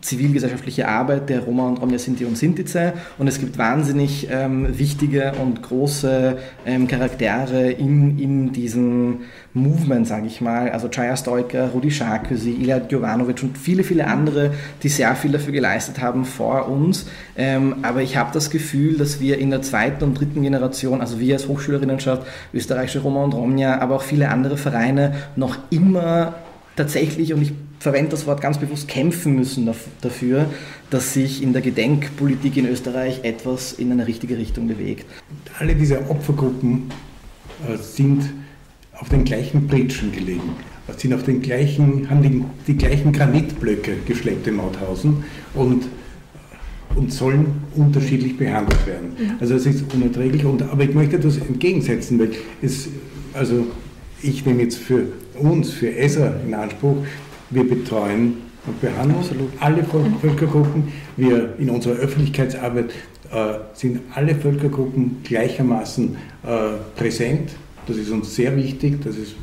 zivilgesellschaftliche 0.03 0.89
Arbeit 0.89 1.29
der 1.29 1.41
Roma 1.41 1.69
und 1.69 1.79
Romja 1.79 1.99
Sinti 1.99 2.25
und 2.25 2.37
Sintize 2.37 2.95
und 3.19 3.29
es 3.29 3.39
gibt 3.39 3.59
wahnsinnig 3.59 4.29
ähm, 4.31 4.79
wichtige 4.79 5.33
und 5.41 5.63
große 5.63 6.39
ähm, 6.67 6.89
Charaktere 6.89 7.71
in, 7.71 8.19
in 8.19 8.53
diesem 8.53 9.21
Movement, 9.53 10.07
sage 10.07 10.27
ich 10.27 10.41
mal, 10.41 10.71
also 10.71 10.89
Chaya 10.89 11.17
Stoiker, 11.17 11.69
Rudi 11.71 11.91
Sarkozy, 11.91 12.53
Ilya 12.53 12.81
Jovanovic 12.89 13.43
und 13.43 13.59
viele, 13.59 13.83
viele 13.83 14.07
andere, 14.07 14.53
die 14.83 14.89
sehr 14.89 15.15
viel 15.17 15.33
dafür 15.33 15.53
geleistet 15.53 16.01
haben 16.01 16.25
vor 16.25 16.69
uns. 16.69 17.07
Ähm, 17.37 17.77
aber 17.83 18.01
ich 18.01 18.17
habe 18.17 18.31
das 18.33 18.51
Gefühl, 18.51 18.97
dass 18.97 19.21
wir 19.21 19.39
in 19.39 19.51
der 19.51 19.63
zweiten 19.63 20.05
und 20.05 20.15
dritten 20.15 20.43
Generation, 20.43 21.01
also 21.01 21.19
wir 21.19 21.35
als 21.35 21.49
Hochschülerinnenschaft, 21.49 22.27
österreichische 22.55 23.01
Roma 23.01 23.25
und 23.25 23.35
Romja, 23.35 23.81
aber 23.81 23.97
auch 23.97 24.03
viele 24.03 24.29
andere 24.29 24.57
Vereine 24.57 25.15
noch 25.37 25.59
immer 25.71 26.35
tatsächlich, 26.77 27.35
und 27.35 27.43
ich 27.43 27.53
verwende 27.81 28.11
das 28.11 28.27
Wort 28.27 28.43
ganz 28.43 28.59
bewusst, 28.59 28.87
kämpfen 28.87 29.35
müssen 29.35 29.69
dafür, 30.03 30.47
dass 30.91 31.15
sich 31.15 31.43
in 31.43 31.53
der 31.55 31.63
Gedenkpolitik 31.63 32.57
in 32.59 32.67
Österreich 32.67 33.21
etwas 33.25 33.73
in 33.73 33.91
eine 33.91 34.07
richtige 34.07 34.37
Richtung 34.37 34.69
bewegt. 34.69 35.07
Alle 35.59 35.75
diese 35.75 35.99
Opfergruppen 36.09 36.91
äh, 37.67 37.77
sind 37.79 38.23
auf 38.93 39.09
den 39.09 39.25
gleichen 39.25 39.67
Pritschen 39.67 40.13
gelegen, 40.13 40.57
äh, 40.89 40.93
sind 40.99 41.15
auf 41.15 41.23
den 41.23 41.41
gleichen, 41.41 42.09
haben 42.11 42.23
die, 42.23 42.45
die 42.67 42.77
gleichen 42.77 43.13
Granitblöcke 43.13 43.97
geschleppt 44.07 44.47
in 44.47 44.57
Mauthausen 44.57 45.25
und 45.55 45.85
äh, 45.85 45.89
und 46.97 47.13
sollen 47.13 47.63
unterschiedlich 47.77 48.37
behandelt 48.37 48.85
werden. 48.85 49.13
Also 49.39 49.55
es 49.55 49.65
ist 49.65 49.95
unerträglich. 49.95 50.45
Und, 50.45 50.63
aber 50.63 50.83
ich 50.83 50.93
möchte 50.93 51.21
das 51.21 51.37
entgegensetzen, 51.37 52.19
weil 52.19 52.33
es, 52.61 52.89
also 53.33 53.69
ich 54.23 54.45
nehme 54.45 54.63
jetzt 54.63 54.79
für 54.79 55.05
uns, 55.39 55.71
für 55.71 55.95
ESA 55.97 56.35
in 56.45 56.53
Anspruch, 56.53 56.97
wir 57.51 57.69
betreuen 57.69 58.39
und 58.67 58.81
behandeln 58.81 59.19
Absolut. 59.19 59.51
alle 59.61 59.85
Völkergruppen. 60.21 60.93
Wir 61.17 61.55
in 61.59 61.71
unserer 61.71 61.95
Öffentlichkeitsarbeit 61.95 62.91
äh, 63.33 63.55
sind 63.75 64.01
alle 64.15 64.35
Völkergruppen 64.35 65.19
gleichermaßen 65.25 66.17
präsent. 66.97 67.51
Das 67.87 67.97
ist 67.97 68.11
uns 68.11 68.35
sehr 68.35 68.57
wichtig. 68.57 69.03
Das 69.05 69.17
ist, 69.17 69.35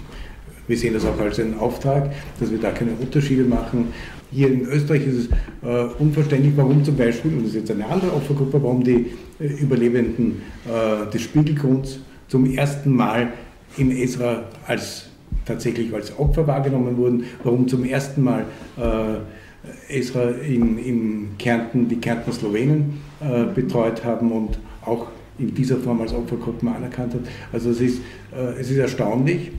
wir 0.68 0.78
sehen 0.78 0.94
das 0.94 1.06
auch 1.06 1.20
als 1.20 1.40
einen 1.40 1.60
Auftrag, 1.60 2.12
dass 2.40 2.50
wir 2.50 2.58
da 2.58 2.72
keine 2.72 2.92
Unterschiede 2.92 3.44
machen. 3.44 3.90
Hier 4.32 4.50
in 4.50 4.66
Österreich 4.66 5.08
ist 5.08 5.16
es 5.16 5.28
äh, 5.64 5.94
unverständlich, 6.00 6.54
warum 6.58 6.84
zum 6.84 6.98
Beispiel, 6.98 7.32
und 7.32 7.44
das 7.44 7.50
ist 7.50 7.56
jetzt 7.56 7.72
eine 7.72 7.86
andere 7.88 8.14
Opfergruppe, 8.14 8.62
warum 8.62 8.84
die 8.84 9.12
äh, 9.40 9.48
Überlebenden 9.48 10.42
äh, 10.66 11.10
des 11.12 11.22
Spiegelgrunds 11.22 12.00
zum 12.28 12.54
ersten 12.54 12.94
Mal 12.94 13.32
in 13.78 13.92
Esra 13.92 14.44
als 14.66 15.10
tatsächlich 15.48 15.94
als 15.94 16.18
Opfer 16.18 16.46
wahrgenommen 16.48 16.98
wurden, 16.98 17.26
warum 17.44 17.68
zum 17.68 17.84
ersten 17.86 18.24
Mal 18.24 18.46
äh, 18.78 19.98
Esra 19.98 20.30
in, 20.30 20.78
in 20.78 21.38
Kärnten 21.38 21.90
die 21.90 21.98
Kärntner 21.98 22.34
Slowenen 22.34 23.02
äh, 23.20 23.46
betreut 23.54 24.04
haben 24.04 24.32
und 24.32 24.60
auch 24.86 25.08
in 25.40 25.54
dieser 25.54 25.78
Form 25.78 26.02
als 26.02 26.14
Opfergruppen 26.14 26.68
anerkannt 26.70 27.14
hat. 27.14 27.22
Also 27.52 27.72
es 27.72 27.82
ist, 27.82 28.02
äh, 28.36 28.60
es 28.60 28.70
ist 28.72 28.78
erstaunlich. 28.78 29.52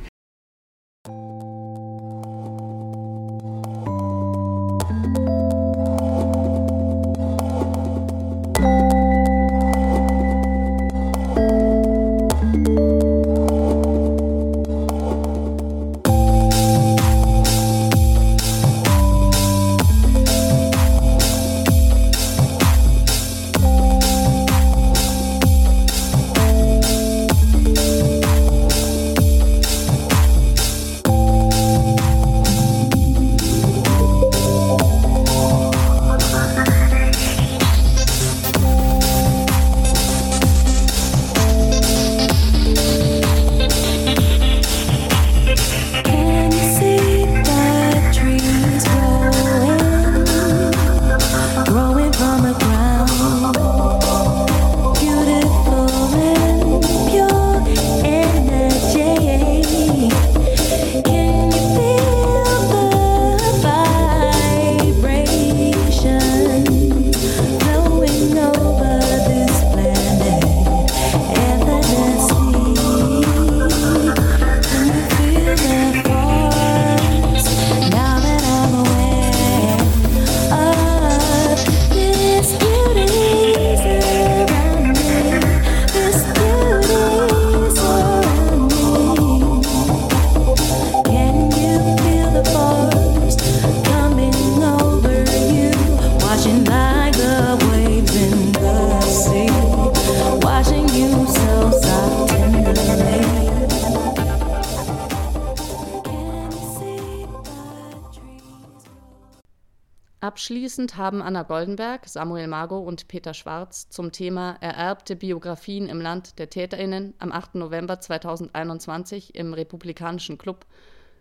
Abschließend 110.68 110.98
haben 110.98 111.22
Anna 111.22 111.44
Goldenberg, 111.44 112.06
Samuel 112.06 112.46
Margot 112.46 112.86
und 112.86 113.08
Peter 113.08 113.32
Schwarz 113.32 113.88
zum 113.88 114.12
Thema 114.12 114.58
Ererbte 114.60 115.16
Biografien 115.16 115.88
im 115.88 115.98
Land 115.98 116.38
der 116.38 116.50
TäterInnen 116.50 117.14
am 117.18 117.32
8. 117.32 117.54
November 117.54 118.02
2021 118.02 119.34
im 119.34 119.54
Republikanischen 119.54 120.36
Club 120.36 120.66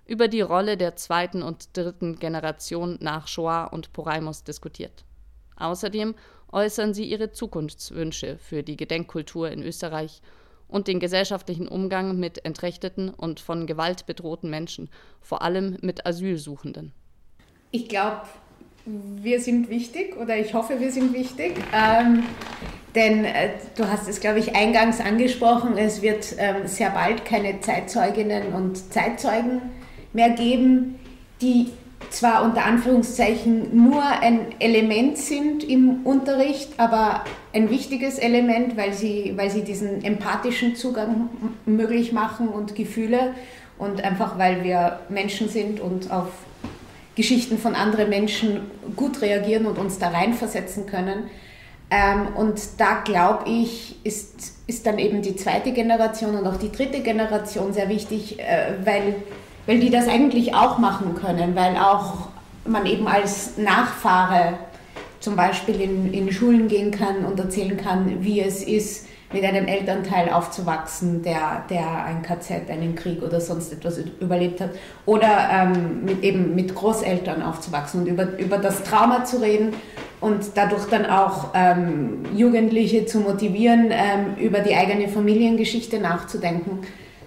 über 0.05 0.27
die 0.27 0.41
Rolle 0.41 0.75
der 0.75 0.97
zweiten 0.97 1.43
und 1.43 1.77
dritten 1.77 2.19
Generation 2.19 2.97
nach 2.99 3.29
Shoah 3.29 3.69
und 3.71 3.93
Poraimus 3.93 4.43
diskutiert. 4.43 5.05
Außerdem 5.55 6.15
äußern 6.51 6.93
sie 6.93 7.05
ihre 7.05 7.31
Zukunftswünsche 7.31 8.37
für 8.39 8.63
die 8.63 8.75
Gedenkkultur 8.75 9.49
in 9.49 9.63
Österreich 9.63 10.21
und 10.67 10.89
den 10.89 10.99
gesellschaftlichen 10.99 11.69
Umgang 11.69 12.19
mit 12.19 12.43
entrechteten 12.43 13.11
und 13.11 13.39
von 13.39 13.65
Gewalt 13.65 14.07
bedrohten 14.07 14.49
Menschen, 14.49 14.89
vor 15.21 15.41
allem 15.41 15.77
mit 15.81 16.05
Asylsuchenden. 16.05 16.91
Ich 17.71 17.87
glaube, 17.87 18.23
wir 19.21 19.41
sind 19.41 19.69
wichtig 19.69 20.15
oder 20.17 20.37
ich 20.37 20.53
hoffe, 20.53 20.79
wir 20.79 20.91
sind 20.91 21.13
wichtig. 21.13 21.55
Ähm, 21.73 22.23
denn 22.95 23.25
äh, 23.25 23.49
du 23.75 23.87
hast 23.87 24.07
es, 24.07 24.19
glaube 24.19 24.39
ich, 24.39 24.55
eingangs 24.55 24.99
angesprochen, 24.99 25.77
es 25.77 26.01
wird 26.01 26.35
ähm, 26.37 26.65
sehr 26.65 26.89
bald 26.91 27.25
keine 27.25 27.59
Zeitzeuginnen 27.59 28.53
und 28.53 28.91
Zeitzeugen 28.91 29.61
mehr 30.13 30.31
geben, 30.31 30.95
die 31.41 31.69
zwar 32.09 32.43
unter 32.43 32.65
Anführungszeichen 32.65 33.75
nur 33.75 34.01
ein 34.03 34.39
Element 34.59 35.17
sind 35.17 35.63
im 35.63 36.05
Unterricht, 36.05 36.73
aber 36.77 37.23
ein 37.53 37.69
wichtiges 37.69 38.17
Element, 38.17 38.77
weil 38.77 38.93
sie, 38.93 39.33
weil 39.35 39.49
sie 39.49 39.63
diesen 39.63 40.03
empathischen 40.03 40.75
Zugang 40.75 41.29
möglich 41.65 42.13
machen 42.13 42.47
und 42.47 42.75
Gefühle 42.75 43.33
und 43.77 44.03
einfach 44.03 44.37
weil 44.37 44.63
wir 44.63 45.01
Menschen 45.09 45.49
sind 45.49 45.79
und 45.79 46.11
auf 46.11 46.29
Geschichten 47.17 47.57
von 47.57 47.73
anderen 47.73 48.09
Menschen 48.09 48.61
gut 48.95 49.21
reagieren 49.21 49.65
und 49.65 49.79
uns 49.79 49.97
da 49.97 50.09
reinversetzen 50.09 50.85
können. 50.85 51.23
Ähm, 51.89 52.27
und 52.35 52.61
da 52.77 53.01
glaube 53.03 53.49
ich, 53.49 53.95
ist, 54.03 54.53
ist 54.67 54.85
dann 54.85 54.99
eben 54.99 55.23
die 55.23 55.35
zweite 55.35 55.71
Generation 55.71 56.35
und 56.35 56.45
auch 56.45 56.57
die 56.57 56.71
dritte 56.71 56.99
Generation 56.99 57.73
sehr 57.73 57.89
wichtig, 57.89 58.39
äh, 58.39 58.73
weil, 58.85 59.15
weil 59.65 59.79
die 59.79 59.89
das 59.89 60.07
eigentlich 60.07 60.53
auch 60.53 60.77
machen 60.77 61.15
können, 61.15 61.55
weil 61.55 61.75
auch 61.77 62.27
man 62.65 62.85
eben 62.85 63.07
als 63.07 63.57
Nachfahre 63.57 64.59
zum 65.19 65.35
Beispiel 65.35 65.81
in, 65.81 66.13
in 66.13 66.31
Schulen 66.31 66.67
gehen 66.67 66.91
kann 66.91 67.25
und 67.25 67.39
erzählen 67.39 67.77
kann, 67.77 68.23
wie 68.23 68.41
es 68.41 68.61
ist, 68.61 69.07
mit 69.33 69.43
einem 69.43 69.65
Elternteil 69.65 70.29
aufzuwachsen, 70.29 71.21
der, 71.21 71.65
der 71.69 72.05
ein 72.05 72.21
KZ, 72.21 72.69
einen 72.69 72.95
Krieg 72.95 73.21
oder 73.21 73.41
sonst 73.41 73.73
etwas 73.73 73.99
überlebt 74.19 74.61
hat. 74.61 74.69
Oder 75.05 75.49
ähm, 75.51 76.05
mit, 76.05 76.23
eben 76.23 76.55
mit 76.55 76.73
Großeltern 76.73 77.43
aufzuwachsen 77.43 78.01
und 78.01 78.07
über, 78.07 78.37
über 78.37 78.57
das 78.57 78.83
Trauma 78.83 79.25
zu 79.25 79.41
reden 79.41 79.73
und 80.21 80.45
dadurch 80.55 80.85
dann 80.85 81.05
auch 81.05 81.49
ähm, 81.53 82.23
Jugendliche 82.35 83.05
zu 83.05 83.19
motivieren, 83.19 83.91
ähm, 83.91 84.35
über 84.39 84.59
die 84.59 84.75
eigene 84.75 85.09
Familiengeschichte 85.09 85.99
nachzudenken, 85.99 86.79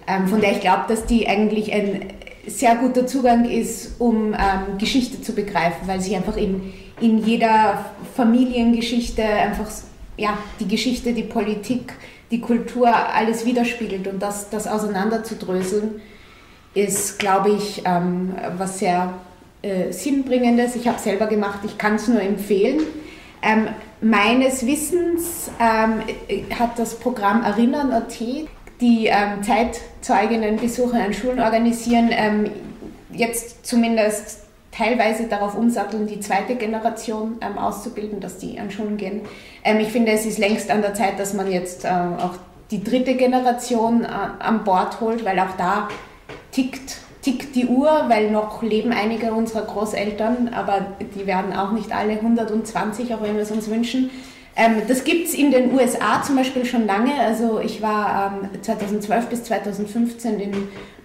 ähm, 0.07 0.27
von 0.27 0.41
der 0.41 0.53
ich 0.53 0.59
glaube, 0.59 0.85
dass 0.87 1.05
die 1.05 1.27
eigentlich 1.27 1.71
ein 1.71 2.07
sehr 2.47 2.75
guter 2.75 3.05
Zugang 3.05 3.45
ist, 3.45 4.01
um 4.01 4.33
ähm, 4.33 4.79
Geschichte 4.79 5.21
zu 5.21 5.33
begreifen, 5.33 5.87
weil 5.87 6.01
sie 6.01 6.15
einfach 6.15 6.35
in, 6.35 6.73
in 6.99 7.19
jeder 7.19 7.85
Familiengeschichte 8.15 9.23
einfach 9.23 9.69
ja, 10.17 10.37
die 10.59 10.67
Geschichte, 10.67 11.13
die 11.13 11.23
Politik, 11.23 11.93
die 12.31 12.39
Kultur 12.39 12.87
alles 12.87 13.45
widerspiegelt 13.45 14.07
und 14.07 14.19
das, 14.21 14.49
das 14.49 14.67
auseinanderzudröseln, 14.67 16.01
ist, 16.73 17.19
glaube 17.19 17.51
ich, 17.51 17.81
ähm, 17.85 18.35
was 18.57 18.79
sehr 18.79 19.13
äh, 19.61 19.91
Sinnbringendes. 19.91 20.75
Ich 20.75 20.87
habe 20.87 20.97
es 20.97 21.03
selber 21.03 21.27
gemacht, 21.27 21.59
ich 21.65 21.77
kann 21.77 21.95
es 21.95 22.07
nur 22.07 22.21
empfehlen. 22.21 22.81
Ähm, 23.41 23.67
meines 24.01 24.65
Wissens 24.65 25.51
ähm, 25.59 26.03
hat 26.57 26.79
das 26.79 26.95
Programm 26.95 27.43
Erinnern.at, 27.43 28.19
die 28.79 29.07
ähm, 29.07 29.43
Zeitzeuginnenbesuche 29.43 30.97
an 30.97 31.13
Schulen 31.13 31.39
organisieren, 31.39 32.09
ähm, 32.11 32.49
jetzt 33.11 33.65
zumindest 33.65 34.41
teilweise 34.71 35.27
darauf 35.27 35.55
umsatteln, 35.55 36.07
die 36.07 36.19
zweite 36.19 36.55
Generation 36.55 37.37
ähm, 37.41 37.57
auszubilden, 37.57 38.19
dass 38.19 38.37
die 38.37 38.59
an 38.59 38.71
Schulen 38.71 38.97
gehen. 38.97 39.21
Ähm, 39.63 39.79
ich 39.79 39.89
finde, 39.89 40.11
es 40.11 40.25
ist 40.25 40.37
längst 40.37 40.71
an 40.71 40.81
der 40.81 40.93
Zeit, 40.93 41.19
dass 41.19 41.33
man 41.33 41.51
jetzt 41.51 41.85
äh, 41.85 41.89
auch 41.89 42.35
die 42.71 42.83
dritte 42.83 43.15
Generation 43.15 44.03
äh, 44.03 44.07
an 44.07 44.63
Bord 44.63 45.01
holt, 45.01 45.25
weil 45.25 45.37
auch 45.39 45.57
da 45.57 45.89
tickt, 46.51 46.99
tickt 47.21 47.55
die 47.55 47.67
Uhr, 47.67 48.05
weil 48.07 48.31
noch 48.31 48.63
leben 48.63 48.91
einige 48.91 49.33
unserer 49.33 49.63
Großeltern, 49.63 50.49
aber 50.53 50.85
die 51.15 51.27
werden 51.27 51.53
auch 51.53 51.71
nicht 51.71 51.91
alle 51.93 52.13
120, 52.13 53.13
auch 53.13 53.21
wenn 53.21 53.35
wir 53.35 53.43
es 53.43 53.51
uns 53.51 53.69
wünschen. 53.69 54.09
Ähm, 54.55 54.81
das 54.87 55.03
gibt 55.03 55.27
es 55.27 55.33
in 55.33 55.51
den 55.51 55.73
USA 55.73 56.21
zum 56.23 56.35
Beispiel 56.35 56.65
schon 56.65 56.85
lange. 56.85 57.13
Also 57.19 57.59
ich 57.59 57.81
war 57.81 58.41
ähm, 58.43 58.61
2012 58.61 59.27
bis 59.27 59.43
2015 59.45 60.39
in 60.39 60.51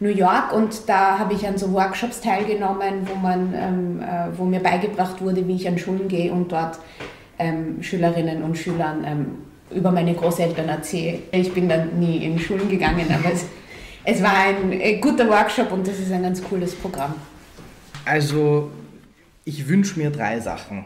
New 0.00 0.08
York 0.08 0.52
und 0.52 0.88
da 0.88 1.18
habe 1.18 1.34
ich 1.34 1.46
an 1.46 1.56
so 1.56 1.72
Workshops 1.72 2.20
teilgenommen, 2.20 3.06
wo, 3.06 3.14
man, 3.14 3.54
ähm, 3.54 4.02
äh, 4.02 4.36
wo 4.36 4.44
mir 4.44 4.60
beigebracht 4.60 5.20
wurde, 5.20 5.46
wie 5.46 5.54
ich 5.54 5.68
an 5.68 5.78
Schulen 5.78 6.08
gehe 6.08 6.32
und 6.32 6.50
dort 6.50 6.80
ähm, 7.38 7.82
Schülerinnen 7.82 8.42
und 8.42 8.58
Schülern 8.58 9.04
ähm, 9.04 9.26
über 9.70 9.92
meine 9.92 10.14
Großeltern 10.14 10.68
erzähle. 10.68 11.20
Ich 11.30 11.52
bin 11.52 11.68
dann 11.68 11.98
nie 12.00 12.24
in 12.24 12.38
Schulen 12.38 12.68
gegangen, 12.68 13.06
aber 13.08 13.32
es, 13.32 13.44
es 14.04 14.22
war 14.22 14.34
ein 14.34 14.72
äh, 14.72 14.98
guter 14.98 15.28
Workshop 15.28 15.70
und 15.70 15.86
das 15.86 15.98
ist 16.00 16.10
ein 16.10 16.22
ganz 16.22 16.42
cooles 16.42 16.74
Programm. 16.74 17.14
Also 18.04 18.70
ich 19.44 19.68
wünsche 19.68 19.98
mir 19.98 20.10
drei 20.10 20.40
Sachen 20.40 20.84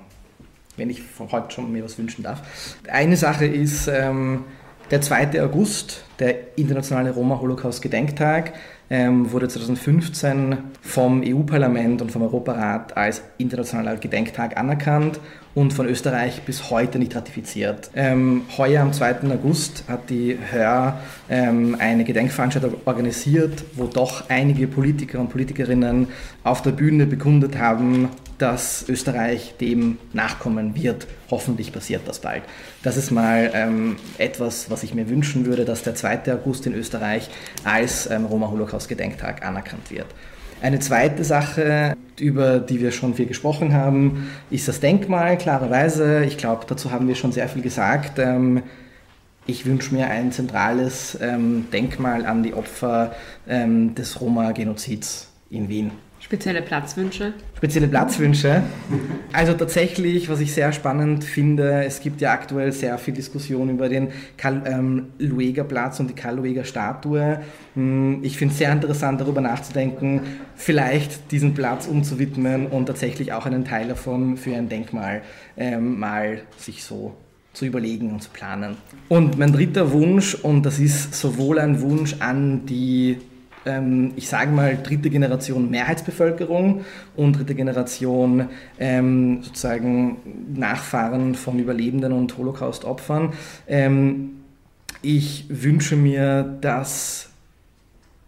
wenn 0.81 0.91
ich 0.91 1.03
von 1.03 1.31
heute 1.31 1.53
schon 1.53 1.71
mir 1.71 1.85
was 1.85 1.99
wünschen 1.99 2.25
darf. 2.25 2.43
Eine 2.91 3.17
Sache 3.17 3.47
ist 3.47 3.87
ähm, 3.87 4.45
der 4.91 5.01
2. 5.01 5.41
August, 5.43 6.05
der 6.19 6.59
internationale 6.59 7.13
Roma-Holocaust-Gedenktag, 7.13 8.55
ähm, 8.89 9.31
wurde 9.31 9.47
2015 9.47 10.57
vom 10.81 11.23
EU-Parlament 11.25 12.03
und 12.03 12.11
vom 12.11 12.23
Europarat 12.23 12.97
als 12.97 13.23
internationaler 13.39 13.97
Gedenktag 13.99 14.57
anerkannt 14.57 15.21
und 15.55 15.73
von 15.73 15.87
Österreich 15.87 16.43
bis 16.43 16.71
heute 16.71 16.99
nicht 16.99 17.15
ratifiziert. 17.15 17.91
Ähm, 17.95 18.43
heuer 18.57 18.83
am 18.83 18.93
2. 18.93 19.31
August 19.33 19.85
hat 19.87 20.11
die 20.11 20.37
Hör 20.51 20.99
ähm, 21.29 21.77
eine 21.79 22.05
Gedenkveranstaltung 22.05 22.75
organisiert, 22.85 23.65
wo 23.77 23.85
doch 23.85 24.29
einige 24.29 24.67
Politiker 24.67 25.21
und 25.21 25.29
Politikerinnen 25.29 26.09
auf 26.43 26.63
der 26.63 26.73
Bühne 26.73 27.07
bekundet 27.07 27.59
haben, 27.59 28.09
dass 28.41 28.89
Österreich 28.89 29.55
dem 29.61 29.99
nachkommen 30.13 30.75
wird. 30.75 31.07
Hoffentlich 31.31 31.73
passiert 31.73 32.03
das 32.07 32.21
bald. 32.21 32.43
Das 32.83 32.97
ist 32.97 33.11
mal 33.11 33.51
ähm, 33.55 33.97
etwas, 34.19 34.71
was 34.71 34.83
ich 34.83 34.95
mir 34.95 35.09
wünschen 35.09 35.47
würde, 35.47 35.65
dass 35.65 35.83
der 35.83 35.95
2. 35.95 36.33
August 36.33 36.67
in 36.67 36.75
Österreich 36.75 37.29
als 37.65 38.09
ähm, 38.11 38.25
Roma-Holocaust-Gedenktag 38.25 39.45
anerkannt 39.45 39.91
wird. 39.91 40.07
Eine 40.63 40.79
zweite 40.79 41.25
Sache, 41.25 41.95
über 42.19 42.59
die 42.59 42.81
wir 42.81 42.93
schon 42.93 43.15
viel 43.15 43.27
gesprochen 43.27 43.73
haben, 43.73 44.31
ist 44.51 44.69
das 44.69 44.81
Denkmal, 44.81 45.39
klarerweise. 45.39 46.25
Ich 46.25 46.37
glaube, 46.37 46.65
dazu 46.67 46.91
haben 46.91 47.09
wir 47.09 47.15
schon 47.15 47.33
sehr 47.33 47.49
viel 47.49 47.63
gesagt. 47.63 48.19
Ähm, 48.19 48.63
ich 49.47 49.67
wünsche 49.67 49.95
mir 49.95 50.07
ein 50.07 50.33
zentrales 50.33 51.19
ähm, 51.21 51.67
Denkmal 51.73 52.25
an 52.25 52.43
die 52.43 52.55
Opfer 52.55 53.15
ähm, 53.49 53.95
des 53.95 54.21
Roma-Genozids 54.21 55.29
in 55.51 55.69
Wien. 55.69 55.91
Spezielle 56.31 56.63
Platzwünsche? 56.63 57.33
Spezielle 57.57 57.89
Platzwünsche. 57.89 58.63
Also 59.33 59.53
tatsächlich, 59.55 60.29
was 60.29 60.39
ich 60.39 60.55
sehr 60.55 60.73
spannend 60.73 61.25
finde, 61.25 61.83
es 61.83 62.01
gibt 62.01 62.21
ja 62.21 62.31
aktuell 62.31 62.71
sehr 62.71 62.99
viel 62.99 63.15
Diskussion 63.15 63.69
über 63.69 63.89
den 63.89 64.13
Karl-Lueger-Platz 64.37 65.99
ähm, 65.99 66.05
und 66.05 66.11
die 66.13 66.15
Karl-Lueger-Statue. 66.15 67.41
Hm, 67.75 68.21
ich 68.23 68.37
finde 68.37 68.53
es 68.53 68.59
sehr 68.59 68.71
interessant, 68.71 69.21
darüber 69.21 69.41
nachzudenken, 69.41 70.21
vielleicht 70.55 71.33
diesen 71.33 71.53
Platz 71.53 71.89
umzuwidmen 71.89 72.69
und 72.69 72.87
tatsächlich 72.87 73.33
auch 73.33 73.47
einen 73.47 73.65
Teil 73.65 73.89
davon 73.89 74.37
für 74.37 74.55
ein 74.55 74.69
Denkmal 74.69 75.23
ähm, 75.57 75.99
mal 75.99 76.43
sich 76.57 76.85
so 76.85 77.17
zu 77.55 77.65
überlegen 77.65 78.13
und 78.13 78.23
zu 78.23 78.31
planen. 78.31 78.77
Und 79.09 79.37
mein 79.37 79.53
dritter 79.53 79.91
Wunsch, 79.91 80.37
und 80.37 80.65
das 80.65 80.79
ist 80.79 81.13
sowohl 81.13 81.59
ein 81.59 81.81
Wunsch 81.81 82.15
an 82.21 82.67
die 82.67 83.19
ähm, 83.67 84.13
ich 84.17 84.29
sage 84.29 84.51
mal, 84.51 84.77
dritte 84.83 85.11
Generation 85.11 85.71
Mehrheitsbevölkerung 85.71 86.85
und 87.17 87.39
dritte 87.39 87.55
Generation 87.55 88.49
ähm, 88.79 89.43
sozusagen 89.43 90.19
Nachfahren 90.55 91.35
von 91.35 91.59
Überlebenden 91.59 92.13
und 92.13 92.37
Holocaust-Opfern. 92.37 93.33
Ähm, 93.69 94.31
ich 95.03 95.47
wünsche 95.49 95.97
mir, 95.97 96.43
dass 96.61 97.31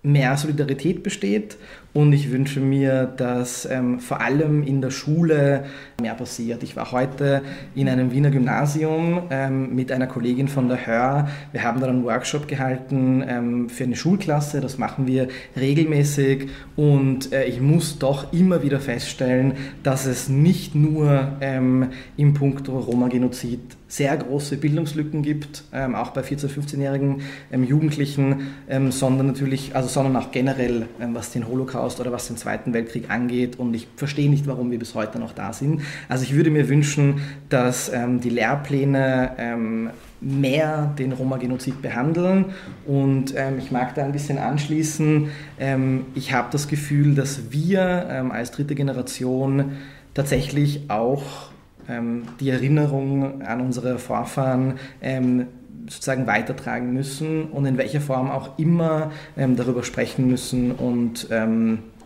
mehr 0.03 0.37
Solidarität 0.37 1.03
besteht 1.03 1.57
und 1.95 2.13
ich 2.13 2.31
wünsche 2.31 2.61
mir, 2.61 3.05
dass 3.05 3.67
ähm, 3.67 4.01
vor 4.01 4.21
allem 4.21 4.63
in 4.63 4.81
der 4.81 4.91
Schule 4.91 5.65
mehr 6.01 6.15
passiert. 6.15 6.63
Ich 6.63 6.75
war 6.75 6.91
heute 6.91 7.43
in 7.75 7.89
einem 7.89 8.13
Wiener 8.13 8.31
Gymnasium 8.31 9.25
ähm, 9.31 9.75
mit 9.75 9.93
einer 9.93 10.07
Kollegin 10.07 10.49
von 10.49 10.69
der 10.69 10.87
Hör. 10.87 11.29
Wir 11.53 11.63
haben 11.63 11.81
da 11.81 11.89
einen 11.89 12.05
Workshop 12.05 12.49
gehalten 12.49 13.23
ähm, 13.29 13.69
für 13.69 13.85
eine 13.85 13.97
Schulklasse. 13.97 14.61
Das 14.61 14.79
machen 14.79 15.07
wir 15.07 15.29
regelmäßig 15.55 16.49
und 16.77 17.33
äh, 17.33 17.45
ich 17.45 17.61
muss 17.61 17.99
doch 17.99 18.33
immer 18.33 18.63
wieder 18.63 18.81
feststellen, 18.81 19.55
dass 19.83 20.07
es 20.07 20.31
nicht 20.31 20.75
nur 20.75 21.33
ähm, 21.43 21.89
im 22.17 22.33
Punkt 22.33 22.69
Roma-Genozid 22.69 23.61
sehr 23.93 24.17
große 24.17 24.57
Bildungslücken 24.57 25.23
gibt, 25.23 25.65
ähm, 25.71 25.95
auch 25.95 26.13
bei 26.13 26.23
14-, 26.23 26.49
15-jährigen 26.49 27.21
ähm, 27.53 27.63
Jugendlichen, 27.63 28.55
ähm, 28.67 28.91
sondern 28.91 29.27
natürlich, 29.27 29.77
also 29.77 29.87
sondern 29.87 30.17
auch 30.17 30.31
generell, 30.33 30.87
ähm, 30.99 31.15
was 31.15 31.31
den 31.31 31.47
Holocaust 31.47 32.01
oder 32.01 32.11
was 32.11 32.27
den 32.27 32.39
Zweiten 32.39 32.73
Weltkrieg 32.73 33.11
angeht. 33.11 33.59
Und 33.59 33.75
ich 33.75 33.87
verstehe 33.97 34.31
nicht, 34.31 34.47
warum 34.47 34.71
wir 34.71 34.79
bis 34.79 34.95
heute 34.95 35.19
noch 35.19 35.35
da 35.35 35.53
sind. 35.53 35.83
Also 36.09 36.25
ich 36.25 36.35
würde 36.35 36.49
mir 36.49 36.71
wünschen, 36.71 37.21
dass 37.51 37.93
ähm, 37.93 38.23
die 38.23 38.31
Lehrpläne 38.31 39.93
mehr 40.23 40.95
den 40.99 41.13
Roma-Genozid 41.13 41.83
behandeln. 41.83 42.47
Und 42.87 43.35
ähm, 43.37 43.59
ich 43.59 43.71
mag 43.71 43.95
da 43.95 44.05
ein 44.05 44.13
bisschen 44.13 44.39
anschließen. 44.39 45.29
Ähm, 45.59 46.07
ich 46.15 46.33
habe 46.33 46.49
das 46.51 46.69
Gefühl, 46.69 47.15
dass 47.15 47.53
wir 47.53 48.07
ähm, 48.09 48.31
als 48.31 48.53
dritte 48.53 48.75
Generation 48.75 49.73
tatsächlich 50.15 50.89
auch 50.89 51.52
ähm, 51.89 52.23
die 52.41 52.51
Erinnerung 52.51 53.43
an 53.43 53.61
unsere 53.61 53.99
Vorfahren 53.99 54.75
ähm, 55.01 55.47
sozusagen 55.89 56.27
weitertragen 56.27 56.93
müssen 56.93 57.45
und 57.45 57.67
in 57.67 57.77
welcher 57.77 58.01
Form 58.01 58.31
auch 58.31 58.59
immer 58.59 59.11
ähm, 59.37 59.57
darüber 59.57 59.83
sprechen 59.83 60.29
müssen 60.29 60.73
und, 60.73 61.29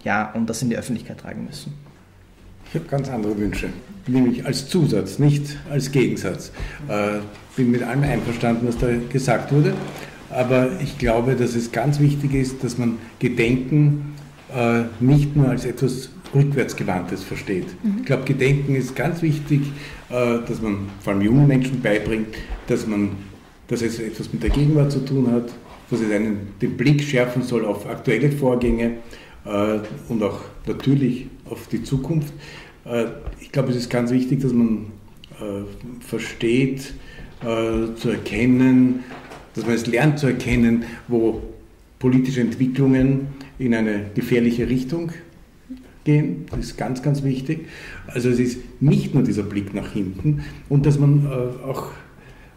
ja, 0.02 0.32
und 0.32 0.48
das 0.48 0.62
in 0.62 0.70
die 0.70 0.76
Öffentlichkeit 0.76 1.18
tragen 1.18 1.44
müssen. 1.44 1.74
Ich 2.68 2.74
habe 2.74 2.86
ganz 2.86 3.08
andere 3.08 3.36
Wünsche, 3.38 3.68
nämlich 4.06 4.44
als 4.44 4.68
Zusatz, 4.68 5.18
nicht 5.18 5.56
als 5.70 5.90
Gegensatz. 5.92 6.50
Äh, 6.88 7.18
bin 7.56 7.70
mit 7.70 7.82
allem 7.82 8.02
einverstanden, 8.02 8.66
was 8.68 8.76
da 8.78 8.88
gesagt 9.08 9.52
wurde, 9.52 9.74
aber 10.30 10.68
ich 10.80 10.98
glaube, 10.98 11.36
dass 11.36 11.54
es 11.54 11.72
ganz 11.72 12.00
wichtig 12.00 12.34
ist, 12.34 12.62
dass 12.64 12.76
man 12.76 12.98
Gedenken 13.18 14.14
äh, 14.54 14.82
nicht 15.00 15.36
nur 15.36 15.48
als 15.48 15.64
etwas 15.64 16.10
Rückwärtsgewandtes 16.37 17.22
versteht. 17.22 17.66
Mhm. 17.82 17.99
Ich 18.01 18.07
glaube, 18.07 18.24
Gedenken 18.24 18.74
ist 18.74 18.95
ganz 18.95 19.22
wichtig, 19.22 19.62
äh, 20.09 20.39
dass 20.47 20.61
man 20.61 20.89
vor 21.01 21.12
allem 21.12 21.22
jungen 21.22 21.47
Menschen 21.47 21.80
beibringt, 21.82 22.28
dass, 22.66 22.87
man, 22.87 23.11
dass 23.68 23.82
es 23.82 23.99
etwas 23.99 24.32
mit 24.32 24.43
der 24.43 24.51
Gegenwart 24.51 24.93
zu 24.93 25.05
tun 25.05 25.30
hat, 25.30 25.53
dass 25.91 26.01
es 26.01 26.11
einen, 26.11 26.49
den 26.61 26.76
Blick 26.76 27.03
schärfen 27.03 27.43
soll 27.43 27.64
auf 27.64 27.87
aktuelle 27.87 28.30
Vorgänge 28.30 28.99
äh, 29.45 29.78
und 30.09 30.22
auch 30.22 30.41
natürlich 30.66 31.26
auf 31.45 31.68
die 31.68 31.82
Zukunft. 31.82 32.32
Äh, 32.84 33.07
ich 33.41 33.53
glaube, 33.53 33.70
es 33.70 33.76
ist 33.76 33.91
ganz 33.91 34.11
wichtig, 34.11 34.41
dass 34.41 34.53
man 34.53 34.93
versteht, 36.01 36.95
zu 37.43 38.09
erkennen, 38.09 39.05
dass 39.55 39.66
man 39.66 39.74
es 39.74 39.87
lernt 39.87 40.18
zu 40.18 40.28
erkennen, 40.28 40.84
wo 41.09 41.43
politische 41.99 42.41
Entwicklungen 42.41 43.28
in 43.59 43.74
eine 43.74 44.07
gefährliche 44.14 44.66
Richtung 44.68 45.12
gehen. 46.07 46.46
Das 46.50 46.61
ist 46.61 46.78
ganz, 46.78 47.02
ganz 47.02 47.22
wichtig. 47.22 47.66
Also 48.07 48.30
es 48.30 48.38
ist 48.38 48.59
nicht 48.80 49.12
nur 49.12 49.22
dieser 49.22 49.42
Blick 49.42 49.74
nach 49.74 49.92
hinten 49.92 50.42
und 50.70 50.86
dass 50.86 50.98
man 50.98 51.26
äh, 51.26 51.64
auch, 51.68 51.90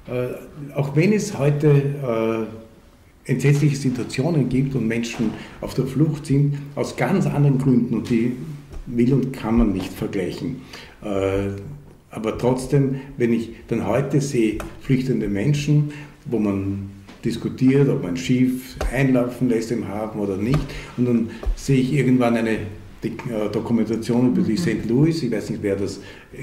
äh, 0.07 0.73
auch 0.73 0.95
wenn 0.95 1.11
es 1.11 1.37
heute 1.37 2.47
äh, 3.27 3.29
entsetzliche 3.29 3.75
Situationen 3.75 4.47
gibt 4.47 4.75
und 4.75 4.87
Menschen 4.87 5.31
auf 5.59 5.73
der 5.73 5.85
Flucht 5.85 6.27
sind, 6.27 6.57
aus 6.75 6.95
ganz 6.95 7.25
anderen 7.25 7.57
Gründen 7.57 7.95
und 7.95 8.09
die 8.09 8.37
will 8.85 9.13
und 9.13 9.33
kann 9.33 9.57
man 9.57 9.73
nicht 9.73 9.91
vergleichen. 9.91 10.61
Äh, 11.03 11.59
aber 12.11 12.37
trotzdem, 12.37 13.01
wenn 13.17 13.33
ich 13.33 13.51
dann 13.67 13.85
heute 13.85 14.21
sehe, 14.21 14.57
flüchtende 14.81 15.27
Menschen, 15.27 15.91
wo 16.25 16.39
man 16.39 16.89
diskutiert, 17.23 17.89
ob 17.89 18.03
man 18.03 18.17
Schiff 18.17 18.75
einlaufen 18.91 19.49
lässt 19.49 19.71
im 19.71 19.87
Hafen 19.87 20.19
oder 20.19 20.37
nicht, 20.37 20.59
und 20.97 21.05
dann 21.05 21.29
sehe 21.55 21.79
ich 21.79 21.93
irgendwann 21.93 22.35
eine 22.35 22.57
die 23.03 23.09
äh, 23.09 23.49
Dokumentation 23.51 24.27
über 24.27 24.41
die 24.41 24.57
St. 24.57 24.87
Louis, 24.87 25.23
ich 25.23 25.31
weiß 25.31 25.51
nicht, 25.51 25.63
wer 25.63 25.75
das 25.75 25.99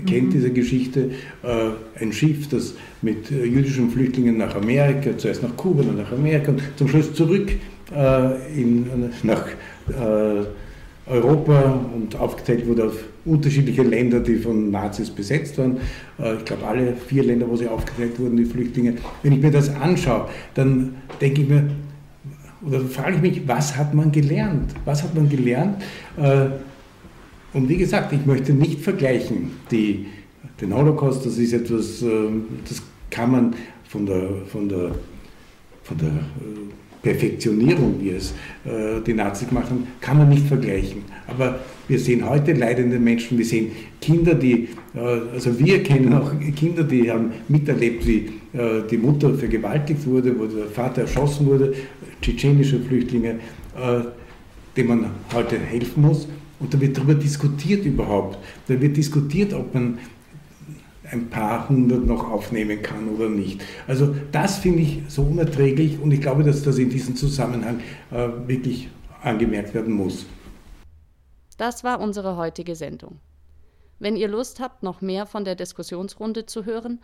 kennt, 0.07 0.29
mhm. 0.29 0.31
diese 0.31 0.51
Geschichte, 0.51 1.11
äh, 1.43 2.03
ein 2.03 2.13
Schiff, 2.13 2.49
das 2.49 2.75
mit 3.03 3.31
äh, 3.31 3.45
jüdischen 3.45 3.91
Flüchtlingen 3.91 4.39
nach 4.39 4.55
Amerika, 4.55 5.17
zuerst 5.17 5.43
nach 5.43 5.55
Kuba, 5.57 5.83
dann 5.83 5.97
nach 5.97 6.13
Amerika 6.13 6.53
und 6.53 6.63
zum 6.77 6.89
Schluss 6.89 7.13
zurück 7.15 7.53
in, 8.57 8.85
nach 9.23 9.47
Europa 11.07 11.81
und 11.95 12.17
aufgeteilt 12.17 12.67
wurde 12.67 12.87
auf 12.87 12.97
unterschiedliche 13.25 13.85
Länder, 13.85 14.19
die 14.19 14.35
von 14.35 14.73
Nazis 14.73 15.09
besetzt 15.09 15.57
waren. 15.57 15.77
Ich 16.19 16.45
glaube, 16.45 16.67
alle 16.67 16.95
vier 17.07 17.23
Länder, 17.23 17.49
wo 17.49 17.55
sie 17.55 17.69
aufgeteilt 17.69 18.19
wurden, 18.19 18.37
die 18.37 18.45
Flüchtlinge. 18.45 18.95
Wenn 19.23 19.35
ich 19.35 19.41
mir 19.41 19.53
das 19.53 19.73
anschaue, 19.73 20.29
dann 20.55 20.97
denke 21.21 21.43
ich 21.43 21.49
mir, 21.49 21.71
oder 22.67 22.81
frage 22.81 23.17
ich 23.17 23.23
mich, 23.23 23.43
was 23.49 23.77
hat 23.77 23.95
man 23.95 24.11
gelernt? 24.11 24.73
Was 24.85 25.03
hat 25.03 25.15
man 25.15 25.29
gelernt? 25.29 25.83
Äh, 26.17 26.47
und 27.53 27.69
wie 27.69 27.77
gesagt, 27.77 28.13
ich 28.13 28.27
möchte 28.27 28.53
nicht 28.53 28.81
vergleichen. 28.81 29.53
Die, 29.71 30.07
den 30.61 30.75
Holocaust, 30.75 31.25
das 31.25 31.39
ist 31.39 31.53
etwas, 31.53 32.03
äh, 32.03 32.09
das 32.69 32.83
kann 33.11 33.31
man 33.31 33.55
von 33.89 34.05
der, 34.05 34.29
von 34.47 34.69
der, 34.69 34.91
von 35.85 35.99
der 35.99 36.09
äh, 36.09 37.03
Perfektionierung, 37.03 38.01
wie 38.01 38.11
es 38.11 38.35
die 39.07 39.15
Nazis 39.15 39.47
gemacht 39.47 39.71
haben, 39.71 39.87
kann 40.01 40.19
man 40.19 40.29
nicht 40.29 40.49
vergleichen. 40.49 41.03
Aber 41.29 41.61
wir 41.87 42.01
sehen 42.01 42.29
heute 42.29 42.53
leidende 42.53 42.99
Menschen, 42.99 43.39
wir 43.39 43.45
sehen 43.45 43.71
Kinder, 44.01 44.35
die, 44.35 44.71
also 44.93 45.57
wir 45.57 45.85
kennen 45.85 46.13
auch 46.15 46.33
Kinder, 46.57 46.83
die 46.83 47.09
haben 47.09 47.31
miterlebt, 47.47 48.05
wie 48.09 48.33
die 48.91 48.97
Mutter 48.97 49.35
vergewaltigt 49.35 50.07
wurde, 50.07 50.39
wo 50.39 50.47
der 50.47 50.67
Vater 50.67 51.03
erschossen 51.03 51.47
wurde, 51.47 51.75
tschetschenische 52.23 52.81
Flüchtlinge, 52.81 53.41
äh, 53.77 54.01
denen 54.77 54.89
man 54.89 55.11
heute 55.35 55.59
helfen 55.59 56.03
muss. 56.03 56.27
Und 56.59 56.73
da 56.73 56.81
wird 56.81 56.97
darüber 56.97 57.15
diskutiert 57.15 57.85
überhaupt. 57.85 58.39
Da 58.67 58.81
wird 58.81 58.97
diskutiert, 58.97 59.53
ob 59.53 59.75
man 59.75 59.99
ein 61.11 61.29
paar 61.29 61.69
hundert 61.69 62.05
noch 62.07 62.31
aufnehmen 62.31 62.83
kann 62.83 63.09
oder 63.09 63.29
nicht. 63.29 63.63
Also 63.87 64.15
das 64.33 64.59
finde 64.59 64.81
ich 64.83 65.03
so 65.09 65.23
unerträglich 65.23 66.01
und 66.01 66.11
ich 66.11 66.21
glaube, 66.21 66.43
dass 66.43 66.63
das 66.63 66.79
in 66.79 66.91
diesem 66.91 67.15
Zusammenhang 67.15 67.81
äh, 68.11 68.29
wirklich 68.47 68.89
angemerkt 69.23 69.75
werden 69.75 69.95
muss. 69.95 70.27
Das 71.59 71.85
war 71.85 72.01
unsere 72.01 72.37
heutige 72.37 72.75
Sendung. 72.75 73.19
Wenn 73.99 74.17
ihr 74.17 74.29
Lust 74.29 74.61
habt, 74.61 74.83
noch 74.83 75.01
mehr 75.01 75.27
von 75.27 75.45
der 75.45 75.55
Diskussionsrunde 75.55 76.45
zu 76.47 76.65
hören, 76.65 77.01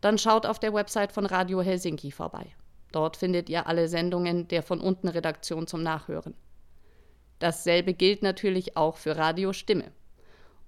dann 0.00 0.18
schaut 0.18 0.46
auf 0.46 0.58
der 0.58 0.74
Website 0.74 1.12
von 1.12 1.26
Radio 1.26 1.62
Helsinki 1.62 2.10
vorbei. 2.10 2.46
Dort 2.92 3.16
findet 3.16 3.48
ihr 3.48 3.66
alle 3.66 3.88
Sendungen 3.88 4.46
der 4.48 4.62
von 4.62 4.80
unten 4.80 5.08
Redaktion 5.08 5.66
zum 5.66 5.82
Nachhören. 5.82 6.34
Dasselbe 7.40 7.94
gilt 7.94 8.22
natürlich 8.22 8.76
auch 8.76 8.96
für 8.96 9.16
Radio 9.16 9.52
Stimme. 9.52 9.90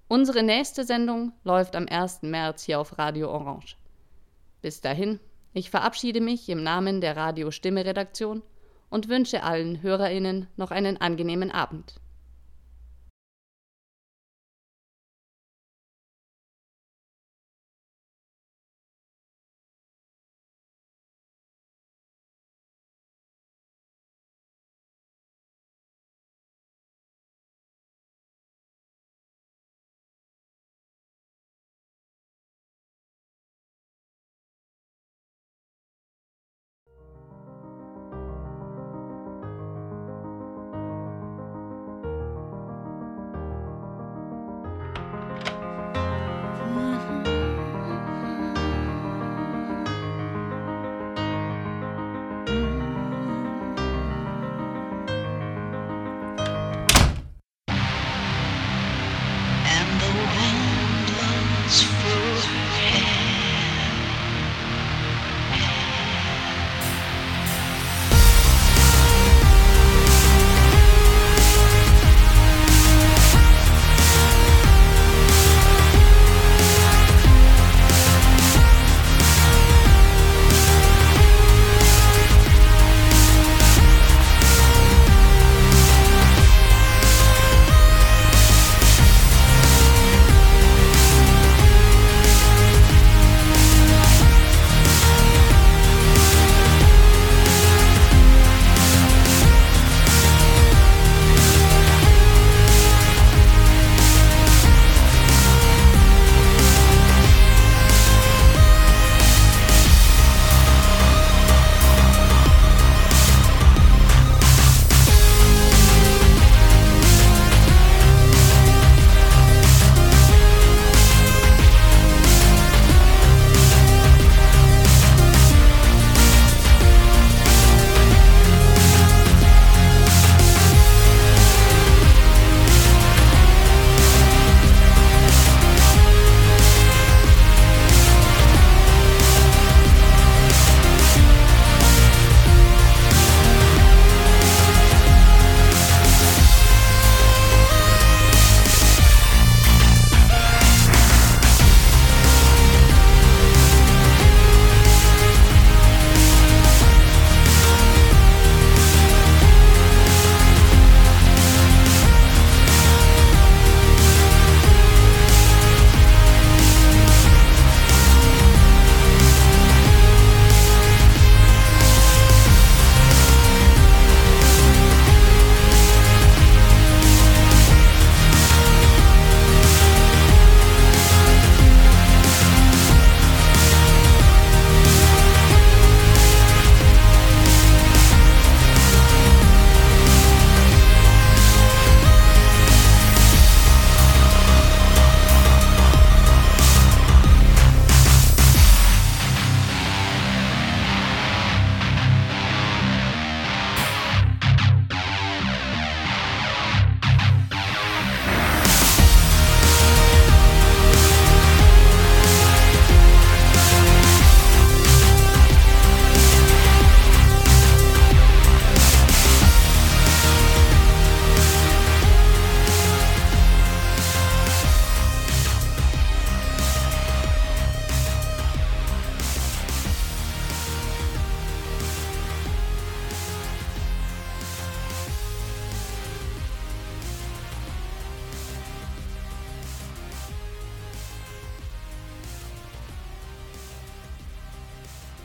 Unsere 0.09 0.43
nächste 0.43 0.83
Sendung 0.83 1.33
läuft 1.43 1.75
am 1.75 1.85
1. 1.89 2.23
März 2.23 2.63
hier 2.63 2.79
auf 2.79 2.97
Radio 2.97 3.29
Orange. 3.29 3.77
Bis 4.61 4.81
dahin, 4.81 5.19
ich 5.53 5.69
verabschiede 5.69 6.21
mich 6.21 6.49
im 6.49 6.63
Namen 6.63 7.01
der 7.01 7.15
Radio 7.17 7.51
Stimme 7.51 7.85
Redaktion 7.85 8.43
und 8.89 9.09
wünsche 9.09 9.43
allen 9.43 9.81
Hörerinnen 9.81 10.47
noch 10.55 10.71
einen 10.71 10.97
angenehmen 10.97 11.51
Abend. 11.51 11.95